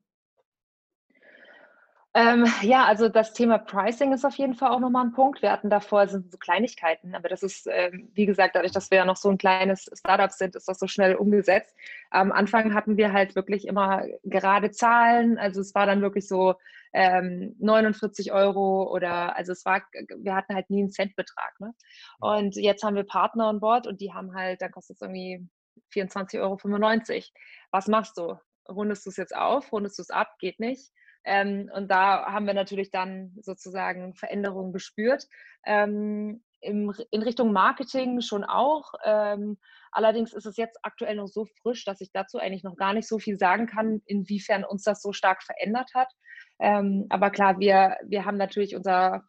Ähm, 2.15 2.45
ja, 2.61 2.85
also 2.85 3.09
das 3.09 3.33
Thema 3.33 3.57
Pricing 3.57 4.13
ist 4.13 4.23
auf 4.23 4.35
jeden 4.35 4.53
Fall 4.53 4.69
auch 4.69 4.79
nochmal 4.79 5.05
ein 5.05 5.13
Punkt. 5.13 5.41
Wir 5.41 5.51
hatten 5.51 5.71
davor 5.71 6.07
sind 6.07 6.31
so 6.31 6.37
Kleinigkeiten, 6.37 7.15
aber 7.15 7.27
das 7.27 7.41
ist, 7.41 7.67
ähm, 7.67 8.11
wie 8.13 8.27
gesagt, 8.27 8.55
dadurch, 8.55 8.71
dass 8.71 8.91
wir 8.91 8.99
ja 8.99 9.05
noch 9.05 9.17
so 9.17 9.29
ein 9.29 9.39
kleines 9.39 9.89
Startup 9.95 10.31
sind, 10.31 10.55
ist 10.55 10.67
das 10.67 10.77
so 10.77 10.85
schnell 10.85 11.15
umgesetzt. 11.15 11.75
Am 12.11 12.31
Anfang 12.31 12.75
hatten 12.75 12.97
wir 12.97 13.13
halt 13.13 13.35
wirklich 13.35 13.67
immer 13.67 14.03
gerade 14.23 14.69
Zahlen, 14.69 15.39
also 15.39 15.59
es 15.59 15.73
war 15.73 15.87
dann 15.87 16.03
wirklich 16.03 16.27
so 16.27 16.53
ähm, 16.93 17.55
49 17.59 18.31
Euro 18.31 18.93
oder, 18.93 19.35
also 19.35 19.51
es 19.51 19.65
war, 19.65 19.81
wir 20.17 20.35
hatten 20.35 20.53
halt 20.53 20.69
nie 20.69 20.81
einen 20.81 20.91
Centbetrag. 20.91 21.59
Ne? 21.59 21.73
Und 22.19 22.55
jetzt 22.55 22.83
haben 22.83 22.95
wir 22.95 23.05
Partner 23.05 23.47
an 23.47 23.59
Bord 23.59 23.87
und 23.87 24.01
die 24.01 24.13
haben 24.13 24.35
halt, 24.35 24.61
da 24.61 24.69
kostet 24.69 24.97
es 24.97 25.01
irgendwie 25.01 25.47
24,95 25.91 26.39
Euro. 26.41 27.23
Was 27.71 27.87
machst 27.87 28.17
du? 28.19 28.37
Rundest 28.69 29.03
du 29.07 29.09
es 29.09 29.17
jetzt 29.17 29.35
auf, 29.35 29.71
rundest 29.71 29.97
du 29.97 30.03
es 30.03 30.11
ab, 30.11 30.37
geht 30.37 30.59
nicht 30.59 30.91
ähm, 31.25 31.69
und 31.73 31.89
da 31.89 32.25
haben 32.31 32.47
wir 32.47 32.53
natürlich 32.53 32.91
dann 32.91 33.33
sozusagen 33.41 34.13
Veränderungen 34.15 34.73
gespürt. 34.73 35.27
Ähm, 35.65 36.43
im, 36.63 36.93
in 37.11 37.21
Richtung 37.21 37.51
Marketing 37.51 38.21
schon 38.21 38.43
auch. 38.43 38.93
Ähm, 39.03 39.57
allerdings 39.91 40.33
ist 40.33 40.45
es 40.45 40.57
jetzt 40.57 40.79
aktuell 40.81 41.15
noch 41.15 41.27
so 41.27 41.45
frisch, 41.61 41.85
dass 41.85 42.01
ich 42.01 42.11
dazu 42.11 42.39
eigentlich 42.39 42.63
noch 42.63 42.77
gar 42.77 42.93
nicht 42.93 43.07
so 43.07 43.19
viel 43.19 43.37
sagen 43.37 43.67
kann, 43.67 44.01
inwiefern 44.05 44.63
uns 44.63 44.83
das 44.83 45.01
so 45.01 45.13
stark 45.13 45.43
verändert 45.43 45.91
hat. 45.93 46.09
Ähm, 46.59 47.05
aber 47.09 47.29
klar, 47.31 47.59
wir, 47.59 47.97
wir 48.05 48.25
haben 48.25 48.37
natürlich 48.37 48.75
unser, 48.75 49.23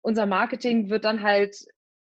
unser 0.00 0.26
Marketing 0.26 0.90
wird 0.90 1.04
dann 1.04 1.22
halt 1.22 1.56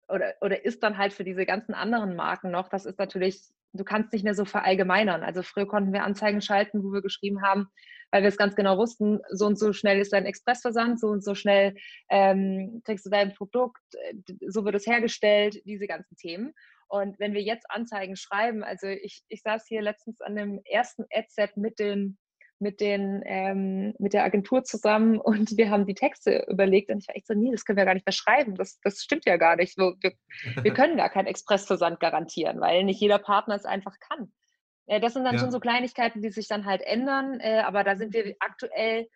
oder, 0.09 0.35
oder 0.41 0.65
ist 0.65 0.83
dann 0.83 0.99
halt 0.99 1.13
für 1.13 1.25
diese 1.25 1.47
ganzen 1.47 1.75
anderen 1.75 2.17
Marken 2.17 2.51
noch, 2.51 2.69
das 2.69 2.87
ist 2.87 2.99
natürlich, 2.99 3.43
du 3.73 3.85
kannst 3.85 4.13
nicht 4.13 4.25
mehr 4.25 4.35
so 4.35 4.45
verallgemeinern. 4.45 5.23
Also 5.23 5.43
früher 5.43 5.67
konnten 5.67 5.93
wir 5.93 6.03
Anzeigen 6.03 6.41
schalten, 6.41 6.83
wo 6.83 6.93
wir 6.93 7.03
geschrieben 7.03 7.43
haben, 7.43 7.69
weil 8.11 8.23
wir 8.23 8.29
es 8.29 8.37
ganz 8.37 8.55
genau 8.55 8.79
wussten, 8.79 9.21
so 9.31 9.47
und 9.47 9.59
so 9.59 9.73
schnell 9.73 10.01
ist 10.01 10.13
dein 10.13 10.27
Expressversand, 10.27 11.01
so 11.01 11.09
und 11.09 11.23
so 11.23 11.35
schnell 11.35 11.75
ähm, 12.09 12.83
kriegst 12.85 13.07
du 13.07 13.11
dein 13.11 13.35
Produkt, 13.35 13.83
äh, 13.93 14.15
so 14.47 14.65
wird 14.65 14.75
es 14.75 14.87
hergestellt, 14.87 15.61
diese 15.65 15.87
ganzen 15.87 16.17
Themen. 16.17 16.55
Und 16.89 17.19
wenn 17.19 17.35
wir 17.35 17.43
jetzt 17.43 17.71
Anzeigen 17.71 18.17
schreiben, 18.17 18.65
also 18.65 18.87
ich, 18.87 19.23
ich 19.29 19.43
saß 19.43 19.67
hier 19.69 19.83
letztens 19.83 20.21
an 20.23 20.37
dem 20.37 20.61
ersten 20.65 21.05
Adset 21.13 21.57
mit 21.57 21.79
den 21.79 22.19
mit, 22.61 22.81
den, 22.81 23.23
ähm, 23.25 23.95
mit 23.99 24.13
der 24.13 24.25
Agentur 24.25 24.65
zusammen 24.65 25.19
und 25.21 25.57
wir 25.57 25.71
haben 25.71 25.87
die 25.87 25.95
Texte 25.95 26.47
überlegt 26.49 26.91
und 26.91 26.99
ich 26.99 27.09
war 27.09 27.17
echt 27.17 27.27
so, 27.27 27.35
nee, 27.35 27.51
das 27.51 27.65
können 27.65 27.77
wir 27.77 27.85
gar 27.85 27.95
nicht 27.95 28.07
mehr 28.07 28.13
schreiben. 28.13 28.55
Das, 28.57 28.81
das 28.83 29.03
stimmt 29.03 29.27
ja 29.27 29.37
gar 29.37 29.57
nicht. 29.57 29.79
Wir, 29.79 29.95
wir 30.63 30.75
können 30.75 30.97
gar 30.97 31.11
keinen 31.11 31.27
Expressversand 31.27 32.01
garantieren, 32.01 32.61
weil 32.61 32.85
nicht 32.85 33.01
jeder 33.01 33.19
Partner 33.19 33.55
es 33.55 33.65
einfach 33.65 33.95
kann. 34.01 34.33
Äh, 34.89 35.01
das 35.01 35.13
sind 35.13 35.25
dann 35.25 35.35
ja. 35.35 35.41
schon 35.41 35.53
so 35.53 35.61
Kleinigkeiten, 35.61 36.21
die 36.21 36.31
sich 36.31 36.49
dann 36.49 36.67
halt 36.67 36.83
ändern, 36.83 37.39
äh, 37.41 37.61
aber 37.61 37.85
da 37.85 37.97
sind 37.97 38.13
wir 38.13 38.35
aktuell 38.41 39.07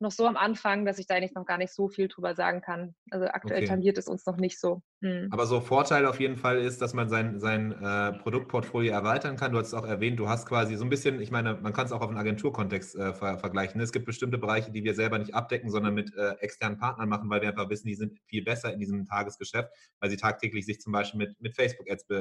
noch 0.00 0.12
so 0.12 0.26
am 0.26 0.36
Anfang, 0.36 0.84
dass 0.84 0.98
ich 0.98 1.06
da 1.06 1.14
eigentlich 1.14 1.34
noch 1.34 1.44
gar 1.44 1.58
nicht 1.58 1.72
so 1.72 1.88
viel 1.88 2.08
drüber 2.08 2.34
sagen 2.34 2.60
kann. 2.60 2.94
Also 3.10 3.26
aktuell 3.26 3.60
okay. 3.60 3.68
tangiert 3.68 3.98
es 3.98 4.08
uns 4.08 4.24
noch 4.26 4.36
nicht 4.36 4.58
so. 4.60 4.82
Hm. 5.00 5.28
Aber 5.30 5.46
so 5.46 5.60
Vorteil 5.60 6.06
auf 6.06 6.18
jeden 6.18 6.36
Fall 6.36 6.58
ist, 6.58 6.82
dass 6.82 6.92
man 6.92 7.08
sein, 7.08 7.38
sein 7.38 7.70
äh, 7.72 8.12
Produktportfolio 8.14 8.92
erweitern 8.92 9.36
kann. 9.36 9.52
Du 9.52 9.58
hast 9.58 9.68
es 9.68 9.74
auch 9.74 9.86
erwähnt, 9.86 10.18
du 10.18 10.28
hast 10.28 10.46
quasi 10.46 10.74
so 10.74 10.84
ein 10.84 10.90
bisschen, 10.90 11.20
ich 11.20 11.30
meine, 11.30 11.54
man 11.54 11.72
kann 11.72 11.86
es 11.86 11.92
auch 11.92 12.00
auf 12.00 12.08
einen 12.08 12.18
Agenturkontext 12.18 12.96
äh, 12.96 13.14
ver 13.14 13.38
vergleichen. 13.38 13.80
Es 13.80 13.92
gibt 13.92 14.06
bestimmte 14.06 14.38
Bereiche, 14.38 14.72
die 14.72 14.82
wir 14.82 14.94
selber 14.94 15.18
nicht 15.18 15.34
abdecken, 15.34 15.70
sondern 15.70 15.94
mit 15.94 16.12
äh, 16.16 16.32
externen 16.40 16.78
Partnern 16.78 17.08
machen, 17.08 17.30
weil 17.30 17.40
wir 17.42 17.48
einfach 17.48 17.70
wissen, 17.70 17.86
die 17.86 17.94
sind 17.94 18.18
viel 18.26 18.42
besser 18.42 18.72
in 18.72 18.80
diesem 18.80 19.04
Tagesgeschäft, 19.04 19.70
weil 20.00 20.10
sie 20.10 20.16
tagtäglich 20.16 20.66
sich 20.66 20.80
zum 20.80 20.92
Beispiel 20.92 21.18
mit, 21.18 21.40
mit 21.40 21.54
Facebook-Ads 21.54 22.10
äh, 22.10 22.14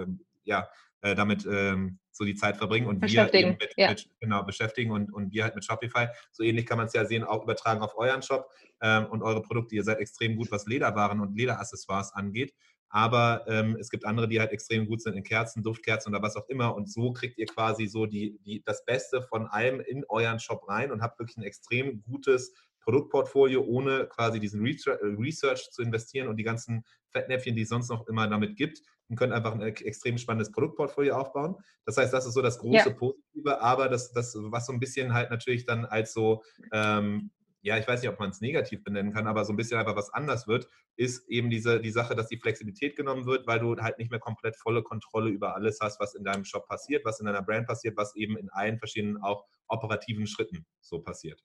ähm, 0.00 0.20
ja, 0.44 0.68
äh, 1.02 1.14
damit 1.14 1.46
ähm, 1.46 1.98
so 2.10 2.24
die 2.24 2.34
Zeit 2.34 2.56
verbringen 2.56 2.88
und 2.88 3.00
wir 3.00 3.32
eben 3.32 3.50
mit, 3.50 3.72
ja. 3.76 3.90
mit, 3.90 4.10
genau, 4.18 4.42
beschäftigen 4.42 4.90
und, 4.90 5.12
und 5.12 5.32
wir 5.32 5.44
halt 5.44 5.54
mit 5.54 5.64
Shopify. 5.64 6.08
So 6.32 6.42
ähnlich 6.42 6.66
kann 6.66 6.78
man 6.78 6.88
es 6.88 6.92
ja 6.92 7.04
sehen, 7.04 7.22
auch 7.22 7.44
übertragen 7.44 7.82
auf 7.82 7.96
euren 7.96 8.22
Shop 8.22 8.50
ähm, 8.80 9.06
und 9.06 9.22
eure 9.22 9.42
Produkte. 9.42 9.76
Ihr 9.76 9.84
seid 9.84 9.98
extrem 9.98 10.34
gut, 10.34 10.50
was 10.50 10.66
Lederwaren 10.66 11.20
und 11.20 11.36
Lederaccessoires 11.58 12.12
angeht. 12.12 12.54
Aber 12.90 13.44
ähm, 13.48 13.76
es 13.78 13.90
gibt 13.90 14.06
andere, 14.06 14.28
die 14.28 14.40
halt 14.40 14.50
extrem 14.50 14.86
gut 14.86 15.02
sind 15.02 15.14
in 15.14 15.22
Kerzen, 15.22 15.62
Duftkerzen 15.62 16.14
oder 16.14 16.22
was 16.22 16.36
auch 16.36 16.48
immer. 16.48 16.74
Und 16.74 16.90
so 16.90 17.12
kriegt 17.12 17.38
ihr 17.38 17.46
quasi 17.46 17.86
so 17.86 18.06
die, 18.06 18.38
die, 18.46 18.62
das 18.64 18.84
Beste 18.86 19.20
von 19.20 19.46
allem 19.46 19.80
in 19.80 20.04
euren 20.08 20.38
Shop 20.38 20.66
rein 20.68 20.90
und 20.90 21.02
habt 21.02 21.18
wirklich 21.18 21.36
ein 21.36 21.42
extrem 21.42 22.02
gutes 22.02 22.54
Produktportfolio, 22.80 23.62
ohne 23.62 24.06
quasi 24.06 24.40
diesen 24.40 24.62
Research 24.62 25.70
zu 25.70 25.82
investieren 25.82 26.28
und 26.28 26.36
die 26.36 26.44
ganzen 26.44 26.84
Fettnäpfchen, 27.10 27.54
die 27.54 27.62
es 27.62 27.68
sonst 27.68 27.90
noch 27.90 28.06
immer 28.06 28.26
damit 28.26 28.56
gibt 28.56 28.80
und 29.08 29.16
könnt 29.16 29.34
einfach 29.34 29.52
ein 29.52 29.60
extrem 29.60 30.16
spannendes 30.16 30.50
Produktportfolio 30.52 31.14
aufbauen. 31.14 31.56
Das 31.84 31.98
heißt, 31.98 32.14
das 32.14 32.24
ist 32.24 32.32
so 32.32 32.40
das 32.40 32.58
große 32.58 32.88
ja. 32.88 32.94
Positive, 32.94 33.60
aber 33.60 33.90
das, 33.90 34.12
das, 34.12 34.34
was 34.38 34.64
so 34.64 34.72
ein 34.72 34.80
bisschen 34.80 35.12
halt 35.12 35.30
natürlich 35.30 35.66
dann 35.66 35.84
als 35.84 36.14
so, 36.14 36.42
ähm, 36.72 37.30
ja, 37.62 37.76
ich 37.76 37.88
weiß 37.88 38.02
nicht, 38.02 38.10
ob 38.10 38.20
man 38.20 38.30
es 38.30 38.40
negativ 38.40 38.84
benennen 38.84 39.12
kann, 39.12 39.26
aber 39.26 39.44
so 39.44 39.52
ein 39.52 39.56
bisschen 39.56 39.78
einfach 39.78 39.96
was 39.96 40.12
anders 40.12 40.46
wird, 40.46 40.68
ist 40.96 41.28
eben 41.28 41.50
diese 41.50 41.80
die 41.80 41.90
Sache, 41.90 42.14
dass 42.14 42.28
die 42.28 42.38
Flexibilität 42.38 42.96
genommen 42.96 43.26
wird, 43.26 43.46
weil 43.46 43.58
du 43.60 43.76
halt 43.76 43.98
nicht 43.98 44.10
mehr 44.10 44.20
komplett 44.20 44.56
volle 44.56 44.82
Kontrolle 44.82 45.30
über 45.30 45.54
alles 45.54 45.78
hast, 45.80 46.00
was 46.00 46.14
in 46.14 46.24
deinem 46.24 46.44
Shop 46.44 46.66
passiert, 46.68 47.04
was 47.04 47.20
in 47.20 47.26
deiner 47.26 47.42
Brand 47.42 47.66
passiert, 47.66 47.96
was 47.96 48.14
eben 48.16 48.36
in 48.36 48.48
allen 48.50 48.78
verschiedenen 48.78 49.22
auch 49.22 49.44
operativen 49.68 50.26
Schritten 50.26 50.66
so 50.80 51.00
passiert. 51.00 51.42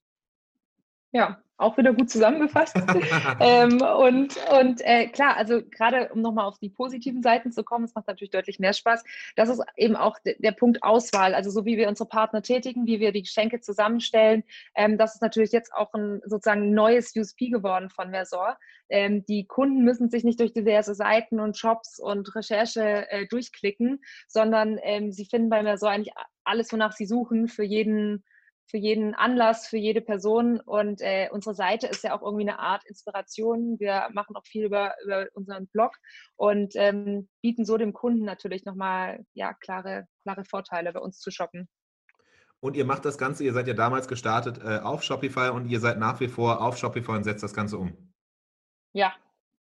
Ja, 1.14 1.40
auch 1.58 1.78
wieder 1.78 1.94
gut 1.94 2.10
zusammengefasst. 2.10 2.76
ähm, 3.40 3.82
und 3.82 4.36
und 4.60 4.82
äh, 4.82 5.08
klar, 5.08 5.38
also 5.38 5.62
gerade 5.62 6.10
um 6.12 6.22
nochmal 6.22 6.46
auf 6.46 6.58
die 6.58 6.70
positiven 6.70 7.22
Seiten 7.22 7.52
zu 7.52 7.64
kommen, 7.64 7.86
es 7.86 7.94
macht 7.94 8.08
natürlich 8.08 8.32
deutlich 8.32 8.58
mehr 8.58 8.74
Spaß. 8.74 9.04
Das 9.36 9.48
ist 9.48 9.62
eben 9.78 9.96
auch 9.96 10.18
der 10.26 10.52
Punkt 10.54 10.82
Auswahl, 10.82 11.36
also 11.36 11.52
so 11.52 11.66
wie 11.66 11.78
wir 11.78 11.88
unsere 11.88 12.10
Partner 12.10 12.42
tätigen, 12.42 12.88
wie 12.88 13.00
wir 13.00 13.12
die 13.12 13.22
Geschenke 13.22 13.62
zusammenstellen. 13.62 14.44
Ähm, 14.76 14.98
das 14.98 15.14
ist 15.14 15.22
natürlich 15.22 15.52
jetzt 15.52 15.72
auch 15.72 15.94
ein 15.94 16.22
sozusagen 16.26 16.74
neues 16.74 17.16
USP 17.16 17.50
geworden 17.50 17.92
von 17.92 18.10
Mersor. 18.10 18.58
Ähm, 18.90 19.24
die 19.28 19.46
Kunden 19.46 19.84
müssen 19.84 20.10
sich 20.10 20.24
nicht 20.24 20.40
durch 20.40 20.52
diverse 20.52 20.96
Seiten 20.96 21.40
und 21.40 21.58
Shops 21.58 22.00
und 22.00 22.36
Recherche 22.36 23.08
äh, 23.12 23.28
durchklicken, 23.28 24.02
sondern 24.28 24.80
ähm, 24.82 25.12
sie 25.12 25.26
finden 25.26 25.50
bei 25.50 25.62
Mersor 25.62 25.92
eigentlich 25.92 26.16
alles, 26.44 26.74
wonach 26.74 26.94
sie 26.94 27.06
suchen, 27.06 27.48
für 27.48 27.64
jeden 27.64 28.24
für 28.68 28.78
jeden 28.78 29.14
Anlass, 29.14 29.68
für 29.68 29.78
jede 29.78 30.02
Person. 30.02 30.60
Und 30.60 31.02
äh, 31.02 31.30
unsere 31.32 31.56
Seite 31.56 31.88
ist 31.88 32.04
ja 32.04 32.16
auch 32.16 32.22
irgendwie 32.22 32.48
eine 32.48 32.60
Art 32.60 32.84
Inspiration. 32.86 33.80
Wir 33.80 34.10
machen 34.14 34.36
auch 34.36 34.46
viel 34.46 34.66
über, 34.66 34.96
über 35.04 35.28
unseren 35.34 35.68
Blog 35.68 35.96
und 36.36 36.74
ähm, 36.76 37.30
bieten 37.42 37.66
so 37.66 37.78
dem 37.78 37.94
Kunden 37.94 38.26
natürlich 38.26 38.66
nochmal 38.66 39.26
ja, 39.34 39.54
klare, 39.54 40.08
klare 40.24 40.46
Vorteile 40.46 40.94
bei 40.94 41.00
uns 41.00 41.20
zu 41.20 41.32
shoppen. 41.32 41.68
Und 42.60 42.78
ihr 42.78 42.86
macht 42.86 43.04
das 43.04 43.18
Ganze, 43.18 43.44
ihr 43.44 43.52
seid 43.52 43.68
ja 43.68 43.74
damals 43.74 44.08
gestartet 44.08 44.58
äh, 44.64 44.80
auf 44.80 45.04
Shopify 45.04 45.50
und 45.50 45.68
ihr 45.68 45.82
seid 45.82 46.00
nach 46.00 46.22
wie 46.22 46.30
vor 46.30 46.62
auf 46.62 46.78
Shopify 46.78 47.12
und 47.12 47.26
setzt 47.26 47.44
das 47.44 47.54
Ganze 47.54 47.78
um. 47.78 48.14
Ja, 48.94 49.14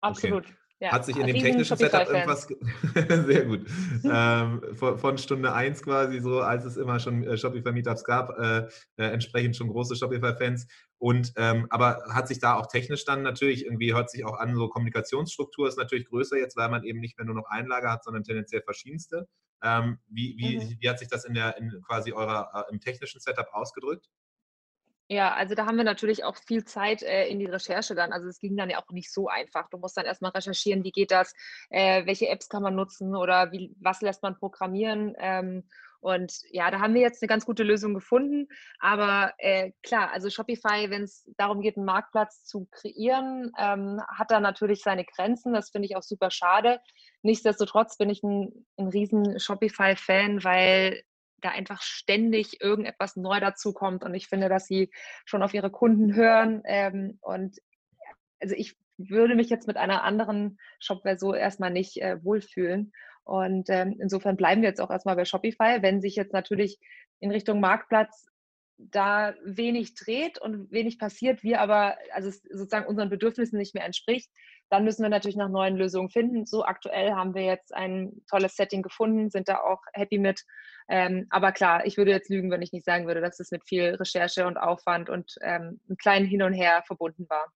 absolut. 0.02 0.46
Okay. 0.46 0.56
Ja, 0.82 0.94
Hat 0.94 1.06
sich 1.06 1.16
in 1.16 1.28
dem 1.28 1.36
technischen 1.38 1.78
Setup 1.78 2.10
irgendwas. 2.10 2.48
Sehr 3.28 3.46
gut. 3.46 3.68
ähm, 4.04 4.64
von, 4.74 4.98
von, 4.98 5.18
Stunde 5.20 5.54
1 5.54 5.84
quasi 5.84 6.20
so, 6.20 6.42
als 6.42 6.66
es 6.66 6.76
immer 6.76 7.00
schon 7.00 7.24
äh, 7.24 7.38
Shopify-Meetups 7.38 8.04
gab, 8.04 8.36
äh, 8.40 8.68
äh, 8.98 9.12
entsprechend 9.12 9.56
schon 9.56 9.68
große 9.68 9.96
Shopify-Fans. 9.96 10.66
Und 10.98 11.34
ähm, 11.36 11.68
aber 11.70 12.02
hat 12.10 12.28
sich 12.28 12.40
da 12.40 12.56
auch 12.56 12.66
technisch 12.66 13.06
dann 13.06 13.22
natürlich 13.22 13.64
irgendwie, 13.64 13.94
hört 13.94 14.10
sich 14.10 14.26
auch 14.26 14.40
an, 14.40 14.56
so 14.56 14.70
Kommunikationsstruktur 14.70 15.68
ist 15.68 15.78
natürlich 15.78 16.08
größer 16.08 16.38
jetzt, 16.38 16.58
weil 16.58 16.70
man 16.70 16.84
eben 16.84 17.00
nicht 17.00 17.16
mehr 17.16 17.26
nur 17.26 17.36
noch 17.36 17.46
Einlage 17.48 17.88
hat, 17.88 18.04
sondern 18.04 18.24
tendenziell 18.24 18.64
verschiedenste. 18.64 19.28
Ähm, 19.62 20.00
wie, 20.08 20.36
wie, 20.40 20.58
mhm. 20.58 20.78
wie 20.80 20.90
hat 20.90 20.98
sich 20.98 21.10
das 21.10 21.26
in 21.26 21.36
der 21.36 21.58
in 21.58 21.80
quasi 21.86 22.12
eurer 22.12 22.50
äh, 22.56 22.72
im 22.72 22.80
technischen 22.80 23.22
Setup 23.22 23.50
ausgedrückt? 23.52 24.10
Ja, 25.12 25.34
also 25.34 25.56
da 25.56 25.66
haben 25.66 25.76
wir 25.76 25.84
natürlich 25.84 26.24
auch 26.24 26.38
viel 26.38 26.64
Zeit 26.64 27.04
äh, 27.04 27.28
in 27.28 27.38
die 27.38 27.46
Recherche 27.46 27.96
dann. 27.96 28.14
Also 28.14 28.30
es 28.30 28.40
ging 28.40 28.56
dann 28.56 28.70
ja 28.70 28.82
auch 28.82 28.90
nicht 28.92 29.12
so 29.12 29.28
einfach. 29.28 29.70
Du 29.70 29.78
musst 29.78 29.98
dann 29.98 30.06
erstmal 30.06 30.32
recherchieren, 30.32 30.86
wie 30.86 30.94
geht 30.94 31.12
das, 31.12 31.34
äh, 31.70 32.06
welche 32.06 32.30
Apps 32.30 32.48
kann 32.48 32.64
man 32.64 32.76
nutzen 32.76 33.14
oder 33.14 33.52
wie, 33.52 33.76
was 33.82 34.00
lässt 34.00 34.24
man 34.24 34.38
programmieren. 34.38 35.14
Ähm, 35.20 35.68
und 36.00 36.40
ja, 36.52 36.72
da 36.72 36.80
haben 36.80 36.94
wir 36.94 37.02
jetzt 37.02 37.22
eine 37.22 37.28
ganz 37.28 37.46
gute 37.46 37.64
Lösung 37.64 37.94
gefunden. 37.94 38.48
Aber 38.80 39.34
äh, 39.38 39.74
klar, 39.84 40.12
also 40.14 40.30
Shopify, 40.30 40.90
wenn 40.90 41.04
es 41.04 41.30
darum 41.36 41.60
geht, 41.60 41.76
einen 41.76 41.86
Marktplatz 41.86 42.46
zu 42.46 42.70
kreieren, 42.72 43.52
ähm, 43.60 44.02
hat 44.08 44.32
da 44.32 44.40
natürlich 44.40 44.82
seine 44.82 45.04
Grenzen. 45.04 45.52
Das 45.52 45.72
finde 45.72 45.88
ich 45.88 45.98
auch 45.98 46.04
super 46.04 46.32
schade. 46.32 46.80
Nichtsdestotrotz 47.22 47.98
bin 47.98 48.10
ich 48.10 48.24
ein, 48.24 48.66
ein 48.78 48.88
riesen 48.88 49.42
Shopify-Fan, 49.42 50.46
weil 50.46 51.04
da 51.42 51.50
einfach 51.50 51.82
ständig 51.82 52.62
irgendetwas 52.62 53.16
neu 53.16 53.40
dazukommt. 53.40 54.04
Und 54.04 54.14
ich 54.14 54.28
finde, 54.28 54.50
dass 54.50 54.66
sie 54.66 54.92
schon 55.26 55.44
auf 55.44 55.54
ihre 55.54 55.72
Kunden 55.72 56.16
hören. 56.16 56.62
Ähm, 56.66 57.18
und 57.22 57.58
also 58.40 58.56
ich 58.56 58.78
würde 58.98 59.36
mich 59.36 59.50
jetzt 59.50 59.68
mit 59.68 59.78
einer 59.78 60.04
anderen 60.04 60.60
Shop-Version 60.80 61.36
erstmal 61.36 61.72
nicht 61.72 62.02
äh, 62.02 62.24
wohlfühlen. 62.24 62.92
Und 63.24 63.70
ähm, 63.70 63.98
insofern 64.00 64.38
bleiben 64.38 64.62
wir 64.62 64.70
jetzt 64.70 64.82
auch 64.82 64.92
erstmal 64.92 65.16
bei 65.16 65.26
Shopify. 65.26 65.82
Wenn 65.82 66.02
sich 66.02 66.16
jetzt 66.16 66.34
natürlich 66.34 66.80
in 67.20 67.32
Richtung 67.32 67.60
Marktplatz 67.60 68.28
da 68.78 69.36
wenig 69.44 69.94
dreht 69.94 70.40
und 70.40 70.72
wenig 70.72 70.98
passiert, 70.98 71.44
wir 71.44 71.62
aber, 71.62 71.98
also 72.14 72.32
sozusagen 72.32 72.88
unseren 72.88 73.10
Bedürfnissen 73.10 73.60
nicht 73.60 73.76
mehr 73.76 73.86
entspricht, 73.86 74.32
dann 74.72 74.86
müssen 74.86 75.04
wir 75.04 75.10
natürlich 75.10 75.36
nach 75.36 75.50
neuen 75.50 75.76
Lösungen 75.76 76.10
finden. 76.10 76.46
So 76.46 76.64
aktuell 76.64 77.12
haben 77.12 77.36
wir 77.36 77.44
jetzt 77.44 77.76
ein 77.76 78.24
tolles 78.30 78.56
Setting 78.56 78.82
gefunden, 78.82 79.30
sind 79.30 79.50
da 79.50 79.60
auch 79.60 79.82
happy 79.92 80.18
mit. 80.18 80.46
Ähm, 80.88 81.28
aber 81.30 81.52
klar, 81.52 81.86
ich 81.86 81.98
würde 81.98 82.12
jetzt 82.12 82.30
lügen, 82.30 82.50
wenn 82.50 82.62
ich 82.62 82.72
nicht 82.72 82.86
sagen 82.86 83.06
würde, 83.06 83.20
dass 83.20 83.42
es 83.42 83.52
mit 83.52 83.66
viel 83.66 83.96
Recherche 83.96 84.48
und 84.48 84.56
Aufwand 84.56 85.10
und 85.10 85.36
ähm, 85.42 85.82
einem 85.88 85.98
kleinen 85.98 86.26
Hin 86.26 86.42
und 86.42 86.54
Her 86.54 86.84
verbunden 86.88 87.26
war. 87.28 87.52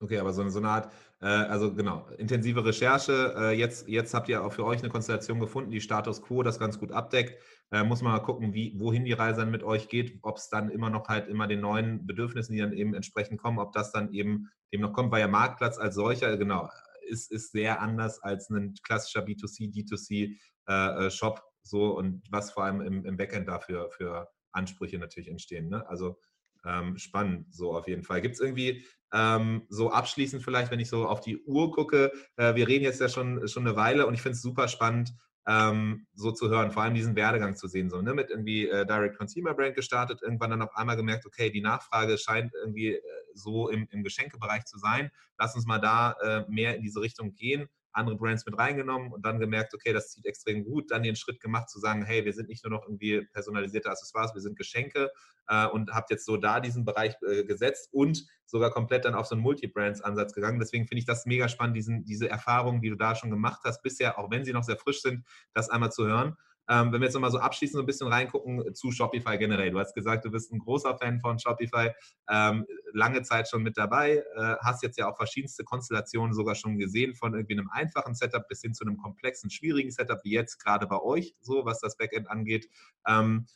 Okay, 0.00 0.18
aber 0.18 0.32
so, 0.32 0.48
so 0.48 0.58
eine 0.58 0.68
Art, 0.68 0.92
äh, 1.20 1.26
also 1.26 1.74
genau, 1.74 2.06
intensive 2.16 2.64
Recherche. 2.64 3.34
Äh, 3.36 3.52
jetzt, 3.52 3.86
jetzt 3.86 4.14
habt 4.14 4.28
ihr 4.30 4.42
auch 4.42 4.52
für 4.52 4.64
euch 4.64 4.80
eine 4.80 4.88
Konstellation 4.88 5.40
gefunden, 5.40 5.70
die 5.70 5.82
Status 5.82 6.22
Quo 6.22 6.42
das 6.42 6.58
ganz 6.58 6.78
gut 6.78 6.90
abdeckt. 6.90 7.38
Äh, 7.72 7.82
muss 7.82 8.00
man 8.02 8.12
mal 8.12 8.20
gucken, 8.20 8.54
wie, 8.54 8.78
wohin 8.78 9.04
die 9.04 9.12
Reise 9.12 9.40
dann 9.40 9.50
mit 9.50 9.64
euch 9.64 9.88
geht, 9.88 10.18
ob 10.22 10.36
es 10.36 10.48
dann 10.48 10.70
immer 10.70 10.88
noch 10.88 11.08
halt 11.08 11.28
immer 11.28 11.48
den 11.48 11.60
neuen 11.60 12.06
Bedürfnissen, 12.06 12.54
die 12.54 12.60
dann 12.60 12.72
eben 12.72 12.94
entsprechend 12.94 13.40
kommen, 13.40 13.58
ob 13.58 13.72
das 13.72 13.90
dann 13.90 14.12
eben 14.12 14.50
dem 14.72 14.82
noch 14.82 14.92
kommt, 14.92 15.10
weil 15.10 15.20
ja 15.20 15.28
Marktplatz 15.28 15.78
als 15.78 15.96
solcher, 15.96 16.36
genau, 16.36 16.70
ist, 17.08 17.30
ist 17.32 17.52
sehr 17.52 17.80
anders 17.80 18.22
als 18.22 18.50
ein 18.50 18.74
klassischer 18.82 19.24
B2C, 19.24 19.72
D2C 19.72 20.36
äh, 20.68 21.06
äh, 21.06 21.34
so 21.62 21.96
und 21.96 22.22
was 22.30 22.52
vor 22.52 22.64
allem 22.64 22.80
im, 22.80 23.04
im 23.04 23.16
Backend 23.16 23.48
dafür 23.48 23.90
für 23.90 24.28
Ansprüche 24.52 24.98
natürlich 24.98 25.28
entstehen. 25.28 25.68
Ne? 25.68 25.88
Also 25.88 26.18
ähm, 26.64 26.96
spannend, 26.98 27.52
so 27.54 27.76
auf 27.76 27.88
jeden 27.88 28.02
Fall. 28.02 28.20
Gibt 28.20 28.34
es 28.34 28.40
irgendwie 28.40 28.84
ähm, 29.12 29.66
so 29.68 29.90
abschließend 29.90 30.42
vielleicht, 30.42 30.70
wenn 30.70 30.80
ich 30.80 30.88
so 30.88 31.06
auf 31.06 31.20
die 31.20 31.42
Uhr 31.44 31.70
gucke, 31.72 32.12
äh, 32.36 32.54
wir 32.54 32.68
reden 32.68 32.84
jetzt 32.84 33.00
ja 33.00 33.08
schon, 33.08 33.46
schon 33.48 33.66
eine 33.66 33.76
Weile 33.76 34.06
und 34.06 34.14
ich 34.14 34.22
finde 34.22 34.36
es 34.36 34.42
super 34.42 34.68
spannend, 34.68 35.12
ähm, 35.46 36.06
so 36.14 36.32
zu 36.32 36.48
hören, 36.48 36.72
vor 36.72 36.82
allem 36.82 36.94
diesen 36.94 37.14
Werdegang 37.14 37.56
zu 37.56 37.68
sehen, 37.68 37.88
so 37.88 38.02
ne, 38.02 38.14
mit 38.14 38.30
irgendwie 38.30 38.68
äh, 38.68 38.84
Direct 38.84 39.16
Consumer 39.16 39.54
Brand 39.54 39.76
gestartet, 39.76 40.20
irgendwann 40.22 40.50
dann 40.50 40.62
auf 40.62 40.76
einmal 40.76 40.96
gemerkt, 40.96 41.24
okay, 41.26 41.50
die 41.50 41.60
Nachfrage 41.60 42.18
scheint 42.18 42.52
irgendwie 42.54 42.94
äh, 42.94 43.02
so 43.34 43.68
im, 43.68 43.86
im 43.90 44.02
Geschenkebereich 44.02 44.64
zu 44.64 44.78
sein, 44.78 45.10
lass 45.38 45.54
uns 45.54 45.66
mal 45.66 45.78
da 45.78 46.12
äh, 46.22 46.44
mehr 46.48 46.76
in 46.76 46.82
diese 46.82 47.00
Richtung 47.00 47.34
gehen 47.34 47.68
andere 47.96 48.16
Brands 48.16 48.44
mit 48.46 48.58
reingenommen 48.58 49.12
und 49.12 49.24
dann 49.24 49.40
gemerkt, 49.40 49.74
okay, 49.74 49.92
das 49.92 50.10
zieht 50.10 50.26
extrem 50.26 50.64
gut, 50.64 50.90
dann 50.90 51.02
den 51.02 51.16
Schritt 51.16 51.40
gemacht 51.40 51.68
zu 51.70 51.78
sagen, 51.78 52.04
hey, 52.04 52.24
wir 52.24 52.32
sind 52.32 52.48
nicht 52.48 52.64
nur 52.64 52.72
noch 52.72 52.84
irgendwie 52.84 53.26
personalisierte 53.32 53.90
Accessoires, 53.90 54.34
wir 54.34 54.42
sind 54.42 54.56
Geschenke 54.56 55.10
äh, 55.48 55.66
und 55.66 55.90
habt 55.92 56.10
jetzt 56.10 56.26
so 56.26 56.36
da 56.36 56.60
diesen 56.60 56.84
Bereich 56.84 57.14
äh, 57.22 57.44
gesetzt 57.44 57.88
und 57.92 58.26
sogar 58.44 58.70
komplett 58.70 59.04
dann 59.04 59.14
auf 59.14 59.26
so 59.26 59.34
einen 59.34 59.42
Multi-Brands-Ansatz 59.42 60.34
gegangen. 60.34 60.58
Deswegen 60.58 60.86
finde 60.86 61.00
ich 61.00 61.06
das 61.06 61.26
mega 61.26 61.48
spannend, 61.48 61.76
diesen, 61.76 62.04
diese 62.04 62.28
Erfahrungen, 62.28 62.80
die 62.80 62.90
du 62.90 62.96
da 62.96 63.14
schon 63.14 63.30
gemacht 63.30 63.62
hast, 63.64 63.82
bisher, 63.82 64.18
auch 64.18 64.30
wenn 64.30 64.44
sie 64.44 64.52
noch 64.52 64.64
sehr 64.64 64.76
frisch 64.76 65.02
sind, 65.02 65.24
das 65.52 65.70
einmal 65.70 65.90
zu 65.90 66.06
hören. 66.06 66.36
Ähm, 66.68 66.92
wenn 66.92 67.00
wir 67.00 67.06
jetzt 67.06 67.14
nochmal 67.14 67.30
so 67.30 67.38
abschließend 67.38 67.76
so 67.76 67.82
ein 67.82 67.86
bisschen 67.86 68.08
reingucken 68.08 68.74
zu 68.74 68.90
Shopify 68.90 69.38
generell. 69.38 69.70
Du 69.70 69.78
hast 69.78 69.94
gesagt, 69.94 70.24
du 70.24 70.30
bist 70.30 70.52
ein 70.52 70.58
großer 70.58 70.96
Fan 70.98 71.20
von 71.20 71.38
Shopify, 71.38 71.90
ähm, 72.28 72.66
lange 72.92 73.22
Zeit 73.22 73.48
schon 73.48 73.62
mit 73.62 73.76
dabei, 73.76 74.24
äh, 74.36 74.56
hast 74.60 74.82
jetzt 74.82 74.98
ja 74.98 75.10
auch 75.10 75.16
verschiedenste 75.16 75.64
Konstellationen 75.64 76.34
sogar 76.34 76.54
schon 76.54 76.78
gesehen, 76.78 77.14
von 77.14 77.34
irgendwie 77.34 77.54
einem 77.54 77.70
einfachen 77.70 78.14
Setup 78.14 78.46
bis 78.48 78.60
hin 78.62 78.74
zu 78.74 78.84
einem 78.84 78.96
komplexen, 78.96 79.50
schwierigen 79.50 79.90
Setup, 79.90 80.20
wie 80.24 80.32
jetzt 80.32 80.58
gerade 80.58 80.86
bei 80.86 81.00
euch, 81.00 81.34
so 81.40 81.64
was 81.64 81.80
das 81.80 81.96
Backend 81.96 82.30
angeht. 82.30 82.68
Ähm, 83.06 83.46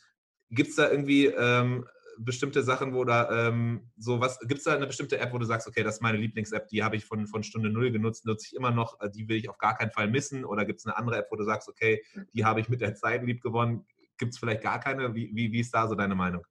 Gibt 0.50 0.70
es 0.70 0.76
da 0.76 0.90
irgendwie 0.90 1.26
ähm, 1.26 1.86
bestimmte 2.24 2.62
Sachen, 2.62 2.94
wo 2.94 3.04
da 3.04 3.48
ähm, 3.48 3.90
so 3.96 4.20
was, 4.20 4.38
gibt 4.40 4.58
es 4.58 4.64
da 4.64 4.74
eine 4.74 4.86
bestimmte 4.86 5.18
App, 5.18 5.32
wo 5.32 5.38
du 5.38 5.44
sagst, 5.44 5.66
okay, 5.66 5.82
das 5.82 5.96
ist 5.96 6.00
meine 6.02 6.18
Lieblings-App, 6.18 6.68
die 6.68 6.82
habe 6.82 6.96
ich 6.96 7.04
von, 7.04 7.26
von 7.26 7.42
Stunde 7.42 7.70
null 7.70 7.90
genutzt, 7.90 8.26
nutze 8.26 8.48
ich 8.48 8.56
immer 8.56 8.70
noch, 8.70 9.00
äh, 9.00 9.10
die 9.10 9.28
will 9.28 9.36
ich 9.36 9.48
auf 9.48 9.58
gar 9.58 9.76
keinen 9.76 9.90
Fall 9.90 10.08
missen? 10.08 10.44
Oder 10.44 10.64
gibt 10.64 10.80
es 10.80 10.86
eine 10.86 10.96
andere 10.96 11.18
App, 11.18 11.28
wo 11.30 11.36
du 11.36 11.44
sagst, 11.44 11.68
okay, 11.68 12.02
die 12.34 12.44
habe 12.44 12.60
ich 12.60 12.68
mit 12.68 12.80
der 12.80 12.94
Zeit 12.94 13.24
lieb 13.24 13.40
gewonnen? 13.40 13.86
Gibt 14.18 14.32
es 14.32 14.38
vielleicht 14.38 14.62
gar 14.62 14.80
keine? 14.80 15.14
Wie, 15.14 15.30
wie, 15.34 15.52
wie 15.52 15.60
ist 15.60 15.74
da 15.74 15.88
so 15.88 15.94
deine 15.94 16.14
Meinung? 16.14 16.44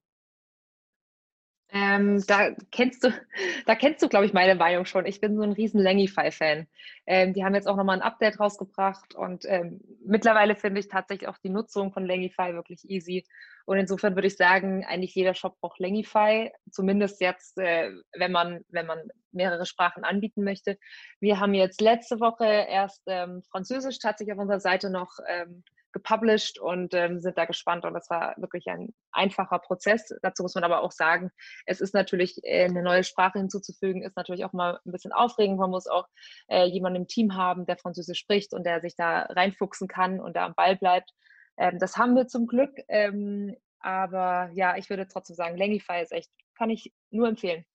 Ähm, 1.72 2.24
da 2.26 2.51
kennst 2.72 3.03
du, 3.03 3.09
da 3.65 3.76
kennst 3.76 4.01
du, 4.01 4.09
glaube 4.09 4.26
ich, 4.26 4.34
meine 4.34 4.55
Meinung 4.55 4.86
schon. 4.86 5.05
Ich 5.05 5.22
bin 5.22 5.36
so 5.36 5.43
ein 5.43 5.51
riesen 5.51 5.82
Langify-Fan. 5.82 6.67
Ähm, 7.05 7.34
die 7.34 7.43
haben 7.43 7.53
jetzt 7.53 7.67
auch 7.67 7.76
nochmal 7.76 7.97
ein 7.97 8.01
Update 8.01 8.39
rausgebracht 8.39 9.15
und 9.15 9.45
ähm, 9.45 9.80
mittlerweile 10.03 10.55
finde 10.55 10.80
ich 10.80 10.88
tatsächlich 10.88 11.30
auch 11.30 11.38
die 11.38 11.49
Nutzung 11.49 11.91
von 11.91 12.05
Langify 12.05 12.53
wirklich 12.53 12.89
easy. 12.89 13.26
Und 13.65 13.78
insofern 13.78 14.15
würde 14.15 14.28
ich 14.28 14.36
sagen, 14.36 14.84
eigentlich 14.86 15.13
jeder 15.13 15.36
Shop 15.36 15.59
braucht 15.61 15.80
Langify, 15.80 16.51
zumindest 16.72 17.22
jetzt, 17.22 17.59
äh, 17.59 17.91
wenn 18.17 18.32
man, 18.32 18.61
wenn 18.70 18.88
man 18.88 18.99
mehrere 19.32 19.67
Sprachen 19.67 20.03
anbieten 20.03 20.43
möchte. 20.43 20.80
Wir 21.20 21.39
haben 21.39 21.53
jetzt 21.53 21.82
letzte 21.82 22.20
Woche 22.20 22.45
erst 22.45 23.03
ähm, 23.05 23.43
Französisch 23.51 23.99
tatsächlich 23.99 24.34
auf 24.34 24.39
unserer 24.39 24.59
Seite 24.59 24.89
noch 24.89 25.11
ähm, 25.28 25.63
gepublished 25.91 26.59
und 26.59 26.93
ähm, 26.93 27.19
sind 27.19 27.37
da 27.37 27.45
gespannt. 27.45 27.85
Und 27.85 27.93
das 27.93 28.09
war 28.09 28.35
wirklich 28.37 28.67
ein 28.67 28.93
einfacher 29.11 29.59
Prozess. 29.59 30.13
Dazu 30.21 30.43
muss 30.43 30.55
man 30.55 30.63
aber 30.63 30.81
auch 30.81 30.91
sagen, 30.91 31.31
es 31.65 31.81
ist 31.81 31.93
natürlich 31.93 32.39
äh, 32.43 32.65
eine 32.65 32.83
neue 32.83 33.03
Sprache 33.03 33.39
hinzuzufügen, 33.39 34.03
ist 34.03 34.17
natürlich 34.17 34.45
auch 34.45 34.53
mal 34.53 34.79
ein 34.85 34.91
bisschen 34.91 35.11
aufregend. 35.11 35.59
Man 35.59 35.71
muss 35.71 35.87
auch 35.87 36.07
äh, 36.47 36.65
jemanden 36.65 37.01
im 37.01 37.07
Team 37.07 37.35
haben, 37.35 37.65
der 37.65 37.77
Französisch 37.77 38.19
spricht 38.19 38.53
und 38.53 38.65
der 38.65 38.81
sich 38.81 38.95
da 38.95 39.21
reinfuchsen 39.21 39.87
kann 39.87 40.19
und 40.19 40.35
da 40.35 40.45
am 40.45 40.55
Ball 40.55 40.75
bleibt. 40.75 41.11
Ähm, 41.57 41.79
das 41.79 41.97
haben 41.97 42.15
wir 42.15 42.27
zum 42.27 42.47
Glück. 42.47 42.71
Ähm, 42.87 43.55
aber 43.79 44.49
ja, 44.53 44.77
ich 44.77 44.89
würde 44.89 45.07
trotzdem 45.07 45.35
sagen, 45.35 45.57
Langify 45.57 46.01
ist 46.01 46.11
echt, 46.11 46.29
kann 46.57 46.69
ich 46.69 46.93
nur 47.11 47.27
empfehlen. 47.27 47.65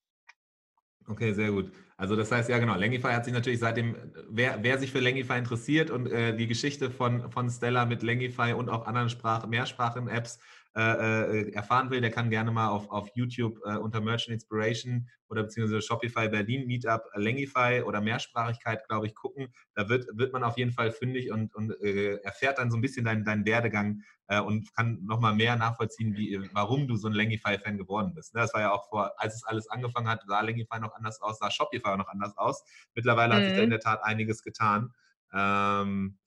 Okay, 1.07 1.33
sehr 1.35 1.51
gut. 1.51 1.71
Also 1.97 2.17
das 2.17 2.33
heißt, 2.33 2.49
ja 2.49 2.59
genau, 2.59 2.75
Langify 2.75 3.09
hat 3.13 3.25
sich 3.25 3.35
natürlich 3.35 3.61
seitdem, 3.61 3.95
wer, 4.29 4.63
wer 4.63 4.79
sich 4.79 4.91
für 4.91 5.01
Langify 5.01 5.39
interessiert 5.39 5.91
und 5.91 6.11
äh, 6.11 6.35
die 6.35 6.47
Geschichte 6.47 6.91
von, 6.91 7.31
von 7.31 7.49
Stella 7.51 7.85
mit 7.85 8.03
Langify 8.03 8.53
und 8.55 8.69
auch 8.69 8.87
anderen 8.87 9.11
Sprach, 9.11 9.47
Mehrsprachen-Apps 9.47 10.41
äh, 10.77 11.41
äh, 11.41 11.53
erfahren 11.53 11.91
will, 11.91 12.01
der 12.01 12.11
kann 12.11 12.31
gerne 12.31 12.51
mal 12.51 12.69
auf, 12.69 12.91
auf 12.91 13.09
YouTube 13.15 13.61
äh, 13.65 13.77
unter 13.77 14.01
Merchant 14.01 14.35
Inspiration 14.35 15.09
oder 15.29 15.45
beziehungsweise 15.45 15.81
Shopify 15.83 16.29
Berlin 16.29 16.67
Meetup 16.67 17.03
Langify 17.15 17.83
oder 17.87 18.01
Mehrsprachigkeit, 18.01 18.85
glaube 18.89 19.07
ich, 19.07 19.15
gucken. 19.15 19.55
Da 19.77 19.89
wird, 19.89 20.07
wird 20.19 20.33
man 20.33 20.43
auf 20.43 20.59
jeden 20.59 20.73
Fall 20.73 20.91
fündig 20.91 21.31
und, 21.31 21.55
und 21.55 21.81
äh, 21.81 22.17
erfährt 22.17 22.59
dann 22.59 22.73
so 22.73 22.77
ein 22.77 22.81
bisschen 22.81 23.05
deinen, 23.05 23.25
deinen 23.25 23.47
Werdegang 23.47 24.03
äh, 24.27 24.41
und 24.41 24.75
kann 24.75 24.99
nochmal 25.05 25.37
mehr 25.37 25.55
nachvollziehen, 25.55 26.17
wie, 26.17 26.41
warum 26.53 26.89
du 26.89 26.97
so 26.97 27.07
ein 27.07 27.15
Langify-Fan 27.15 27.79
geworden 27.79 28.13
bist. 28.13 28.35
Ne? 28.35 28.41
Das 28.41 28.53
war 28.53 28.61
ja 28.61 28.73
auch 28.73 28.89
vor, 28.89 29.13
als 29.17 29.37
es 29.37 29.45
alles 29.45 29.69
angefangen 29.69 30.09
hat, 30.09 30.23
sah 30.27 30.41
Langify 30.41 30.81
noch 30.81 30.97
anders 30.97 31.21
aus, 31.23 31.39
sah 31.39 31.53
Shopify 31.53 31.97
noch 31.97 32.09
anders 32.09 32.37
aus. 32.37 32.65
Mittlerweile 32.97 33.35
mhm. 33.35 33.39
hat 33.39 33.45
sich 33.45 33.55
da 33.55 33.61
in 33.61 33.67
mhm. 33.67 33.71
der 33.71 33.81
Tat 33.81 34.03
einiges 34.03 34.43
getan. 34.43 34.93
Ähm, 35.33 36.19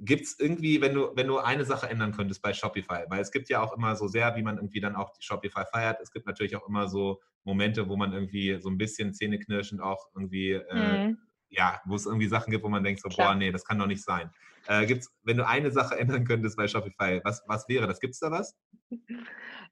Gibt 0.00 0.24
es 0.24 0.38
irgendwie, 0.38 0.80
wenn 0.80 0.94
du, 0.94 1.12
wenn 1.14 1.26
du 1.26 1.38
eine 1.38 1.64
Sache 1.64 1.88
ändern 1.88 2.12
könntest 2.12 2.42
bei 2.42 2.52
Shopify, 2.52 3.04
weil 3.08 3.20
es 3.20 3.30
gibt 3.30 3.48
ja 3.48 3.62
auch 3.62 3.76
immer 3.76 3.96
so 3.96 4.08
sehr, 4.08 4.34
wie 4.36 4.42
man 4.42 4.56
irgendwie 4.56 4.80
dann 4.80 4.96
auch 4.96 5.10
die 5.10 5.22
Shopify 5.22 5.64
feiert, 5.70 6.00
es 6.00 6.10
gibt 6.10 6.26
natürlich 6.26 6.56
auch 6.56 6.68
immer 6.68 6.88
so 6.88 7.20
Momente, 7.44 7.88
wo 7.88 7.96
man 7.96 8.12
irgendwie 8.12 8.58
so 8.60 8.70
ein 8.70 8.78
bisschen 8.78 9.14
zähneknirschend 9.14 9.80
auch 9.80 10.08
irgendwie, 10.14 10.52
äh, 10.52 11.08
mhm. 11.08 11.18
ja, 11.50 11.80
wo 11.84 11.94
es 11.94 12.06
irgendwie 12.06 12.28
Sachen 12.28 12.50
gibt, 12.50 12.64
wo 12.64 12.68
man 12.68 12.82
denkt 12.82 13.00
so, 13.00 13.08
Klar. 13.08 13.28
boah, 13.28 13.34
nee, 13.34 13.52
das 13.52 13.64
kann 13.64 13.78
doch 13.78 13.86
nicht 13.86 14.02
sein. 14.02 14.30
Äh, 14.66 14.86
gibt's, 14.86 15.14
wenn 15.22 15.36
du 15.36 15.46
eine 15.46 15.70
Sache 15.70 15.98
ändern 15.98 16.24
könntest 16.24 16.56
bei 16.56 16.66
Shopify, 16.66 17.20
was, 17.22 17.42
was 17.46 17.68
wäre 17.68 17.86
das? 17.86 18.00
Gibt 18.00 18.14
es 18.14 18.20
da 18.20 18.30
was? 18.30 18.56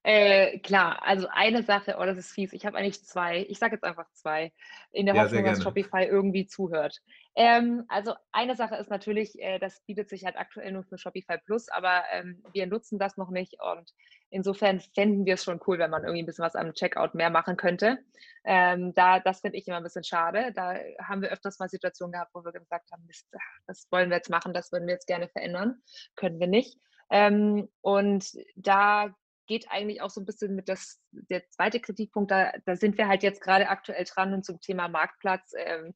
Äh, 0.04 0.58
klar, 0.58 1.00
also 1.06 1.28
eine 1.30 1.62
Sache, 1.62 1.96
oh, 2.00 2.04
das 2.04 2.18
ist 2.18 2.32
fies. 2.32 2.52
Ich 2.52 2.66
habe 2.66 2.76
eigentlich 2.76 3.04
zwei. 3.04 3.46
Ich 3.48 3.58
sage 3.58 3.74
jetzt 3.76 3.84
einfach 3.84 4.10
zwei, 4.12 4.52
in 4.90 5.06
der 5.06 5.14
ja, 5.14 5.22
Hoffnung, 5.22 5.44
dass 5.44 5.62
Shopify 5.62 6.04
irgendwie 6.04 6.46
zuhört. 6.46 6.98
Ähm, 7.36 7.84
also 7.88 8.14
eine 8.32 8.56
Sache 8.56 8.74
ist 8.76 8.90
natürlich, 8.90 9.40
äh, 9.40 9.60
das 9.60 9.80
bietet 9.86 10.08
sich 10.08 10.24
halt 10.24 10.36
aktuell 10.36 10.72
nur 10.72 10.82
für 10.82 10.98
Shopify 10.98 11.38
Plus, 11.38 11.68
aber 11.68 12.02
ähm, 12.12 12.42
wir 12.52 12.66
nutzen 12.66 12.98
das 12.98 13.16
noch 13.16 13.30
nicht 13.30 13.54
und 13.62 13.92
insofern 14.28 14.80
fänden 14.80 15.24
wir 15.24 15.34
es 15.34 15.44
schon 15.44 15.60
cool, 15.66 15.78
wenn 15.78 15.90
man 15.90 16.02
irgendwie 16.02 16.24
ein 16.24 16.26
bisschen 16.26 16.44
was 16.44 16.56
am 16.56 16.74
Checkout 16.74 17.14
mehr 17.14 17.30
machen 17.30 17.56
könnte. 17.56 17.98
Ähm, 18.44 18.92
da, 18.94 19.20
das 19.20 19.40
finde 19.40 19.58
ich 19.58 19.68
immer 19.68 19.76
ein 19.76 19.84
bisschen 19.84 20.04
schade. 20.04 20.52
Da 20.52 20.74
haben 21.00 21.22
wir 21.22 21.30
öfters 21.30 21.60
mal 21.60 21.68
Situationen 21.68 22.12
gehabt, 22.12 22.34
wo 22.34 22.44
wir 22.44 22.52
gesagt 22.52 22.90
haben, 22.90 23.06
Mist, 23.06 23.28
das 23.68 23.86
wollen 23.92 24.10
wir 24.10 24.16
jetzt 24.16 24.30
machen, 24.30 24.52
das 24.52 24.72
würden 24.72 24.88
wir 24.88 24.94
jetzt 24.94 25.06
gerne 25.06 25.28
verändern, 25.28 25.80
können 26.16 26.40
wir 26.40 26.48
nicht. 26.48 26.78
Ähm, 27.10 27.68
und 27.82 28.32
da 28.56 29.14
geht 29.46 29.70
eigentlich 29.70 30.00
auch 30.00 30.10
so 30.10 30.20
ein 30.20 30.26
bisschen 30.26 30.54
mit 30.54 30.68
das, 30.68 31.00
der 31.10 31.48
zweite 31.50 31.80
Kritikpunkt, 31.80 32.30
da, 32.30 32.52
da 32.64 32.76
sind 32.76 32.98
wir 32.98 33.08
halt 33.08 33.22
jetzt 33.22 33.40
gerade 33.40 33.68
aktuell 33.68 34.04
dran 34.04 34.32
und 34.32 34.44
zum 34.44 34.60
Thema 34.60 34.88
Marktplatz. 34.88 35.52
Ähm, 35.56 35.94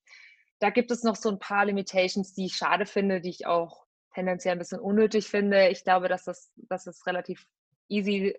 da 0.58 0.70
gibt 0.70 0.90
es 0.90 1.02
noch 1.02 1.16
so 1.16 1.30
ein 1.30 1.38
paar 1.38 1.66
Limitations, 1.66 2.32
die 2.34 2.46
ich 2.46 2.56
schade 2.56 2.86
finde, 2.86 3.20
die 3.20 3.30
ich 3.30 3.46
auch 3.46 3.86
tendenziell 4.14 4.52
ein 4.52 4.58
bisschen 4.58 4.80
unnötig 4.80 5.28
finde. 5.28 5.68
Ich 5.68 5.84
glaube, 5.84 6.08
dass 6.08 6.24
das, 6.24 6.50
dass 6.56 6.84
das 6.84 7.06
relativ 7.06 7.46
easy 7.88 8.36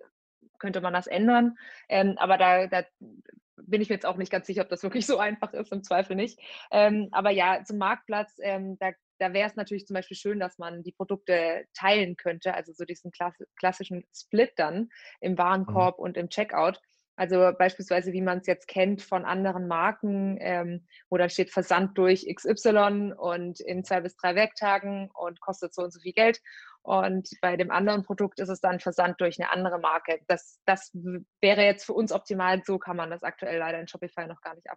könnte 0.60 0.82
man 0.82 0.93
das 0.93 1.08
ändern. 1.08 1.58
Ähm, 1.88 2.18
aber 2.18 2.38
da, 2.38 2.68
da 2.68 2.84
bin 3.58 3.82
ich 3.82 3.89
mir 3.89 3.95
jetzt 3.95 4.05
auch 4.05 4.18
nicht 4.18 4.32
ganz 4.32 4.47
sicher, 4.47 4.64
ob 4.64 4.70
das 4.70 4.84
wirklich 4.84 5.05
so 5.05 5.18
einfach 5.20 5.53
ist, 5.53 5.72
im 5.72 5.84
Zweifel 5.84 6.16
nicht. 6.16 6.39
Ähm, 6.72 7.10
aber 7.12 7.30
ja, 7.32 7.64
zum 7.64 7.78
Marktplatz, 7.78 8.34
ähm, 8.41 8.78
da, 8.80 8.91
da 9.20 9.34
wäre 9.34 9.47
es 9.47 9.55
natürlich 9.55 9.86
zum 9.86 9.95
Beispiel 9.95 10.18
schön, 10.18 10.39
dass 10.39 10.57
man 10.57 10.84
die 10.84 10.91
Produkte 10.91 11.65
teilen 11.74 12.15
könnte, 12.18 12.53
also 12.53 12.74
so 12.74 12.86
diesen 12.86 13.11
klassischen 13.59 14.05
Split 14.15 14.53
dann 14.57 14.89
im 15.20 15.34
mhm. 15.34 15.38
Warenkorb 15.38 15.97
mhm. 15.97 16.03
und 16.03 16.18
im 16.18 16.30
Checkout. 16.30 16.80
Also 17.20 17.51
beispielsweise, 17.57 18.13
wie 18.13 18.22
man 18.22 18.39
es 18.39 18.47
jetzt 18.47 18.68
kennt 18.68 19.01
von 19.01 19.26
anderen 19.26 19.68
Marken, 19.68 20.38
ähm, 20.39 20.86
wo 21.09 21.18
dann 21.18 21.32
steht 21.32 21.51
Versand 21.51 21.97
durch 21.97 22.32
XY 22.32 23.13
und 23.18 23.59
in 23.59 23.84
zwei 23.84 24.01
bis 24.01 24.15
drei 24.18 24.36
Werktagen 24.36 25.09
und 25.15 25.41
kostet 25.41 25.74
so 25.74 25.82
und 25.82 25.91
so 25.91 25.99
viel 25.99 26.13
Geld. 26.13 26.39
Und 26.84 27.28
bei 27.41 27.57
dem 27.57 27.72
anderen 27.72 28.03
Produkt 28.03 28.39
ist 28.39 28.49
es 28.49 28.61
dann 28.61 28.80
Versand 28.80 29.20
durch 29.20 29.39
eine 29.39 29.51
andere 29.51 29.80
Marke. 29.80 30.20
Das, 30.28 30.61
das 30.65 30.91
wäre 31.41 31.63
jetzt 31.63 31.86
für 31.86 31.93
uns 31.93 32.11
optimal. 32.11 32.61
So 32.63 32.78
kann 32.78 32.95
man 32.95 33.09
das 33.09 33.24
aktuell 33.24 33.57
leider 33.57 33.80
in 33.80 33.88
Shopify 33.88 34.28
noch 34.28 34.41
gar 34.41 34.53
nicht 34.53 34.68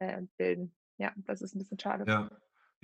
abbilden. 0.00 0.74
Ja, 0.98 1.12
das 1.16 1.42
ist 1.42 1.54
ein 1.54 1.60
bisschen 1.60 1.78
schade. 1.78 2.04
Ja, 2.08 2.28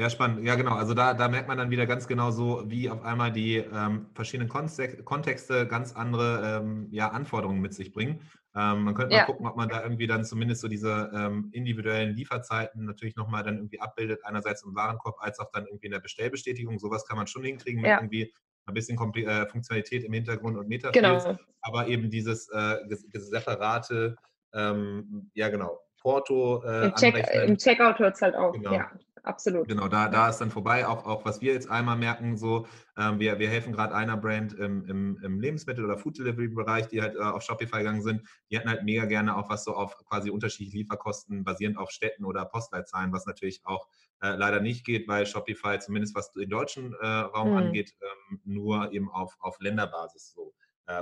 ja, 0.01 0.09
spannend. 0.09 0.47
Ja, 0.47 0.55
genau. 0.55 0.77
Also 0.77 0.95
da, 0.95 1.13
da 1.13 1.29
merkt 1.29 1.47
man 1.47 1.59
dann 1.59 1.71
wieder 1.71 1.85
ganz 1.85 2.09
genau 2.09 2.31
so, 2.31 2.63
wie 2.65 2.89
auf 2.89 3.05
einmal 3.05 3.31
die 3.31 3.57
ähm, 3.57 4.07
verschiedenen 4.15 4.49
Kontexte 4.49 5.67
ganz 5.67 5.95
andere 5.95 6.63
ähm, 6.63 6.89
ja, 6.91 7.09
Anforderungen 7.11 7.61
mit 7.61 7.75
sich 7.75 7.93
bringen. 7.93 8.23
Ähm, 8.57 8.85
man 8.85 8.95
könnte 8.95 9.15
ja. 9.15 9.21
mal 9.21 9.27
gucken, 9.27 9.47
ob 9.47 9.57
man 9.57 9.69
da 9.69 9.83
irgendwie 9.83 10.07
dann 10.07 10.25
zumindest 10.25 10.63
so 10.63 10.69
diese 10.69 11.13
ähm, 11.15 11.51
individuellen 11.53 12.15
Lieferzeiten 12.15 12.87
natürlich 12.87 13.15
nochmal 13.17 13.43
dann 13.43 13.57
irgendwie 13.57 13.79
abbildet, 13.83 14.25
einerseits 14.25 14.65
im 14.65 14.75
Warenkorb 14.75 15.17
als 15.21 15.39
auch 15.39 15.51
dann 15.53 15.67
irgendwie 15.67 15.87
in 15.87 15.93
der 15.93 16.01
Bestellbestätigung. 16.01 16.79
Sowas 16.79 17.07
kann 17.07 17.19
man 17.19 17.27
schon 17.27 17.45
hinkriegen 17.45 17.83
mit 17.83 17.91
ja. 17.91 17.99
irgendwie 17.99 18.33
ein 18.65 18.73
bisschen 18.73 18.97
Kompl 18.97 19.21
äh, 19.21 19.47
Funktionalität 19.49 20.03
im 20.05 20.15
Hintergrund 20.15 20.57
und 20.57 20.67
Metafields. 20.67 21.25
Genau. 21.25 21.39
Aber 21.61 21.89
eben 21.89 22.09
dieses 22.09 22.49
äh, 22.49 22.79
separate, 23.13 24.17
ähm, 24.55 25.31
ja 25.35 25.51
genau, 25.51 25.79
Porto. 26.01 26.63
Äh, 26.65 26.87
Im, 26.87 26.95
Check, 26.95 27.29
Im 27.47 27.59
Checkout 27.59 27.99
hört 27.99 28.15
es 28.15 28.23
halt 28.23 28.35
auf. 28.35 28.55
Genau. 28.55 28.73
Ja 28.73 28.91
absolut. 29.23 29.69
Genau, 29.69 29.89
da, 29.89 30.09
da 30.09 30.29
ist 30.29 30.39
dann 30.39 30.51
vorbei. 30.51 30.87
Auch, 30.87 31.05
auch 31.07 31.25
was 31.25 31.41
wir 31.41 31.53
jetzt 31.53 31.71
einmal 31.71 31.97
merken, 31.97 32.37
so, 32.37 32.67
ähm, 32.97 33.19
wir, 33.19 33.39
wir 33.39 33.49
helfen 33.49 33.73
gerade 33.73 33.95
einer 33.95 34.17
Brand 34.17 34.53
im, 34.55 34.85
im, 34.87 35.19
im 35.23 35.41
Lebensmittel- 35.41 35.85
oder 35.85 35.99
Food-Delivery-Bereich, 35.99 36.89
die 36.89 37.03
halt 37.03 37.17
äh, 37.17 37.21
auf 37.21 37.43
Shopify 37.43 37.79
gegangen 37.79 38.03
sind. 38.03 38.23
Die 38.51 38.57
hätten 38.57 38.69
halt 38.69 38.85
mega 38.85 39.05
gerne 39.05 39.37
auch 39.37 39.49
was 39.49 39.65
so 39.65 39.75
auf 39.75 39.97
quasi 40.07 40.31
unterschiedliche 40.31 40.79
Lieferkosten 40.79 41.45
basierend 41.45 41.79
auf 41.79 41.91
Städten 41.91 42.25
oder 42.25 42.45
Postleitzahlen, 42.45 43.13
was 43.13 43.27
natürlich 43.27 43.61
auch 43.65 43.89
äh, 44.23 44.37
leider 44.37 44.61
nicht 44.61 44.85
geht, 44.85 45.09
weil 45.09 45.27
Shopify, 45.27 45.79
zumindest 45.79 46.15
was 46.15 46.33
den 46.33 46.51
deutschen 46.51 46.95
äh, 46.95 47.07
Raum 47.07 47.51
mhm. 47.51 47.57
angeht, 47.57 47.95
ähm, 48.01 48.41
nur 48.45 48.93
eben 48.93 49.11
auf, 49.11 49.37
auf 49.41 49.61
Länderbasis 49.61 50.33
so 50.35 50.53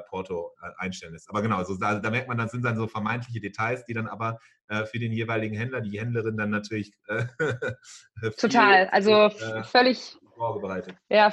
Porto 0.09 0.53
äh, 0.63 0.71
einstellen 0.79 1.13
lässt. 1.13 1.29
Aber 1.31 1.43
genau, 1.43 1.57
also 1.57 1.77
da, 1.77 1.99
da, 1.99 2.11
merkt 2.11 2.29
man, 2.29 2.39
das 2.39 2.51
sind 2.51 2.65
dann 2.65 2.77
so 2.77 2.87
vermeintliche 2.87 3.41
Details, 3.41 3.85
die 3.85 3.95
dann 3.95 4.07
aber 4.07 4.39
äh, 4.69 4.85
für 4.85 4.99
den 4.99 5.13
jeweiligen 5.13 5.57
Händler, 5.57 5.81
die 5.81 5.99
Händlerin 5.99 6.37
dann 6.37 6.51
natürlich 6.51 6.93
äh, 7.07 7.25
total, 8.39 8.89
also 8.89 9.13
äh, 9.13 9.65
völlig 9.65 10.17
vorbereitet. 10.39 10.95
Ja, 11.09 11.33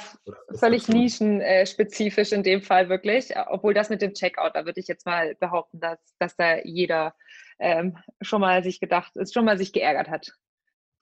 völlig 0.58 0.88
nischenspezifisch 0.88 2.32
in 2.32 2.42
dem 2.42 2.60
Fall 2.60 2.88
wirklich. 2.88 3.32
Obwohl 3.48 3.72
das 3.72 3.88
mit 3.88 4.02
dem 4.02 4.14
Checkout, 4.14 4.54
da 4.54 4.66
würde 4.66 4.80
ich 4.80 4.88
jetzt 4.88 5.06
mal 5.06 5.34
behaupten, 5.36 5.80
dass, 5.80 5.98
dass 6.18 6.36
da 6.36 6.58
jeder 6.64 7.14
ähm, 7.58 7.96
schon 8.20 8.40
mal 8.40 8.62
sich 8.62 8.80
gedacht, 8.80 9.12
schon 9.32 9.44
mal 9.44 9.58
sich 9.58 9.72
geärgert 9.72 10.10
hat. 10.10 10.32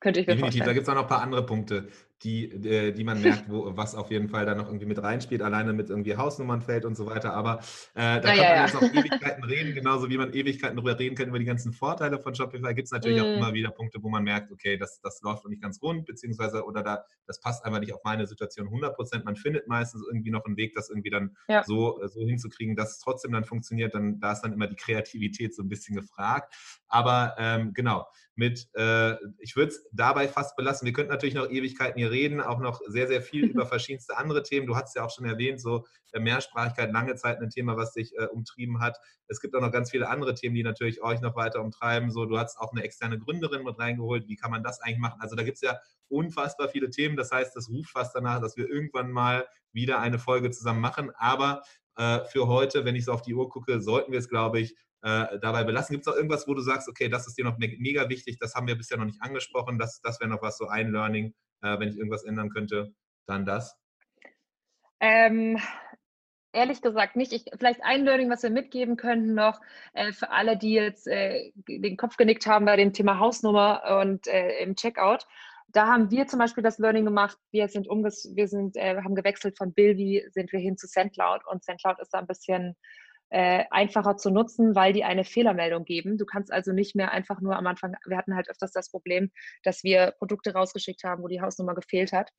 Könnte 0.01 0.21
ich 0.21 0.27
mir 0.27 0.35
Definitiv, 0.35 0.59
vorstellen. 0.59 0.67
da 0.67 0.73
gibt 0.75 0.83
es 0.87 0.89
auch 0.91 0.95
noch 0.95 1.03
ein 1.03 1.09
paar 1.09 1.23
andere 1.23 1.47
Punkte, 1.47 1.89
die, 2.25 2.51
äh, 2.51 2.93
die 2.93 3.05
man 3.05 3.20
merkt, 3.20 3.51
wo, 3.51 3.77
was 3.77 3.95
auf 3.95 4.11
jeden 4.11 4.29
Fall 4.29 4.47
da 4.47 4.55
noch 4.55 4.66
irgendwie 4.66 4.87
mit 4.87 5.03
reinspielt, 5.03 5.43
alleine 5.43 5.75
mit 5.75 5.91
irgendwie 5.91 6.16
Hausnummernfeld 6.16 6.87
und 6.87 6.97
so 6.97 7.07
weiter. 7.07 7.35
Aber 7.35 7.61
äh, 7.95 8.20
da 8.20 8.20
ja, 8.20 8.20
kann 8.20 8.37
ja, 8.37 8.43
man 8.43 8.57
ja. 8.57 8.64
jetzt 8.64 8.75
noch 8.75 8.83
Ewigkeiten 8.83 9.45
reden, 9.45 9.75
genauso 9.75 10.09
wie 10.09 10.16
man 10.16 10.33
Ewigkeiten 10.33 10.77
darüber 10.77 10.99
reden 10.99 11.14
kann, 11.14 11.29
über 11.29 11.39
die 11.39 11.45
ganzen 11.45 11.72
Vorteile 11.72 12.18
von 12.18 12.35
Shopify. 12.35 12.75
Gibt 12.75 12.87
es 12.87 12.93
natürlich 12.93 13.20
mm. 13.20 13.25
auch 13.25 13.37
immer 13.37 13.55
wieder 13.55 13.70
Punkte, 13.70 14.03
wo 14.03 14.09
man 14.09 14.25
merkt, 14.25 14.51
okay, 14.51 14.79
das, 14.79 15.01
das 15.03 15.20
läuft 15.22 15.45
noch 15.45 15.51
nicht 15.51 15.62
ganz 15.62 15.81
rund, 15.83 16.07
beziehungsweise 16.07 16.64
oder 16.64 16.83
da, 16.83 17.05
das 17.27 17.41
passt 17.41 17.64
einfach 17.64 17.81
nicht 17.81 17.93
auf 17.93 18.01
meine 18.05 18.27
Situation 18.27 18.66
100 18.68 18.97
Prozent. 18.97 19.25
Man 19.27 19.37
findet 19.37 19.68
meistens 19.68 20.03
irgendwie 20.07 20.31
noch 20.31 20.45
einen 20.47 20.57
Weg, 20.57 20.75
das 20.75 20.89
irgendwie 20.89 21.11
dann 21.11 21.37
so, 21.66 22.01
so 22.07 22.27
hinzukriegen, 22.27 22.75
dass 22.75 22.93
es 22.93 22.99
trotzdem 23.01 23.33
dann 23.33 23.45
funktioniert. 23.45 23.95
Dann, 23.95 24.18
da 24.20 24.33
ist 24.33 24.41
dann 24.41 24.53
immer 24.55 24.66
die 24.66 24.77
Kreativität 24.77 25.55
so 25.55 25.62
ein 25.62 25.68
bisschen 25.68 25.95
gefragt. 25.95 26.55
Aber 26.89 27.35
ähm, 27.39 27.72
genau, 27.75 28.07
mit, 28.37 28.68
äh, 28.75 29.14
ich 29.39 29.57
würde 29.57 29.72
es 29.72 29.87
dabei 29.93 30.29
fast 30.29 30.57
belassen. 30.57 30.87
Wir 30.87 30.93
könnten 30.93 31.12
natürlich 31.12 31.35
noch 31.35 31.49
Ewigkeiten 31.49 31.99
hier 31.99 32.11
reden, 32.15 32.41
auch 32.41 32.59
noch 32.59 32.81
sehr, 32.87 33.09
sehr 33.09 33.21
viel 33.21 33.45
über 33.45 33.67
verschiedenste 33.67 34.17
andere 34.17 34.43
Themen. 34.43 34.67
Du 34.67 34.77
hast 34.77 34.95
ja 34.97 35.05
auch 35.05 35.11
schon 35.11 35.27
erwähnt, 35.27 35.61
so 35.61 35.85
äh, 36.12 36.21
Mehrsprachigkeit 36.21 36.93
lange 36.93 37.17
Zeit 37.17 37.41
ein 37.41 37.51
Thema, 37.51 37.77
was 37.77 37.93
dich 37.93 38.17
äh, 38.17 38.27
umtrieben 38.27 38.81
hat. 38.81 38.99
Es 39.27 39.41
gibt 39.41 39.55
auch 39.55 39.61
noch 39.61 39.73
ganz 39.73 39.91
viele 39.91 40.09
andere 40.09 40.35
Themen, 40.35 40.55
die 40.55 40.62
natürlich 40.62 41.03
euch 41.03 41.21
noch 41.21 41.37
weiter 41.37 41.61
umtreiben. 41.61 42.11
So, 42.11 42.25
du 42.25 42.39
hast 42.39 42.59
auch 42.59 42.73
eine 42.73 42.83
externe 42.83 43.19
Gründerin 43.19 43.65
mit 43.65 43.79
reingeholt. 43.79 44.29
Wie 44.29 44.37
kann 44.37 44.51
man 44.51 44.62
das 44.62 44.81
eigentlich 44.81 44.99
machen? 44.99 45.21
Also 45.21 45.37
da 45.37 45.43
gibt 45.43 45.57
es 45.57 45.62
ja 45.62 45.79
unfassbar 46.09 46.69
viele 46.69 46.91
Themen. 46.91 47.17
Das 47.17 47.33
heißt, 47.33 47.55
das 47.57 47.69
ruft 47.69 47.91
fast 47.91 48.15
danach, 48.15 48.41
dass 48.41 48.57
wir 48.57 48.69
irgendwann 48.69 49.11
mal 49.11 49.47
wieder 49.73 50.01
eine 50.01 50.19
Folge 50.19 50.51
zusammen 50.51 50.81
machen. 50.81 51.11
Aber 51.17 51.62
äh, 51.97 52.21
für 52.25 52.47
heute, 52.47 52.85
wenn 52.85 52.97
ich 52.97 53.05
so 53.05 53.12
auf 53.12 53.23
die 53.23 53.35
Uhr 53.35 53.49
gucke, 53.49 53.81
sollten 53.81 54.12
wir 54.12 54.19
es, 54.19 54.29
glaube 54.29 54.61
ich, 54.61 54.77
äh, 55.05 55.39
dabei 55.39 55.65
belassen. 55.65 55.93
Gibt 55.93 56.07
es 56.07 56.12
auch 56.12 56.17
irgendwas, 56.17 56.49
wo 56.49 56.55
du 56.55 56.62
sagst, 56.62 56.89
okay, 56.89 57.09
das 57.09 57.27
ist 57.27 57.37
dir 57.37 57.45
noch 57.45 57.59
mega 57.59 58.09
wichtig, 58.09 58.39
das 58.39 58.55
haben 58.55 58.67
wir 58.67 58.75
bisher 58.75 58.97
noch 58.97 59.05
nicht 59.05 59.21
angesprochen, 59.21 59.79
das, 59.79 60.01
das 60.01 60.19
wäre 60.19 60.31
noch 60.31 60.41
was, 60.41 60.57
so 60.57 60.67
ein 60.67 60.91
Learning, 60.93 61.35
äh, 61.65 61.79
wenn 61.81 61.89
ich 61.89 61.97
irgendwas 61.97 62.25
ändern 62.25 62.51
könnte, 62.51 62.95
dann 63.27 63.45
das? 63.45 63.77
Ähm, 65.01 65.59
ehrlich 66.53 66.83
gesagt 66.83 67.17
nicht. 67.17 67.33
Ich, 67.33 67.45
vielleicht 67.59 67.83
ein 67.83 68.05
Learning, 68.05 68.31
was 68.31 68.43
wir 68.43 68.51
mitgeben 68.51 68.97
könnten 68.97 69.35
noch 69.35 69.61
äh, 69.95 70.12
für 70.12 70.31
alle, 70.31 70.57
die 70.57 70.75
jetzt 70.75 71.09
äh, 71.09 71.53
den 71.67 71.97
Kopf 71.97 72.17
genickt 72.17 72.47
haben 72.47 72.67
bei 72.67 72.77
dem 72.77 72.93
Thema 72.93 73.19
Hausnummer 73.19 74.01
und 74.01 74.27
äh, 74.27 74.62
im 74.62 74.77
Checkout. 74.77 75.27
Da 75.69 75.89
haben 75.89 76.11
wir 76.11 76.29
zum 76.29 76.39
Beispiel 76.39 76.62
das 76.62 76.79
Learning 76.79 77.05
gemacht. 77.05 77.37
Wir 77.51 77.67
sind 77.69 77.89
umges 77.89 78.31
wir 78.35 78.47
sind, 78.47 78.77
äh, 78.77 78.97
haben 79.03 79.17
gewechselt 79.17 79.57
von 79.59 79.73
Bilby, 79.73 80.25
sind 80.31 80.53
wir 80.53 80.61
hin 80.61 80.77
zu 80.77 80.87
SendCloud 80.87 81.43
und 81.47 81.65
SendCloud 81.65 81.99
ist 81.99 82.11
da 82.11 82.19
ein 82.19 82.29
bisschen 82.29 82.77
äh, 83.31 83.64
einfacher 83.70 84.16
zu 84.16 84.31
nutzen, 84.31 84.75
weil 84.75 84.93
die 84.93 85.05
eine 85.05 85.25
Fehlermeldung 85.25 85.85
geben. 85.85 86.18
Du 86.18 86.25
kannst 86.25 86.53
also 86.53 86.72
nicht 86.72 86.95
mehr 86.95 87.12
einfach 87.12 87.41
nur 87.41 87.57
am 87.57 87.66
Anfang, 87.66 87.95
wir 88.07 88.16
hatten 88.16 88.35
halt 88.35 88.49
öfters 88.49 88.72
das 88.72 88.91
Problem, 88.91 89.31
dass 89.62 89.83
wir 89.83 90.12
Produkte 90.18 90.53
rausgeschickt 90.53 91.05
haben, 91.05 91.22
wo 91.22 91.29
die 91.29 91.41
Hausnummer 91.41 91.75
gefehlt 91.75 92.12
hat. 92.12 92.31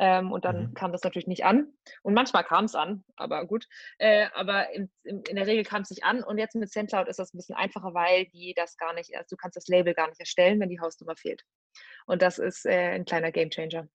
Ähm, 0.00 0.32
und 0.32 0.46
dann 0.46 0.70
mhm. 0.70 0.74
kam 0.74 0.92
das 0.92 1.02
natürlich 1.02 1.26
nicht 1.26 1.44
an. 1.44 1.74
Und 2.02 2.14
manchmal 2.14 2.42
kam 2.42 2.64
es 2.64 2.74
an, 2.74 3.04
aber 3.16 3.46
gut. 3.46 3.66
Äh, 3.98 4.28
aber 4.34 4.72
in, 4.72 4.90
in, 5.04 5.22
in, 5.28 5.36
der 5.36 5.46
Regel 5.46 5.62
kam 5.62 5.82
es 5.82 5.90
nicht 5.90 6.04
an. 6.04 6.22
Und 6.22 6.38
jetzt 6.38 6.54
mit 6.54 6.72
SendCloud 6.72 7.06
ist 7.06 7.18
das 7.18 7.34
ein 7.34 7.36
bisschen 7.36 7.54
einfacher, 7.54 7.92
weil 7.92 8.24
die 8.26 8.54
das 8.56 8.78
gar 8.78 8.94
nicht, 8.94 9.14
also 9.14 9.26
du 9.28 9.36
kannst 9.36 9.56
das 9.56 9.68
Label 9.68 9.92
gar 9.92 10.08
nicht 10.08 10.18
erstellen, 10.18 10.58
wenn 10.58 10.70
die 10.70 10.80
Hausnummer 10.80 11.16
fehlt. 11.16 11.42
Und 12.06 12.22
das 12.22 12.38
ist 12.38 12.64
äh, 12.64 12.94
ein 12.94 13.04
kleiner 13.04 13.30
Gamechanger. 13.30 13.88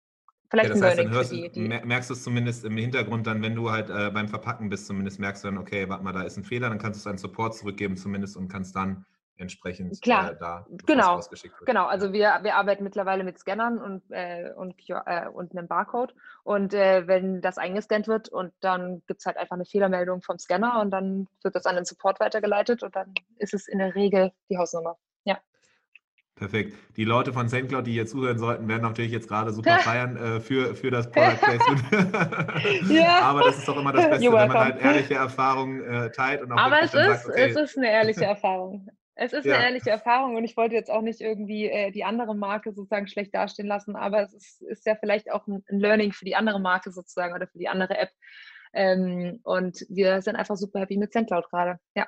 Vielleicht 0.49 0.69
ja, 0.69 0.75
das 0.75 0.83
heißt, 0.83 0.99
dann 0.99 1.09
hörst, 1.11 1.31
die, 1.31 1.49
die 1.49 1.61
merkst 1.61 2.09
du 2.09 2.13
es 2.13 2.23
zumindest 2.23 2.65
im 2.65 2.77
Hintergrund 2.77 3.25
dann, 3.27 3.41
wenn 3.41 3.55
du 3.55 3.71
halt 3.71 3.89
äh, 3.89 4.11
beim 4.11 4.27
Verpacken 4.27 4.69
bist, 4.69 4.87
zumindest 4.87 5.19
merkst 5.19 5.43
du 5.43 5.47
dann, 5.47 5.57
okay, 5.57 5.89
warte 5.89 6.03
mal, 6.03 6.13
da 6.13 6.21
ist 6.23 6.37
ein 6.37 6.43
Fehler, 6.43 6.69
dann 6.69 6.77
kannst 6.77 6.99
du 6.99 7.01
es 7.01 7.07
einen 7.07 7.17
Support 7.17 7.55
zurückgeben 7.55 7.97
zumindest 7.97 8.37
und 8.37 8.47
kannst 8.47 8.75
dann 8.75 9.05
entsprechend 9.37 10.01
Klar, 10.01 10.31
äh, 10.31 10.37
da 10.37 10.65
genau, 10.85 11.19
genau. 11.65 11.85
Also 11.85 12.13
wir, 12.13 12.39
wir 12.41 12.55
arbeiten 12.55 12.83
mittlerweile 12.83 13.23
mit 13.23 13.37
Scannern 13.37 13.79
und, 13.79 14.03
äh, 14.09 14.51
und, 14.55 14.75
äh, 14.87 15.27
und 15.27 15.51
einem 15.51 15.67
Barcode 15.67 16.13
und 16.43 16.73
äh, 16.73 17.07
wenn 17.07 17.41
das 17.41 17.57
eingescannt 17.57 18.07
wird 18.07 18.29
und 18.29 18.53
dann 18.61 19.01
gibt 19.07 19.19
es 19.19 19.25
halt 19.25 19.37
einfach 19.37 19.55
eine 19.55 19.65
Fehlermeldung 19.65 20.21
vom 20.21 20.37
Scanner 20.37 20.79
und 20.79 20.91
dann 20.91 21.27
wird 21.43 21.55
das 21.55 21.65
an 21.65 21.75
den 21.75 21.85
Support 21.85 22.19
weitergeleitet 22.19 22.83
und 22.83 22.95
dann 22.95 23.13
ist 23.37 23.53
es 23.53 23.67
in 23.67 23.79
der 23.79 23.95
Regel 23.95 24.31
die 24.49 24.57
Hausnummer. 24.57 24.97
Ja. 25.25 25.37
Perfekt. 26.36 26.75
Die 26.97 27.05
Leute 27.05 27.31
von 27.31 27.47
SendCloud, 27.47 27.88
die 27.88 27.93
hier 27.93 28.05
zuhören 28.05 28.38
sollten, 28.38 28.67
werden 28.67 28.81
natürlich 28.81 29.11
jetzt 29.11 29.29
gerade 29.29 29.53
super 29.53 29.79
feiern 29.79 30.17
äh, 30.17 30.39
für, 30.41 30.75
für 30.75 30.91
das 30.91 31.09
Product 31.09 31.38
Placement. 31.38 32.91
ja. 32.91 33.19
Aber 33.21 33.43
das 33.43 33.59
ist 33.59 33.67
doch 33.67 33.77
immer 33.77 33.93
das 33.93 34.09
Beste, 34.09 34.25
wenn 34.25 34.47
man 34.49 34.53
halt 34.53 34.81
ehrliche 34.81 35.13
Erfahrungen 35.13 35.81
äh, 35.81 36.11
teilt. 36.11 36.41
Und 36.41 36.51
auch 36.51 36.57
Aber 36.57 36.79
es 36.81 36.93
ist, 36.93 37.23
sagt, 37.23 37.25
okay. 37.27 37.49
es 37.49 37.55
ist 37.55 37.77
eine 37.77 37.89
ehrliche 37.89 38.25
Erfahrung. 38.25 38.89
Es 39.15 39.31
ist 39.31 39.45
ja. 39.45 39.55
eine 39.55 39.63
ehrliche 39.63 39.89
Erfahrung 39.89 40.36
und 40.36 40.43
ich 40.43 40.57
wollte 40.57 40.75
jetzt 40.75 40.91
auch 40.91 41.01
nicht 41.01 41.21
irgendwie 41.21 41.69
äh, 41.69 41.91
die 41.91 42.03
andere 42.03 42.36
Marke 42.36 42.73
sozusagen 42.73 43.07
schlecht 43.07 43.33
dastehen 43.33 43.67
lassen, 43.67 43.95
aber 43.95 44.23
es 44.23 44.33
ist, 44.33 44.61
ist 44.63 44.86
ja 44.86 44.95
vielleicht 44.95 45.31
auch 45.31 45.47
ein, 45.47 45.63
ein, 45.69 45.79
Learning 45.79 46.11
für 46.11 46.25
die 46.25 46.36
andere 46.36 46.59
Marke 46.59 46.91
sozusagen 46.91 47.33
oder 47.33 47.47
für 47.47 47.57
die 47.57 47.69
andere 47.69 47.97
App. 47.97 48.09
Ähm, 48.73 49.39
und 49.43 49.86
wir 49.88 50.21
sind 50.21 50.36
einfach 50.36 50.57
super 50.57 50.81
happy 50.81 50.97
mit 50.97 51.13
SendCloud 51.13 51.49
gerade. 51.49 51.79
Ja. 51.95 52.07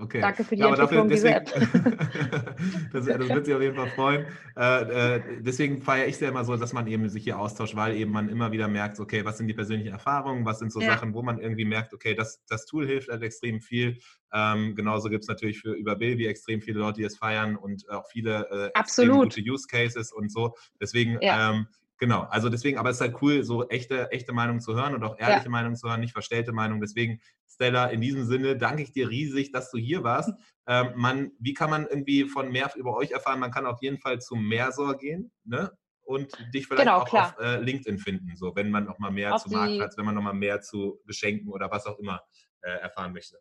Okay. 0.00 0.20
Danke 0.20 0.44
für 0.44 0.54
die 0.54 0.60
ja, 0.60 0.68
Entwicklung 0.68 1.08
dafür, 1.08 1.44
deswegen, 1.44 1.44
das, 2.92 3.04
das, 3.06 3.28
wird 3.28 3.46
sich 3.46 3.54
auf 3.54 3.60
jeden 3.60 3.74
Fall 3.74 3.88
freuen. 3.88 4.26
Äh, 4.56 5.16
äh, 5.16 5.22
deswegen 5.40 5.82
feiere 5.82 6.06
ich 6.06 6.14
es 6.14 6.20
ja 6.20 6.28
immer 6.28 6.44
so, 6.44 6.56
dass 6.56 6.72
man 6.72 6.86
eben 6.86 7.08
sich 7.08 7.24
hier 7.24 7.36
austauscht, 7.36 7.74
weil 7.74 7.96
eben 7.96 8.12
man 8.12 8.28
immer 8.28 8.52
wieder 8.52 8.68
merkt, 8.68 9.00
okay, 9.00 9.24
was 9.24 9.38
sind 9.38 9.48
die 9.48 9.54
persönlichen 9.54 9.90
Erfahrungen, 9.90 10.44
was 10.44 10.60
sind 10.60 10.72
so 10.72 10.80
ja. 10.80 10.92
Sachen, 10.92 11.14
wo 11.14 11.22
man 11.22 11.40
irgendwie 11.40 11.64
merkt, 11.64 11.92
okay, 11.92 12.14
das, 12.14 12.44
das 12.46 12.64
Tool 12.66 12.86
hilft 12.86 13.08
halt 13.08 13.24
extrem 13.24 13.60
viel. 13.60 13.98
Ähm, 14.32 14.76
genauso 14.76 15.08
gibt 15.08 15.24
es 15.24 15.28
natürlich 15.28 15.58
für 15.58 15.72
über 15.72 15.96
Bilby 15.96 16.28
extrem 16.28 16.60
viele 16.60 16.78
Leute, 16.78 17.00
die 17.00 17.04
es 17.04 17.16
feiern 17.16 17.56
und 17.56 17.90
auch 17.90 18.06
viele 18.06 18.72
äh, 18.72 19.04
gute 19.08 19.40
Use 19.40 19.66
Cases 19.66 20.12
und 20.12 20.30
so. 20.30 20.54
Deswegen 20.80 21.18
ja. 21.20 21.50
ähm, 21.50 21.66
Genau, 21.98 22.22
also 22.30 22.48
deswegen, 22.48 22.78
aber 22.78 22.90
es 22.90 22.96
ist 22.96 23.00
halt 23.00 23.20
cool, 23.22 23.42
so 23.42 23.68
echte, 23.68 24.12
echte 24.12 24.32
Meinungen 24.32 24.60
zu 24.60 24.74
hören 24.74 24.94
und 24.94 25.02
auch 25.02 25.18
ehrliche 25.18 25.44
ja. 25.44 25.50
Meinungen 25.50 25.74
zu 25.74 25.88
hören, 25.88 26.00
nicht 26.00 26.12
verstellte 26.12 26.52
Meinungen. 26.52 26.80
Deswegen, 26.80 27.20
Stella, 27.48 27.86
in 27.86 28.00
diesem 28.00 28.24
Sinne 28.24 28.56
danke 28.56 28.82
ich 28.82 28.92
dir 28.92 29.08
riesig, 29.08 29.50
dass 29.50 29.70
du 29.70 29.78
hier 29.78 30.04
warst. 30.04 30.32
Ähm, 30.70 30.92
man, 30.96 31.30
wie 31.38 31.54
kann 31.54 31.70
man 31.70 31.86
irgendwie 31.86 32.28
von 32.28 32.52
mehr 32.52 32.70
über 32.76 32.94
euch 32.94 33.12
erfahren? 33.12 33.40
Man 33.40 33.50
kann 33.50 33.64
auf 33.64 33.80
jeden 33.80 33.96
Fall 33.96 34.20
zu 34.20 34.36
Mersor 34.36 34.98
gehen, 34.98 35.32
ne? 35.44 35.72
Und 36.02 36.30
dich 36.52 36.66
vielleicht 36.66 36.82
genau, 36.82 36.98
auch 36.98 37.08
klar. 37.08 37.34
auf 37.38 37.42
äh, 37.42 37.56
LinkedIn 37.62 37.96
finden, 37.96 38.36
so 38.36 38.54
wenn 38.54 38.70
man 38.70 38.84
noch 38.84 38.98
mal 38.98 39.10
mehr 39.10 39.34
auf 39.34 39.44
zu 39.44 39.48
Marktplatz, 39.48 39.96
wenn 39.96 40.04
man 40.04 40.14
noch 40.14 40.20
mal 40.20 40.34
mehr 40.34 40.60
zu 40.60 41.00
Geschenken 41.06 41.48
oder 41.48 41.70
was 41.70 41.86
auch 41.86 41.98
immer 41.98 42.20
äh, 42.60 42.68
erfahren 42.68 43.14
möchte. 43.14 43.38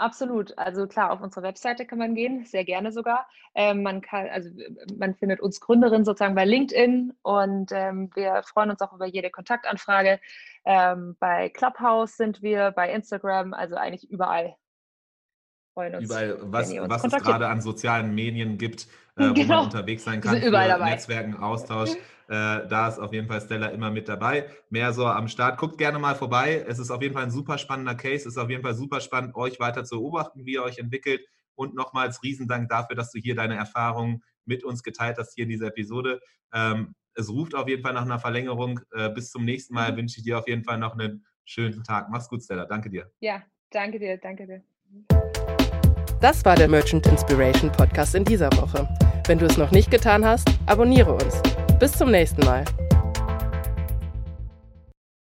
Absolut. 0.00 0.56
Also 0.56 0.86
klar, 0.86 1.10
auf 1.10 1.20
unsere 1.20 1.42
Webseite 1.42 1.84
kann 1.84 1.98
man 1.98 2.14
gehen, 2.14 2.46
sehr 2.46 2.64
gerne 2.64 2.90
sogar. 2.90 3.28
Ähm, 3.54 3.82
man 3.82 4.00
kann, 4.00 4.28
also 4.30 4.48
man 4.98 5.14
findet 5.14 5.40
uns 5.40 5.60
Gründerin 5.60 6.06
sozusagen 6.06 6.34
bei 6.34 6.46
LinkedIn 6.46 7.12
und 7.20 7.70
ähm, 7.72 8.10
wir 8.14 8.42
freuen 8.44 8.70
uns 8.70 8.80
auch 8.80 8.94
über 8.94 9.04
jede 9.04 9.28
Kontaktanfrage. 9.28 10.18
Ähm, 10.64 11.16
bei 11.20 11.50
Clubhouse 11.50 12.16
sind 12.16 12.40
wir, 12.40 12.70
bei 12.70 12.90
Instagram, 12.90 13.52
also 13.52 13.76
eigentlich 13.76 14.10
überall. 14.10 14.56
Freuen 15.74 15.96
uns, 15.96 16.04
überall, 16.04 16.38
was, 16.40 16.74
was 16.74 17.04
es 17.04 17.22
gerade 17.22 17.48
an 17.48 17.60
sozialen 17.60 18.14
Medien 18.14 18.56
gibt, 18.56 18.88
äh, 19.20 19.30
wo 19.30 19.34
genau. 19.34 19.56
man 19.56 19.64
unterwegs 19.66 20.04
sein 20.04 20.20
kann, 20.20 20.42
überall 20.42 20.68
dabei. 20.68 20.90
Netzwerken, 20.90 21.36
Austausch. 21.36 21.90
Äh, 22.30 22.68
da 22.68 22.88
ist 22.88 23.00
auf 23.00 23.12
jeden 23.12 23.26
Fall 23.26 23.40
Stella 23.40 23.68
immer 23.68 23.90
mit 23.90 24.08
dabei. 24.08 24.48
Mehr 24.68 24.92
so 24.92 25.06
am 25.06 25.26
Start. 25.26 25.58
Guckt 25.58 25.78
gerne 25.78 25.98
mal 25.98 26.14
vorbei. 26.14 26.64
Es 26.68 26.78
ist 26.78 26.90
auf 26.90 27.02
jeden 27.02 27.14
Fall 27.14 27.24
ein 27.24 27.30
super 27.32 27.58
spannender 27.58 27.96
Case. 27.96 28.16
Es 28.16 28.26
ist 28.26 28.38
auf 28.38 28.50
jeden 28.50 28.62
Fall 28.62 28.74
super 28.74 29.00
spannend, 29.00 29.34
euch 29.34 29.58
weiter 29.58 29.84
zu 29.84 29.96
beobachten, 29.96 30.46
wie 30.46 30.52
ihr 30.52 30.62
euch 30.62 30.78
entwickelt. 30.78 31.22
Und 31.56 31.74
nochmals 31.74 32.22
Riesendank 32.22 32.68
dafür, 32.68 32.94
dass 32.94 33.10
du 33.10 33.18
hier 33.18 33.34
deine 33.34 33.56
Erfahrungen 33.56 34.22
mit 34.44 34.62
uns 34.62 34.82
geteilt 34.84 35.18
hast, 35.18 35.34
hier 35.34 35.44
in 35.44 35.50
dieser 35.50 35.66
Episode. 35.66 36.20
Ähm, 36.54 36.94
es 37.14 37.28
ruft 37.28 37.54
auf 37.54 37.68
jeden 37.68 37.82
Fall 37.82 37.94
nach 37.94 38.02
einer 38.02 38.20
Verlängerung. 38.20 38.80
Äh, 38.92 39.10
bis 39.10 39.30
zum 39.30 39.44
nächsten 39.44 39.74
Mal 39.74 39.92
mhm. 39.92 39.96
wünsche 39.96 40.18
ich 40.18 40.24
dir 40.24 40.38
auf 40.38 40.46
jeden 40.46 40.62
Fall 40.62 40.78
noch 40.78 40.92
einen 40.92 41.26
schönen 41.44 41.82
Tag. 41.82 42.08
Mach's 42.10 42.28
gut, 42.28 42.44
Stella. 42.44 42.64
Danke 42.64 42.90
dir. 42.90 43.10
Ja, 43.18 43.42
danke 43.70 43.98
dir, 43.98 44.18
danke 44.18 44.46
dir. 44.46 44.62
Das 46.20 46.44
war 46.44 46.54
der 46.54 46.68
Merchant 46.68 47.06
Inspiration 47.06 47.72
Podcast 47.72 48.14
in 48.14 48.24
dieser 48.24 48.52
Woche. 48.52 48.86
Wenn 49.26 49.38
du 49.38 49.46
es 49.46 49.56
noch 49.56 49.70
nicht 49.70 49.90
getan 49.90 50.24
hast, 50.24 50.48
abonniere 50.66 51.12
uns. 51.12 51.40
Bis 51.78 51.92
zum 51.92 52.10
nächsten 52.10 52.44
Mal. 52.44 52.64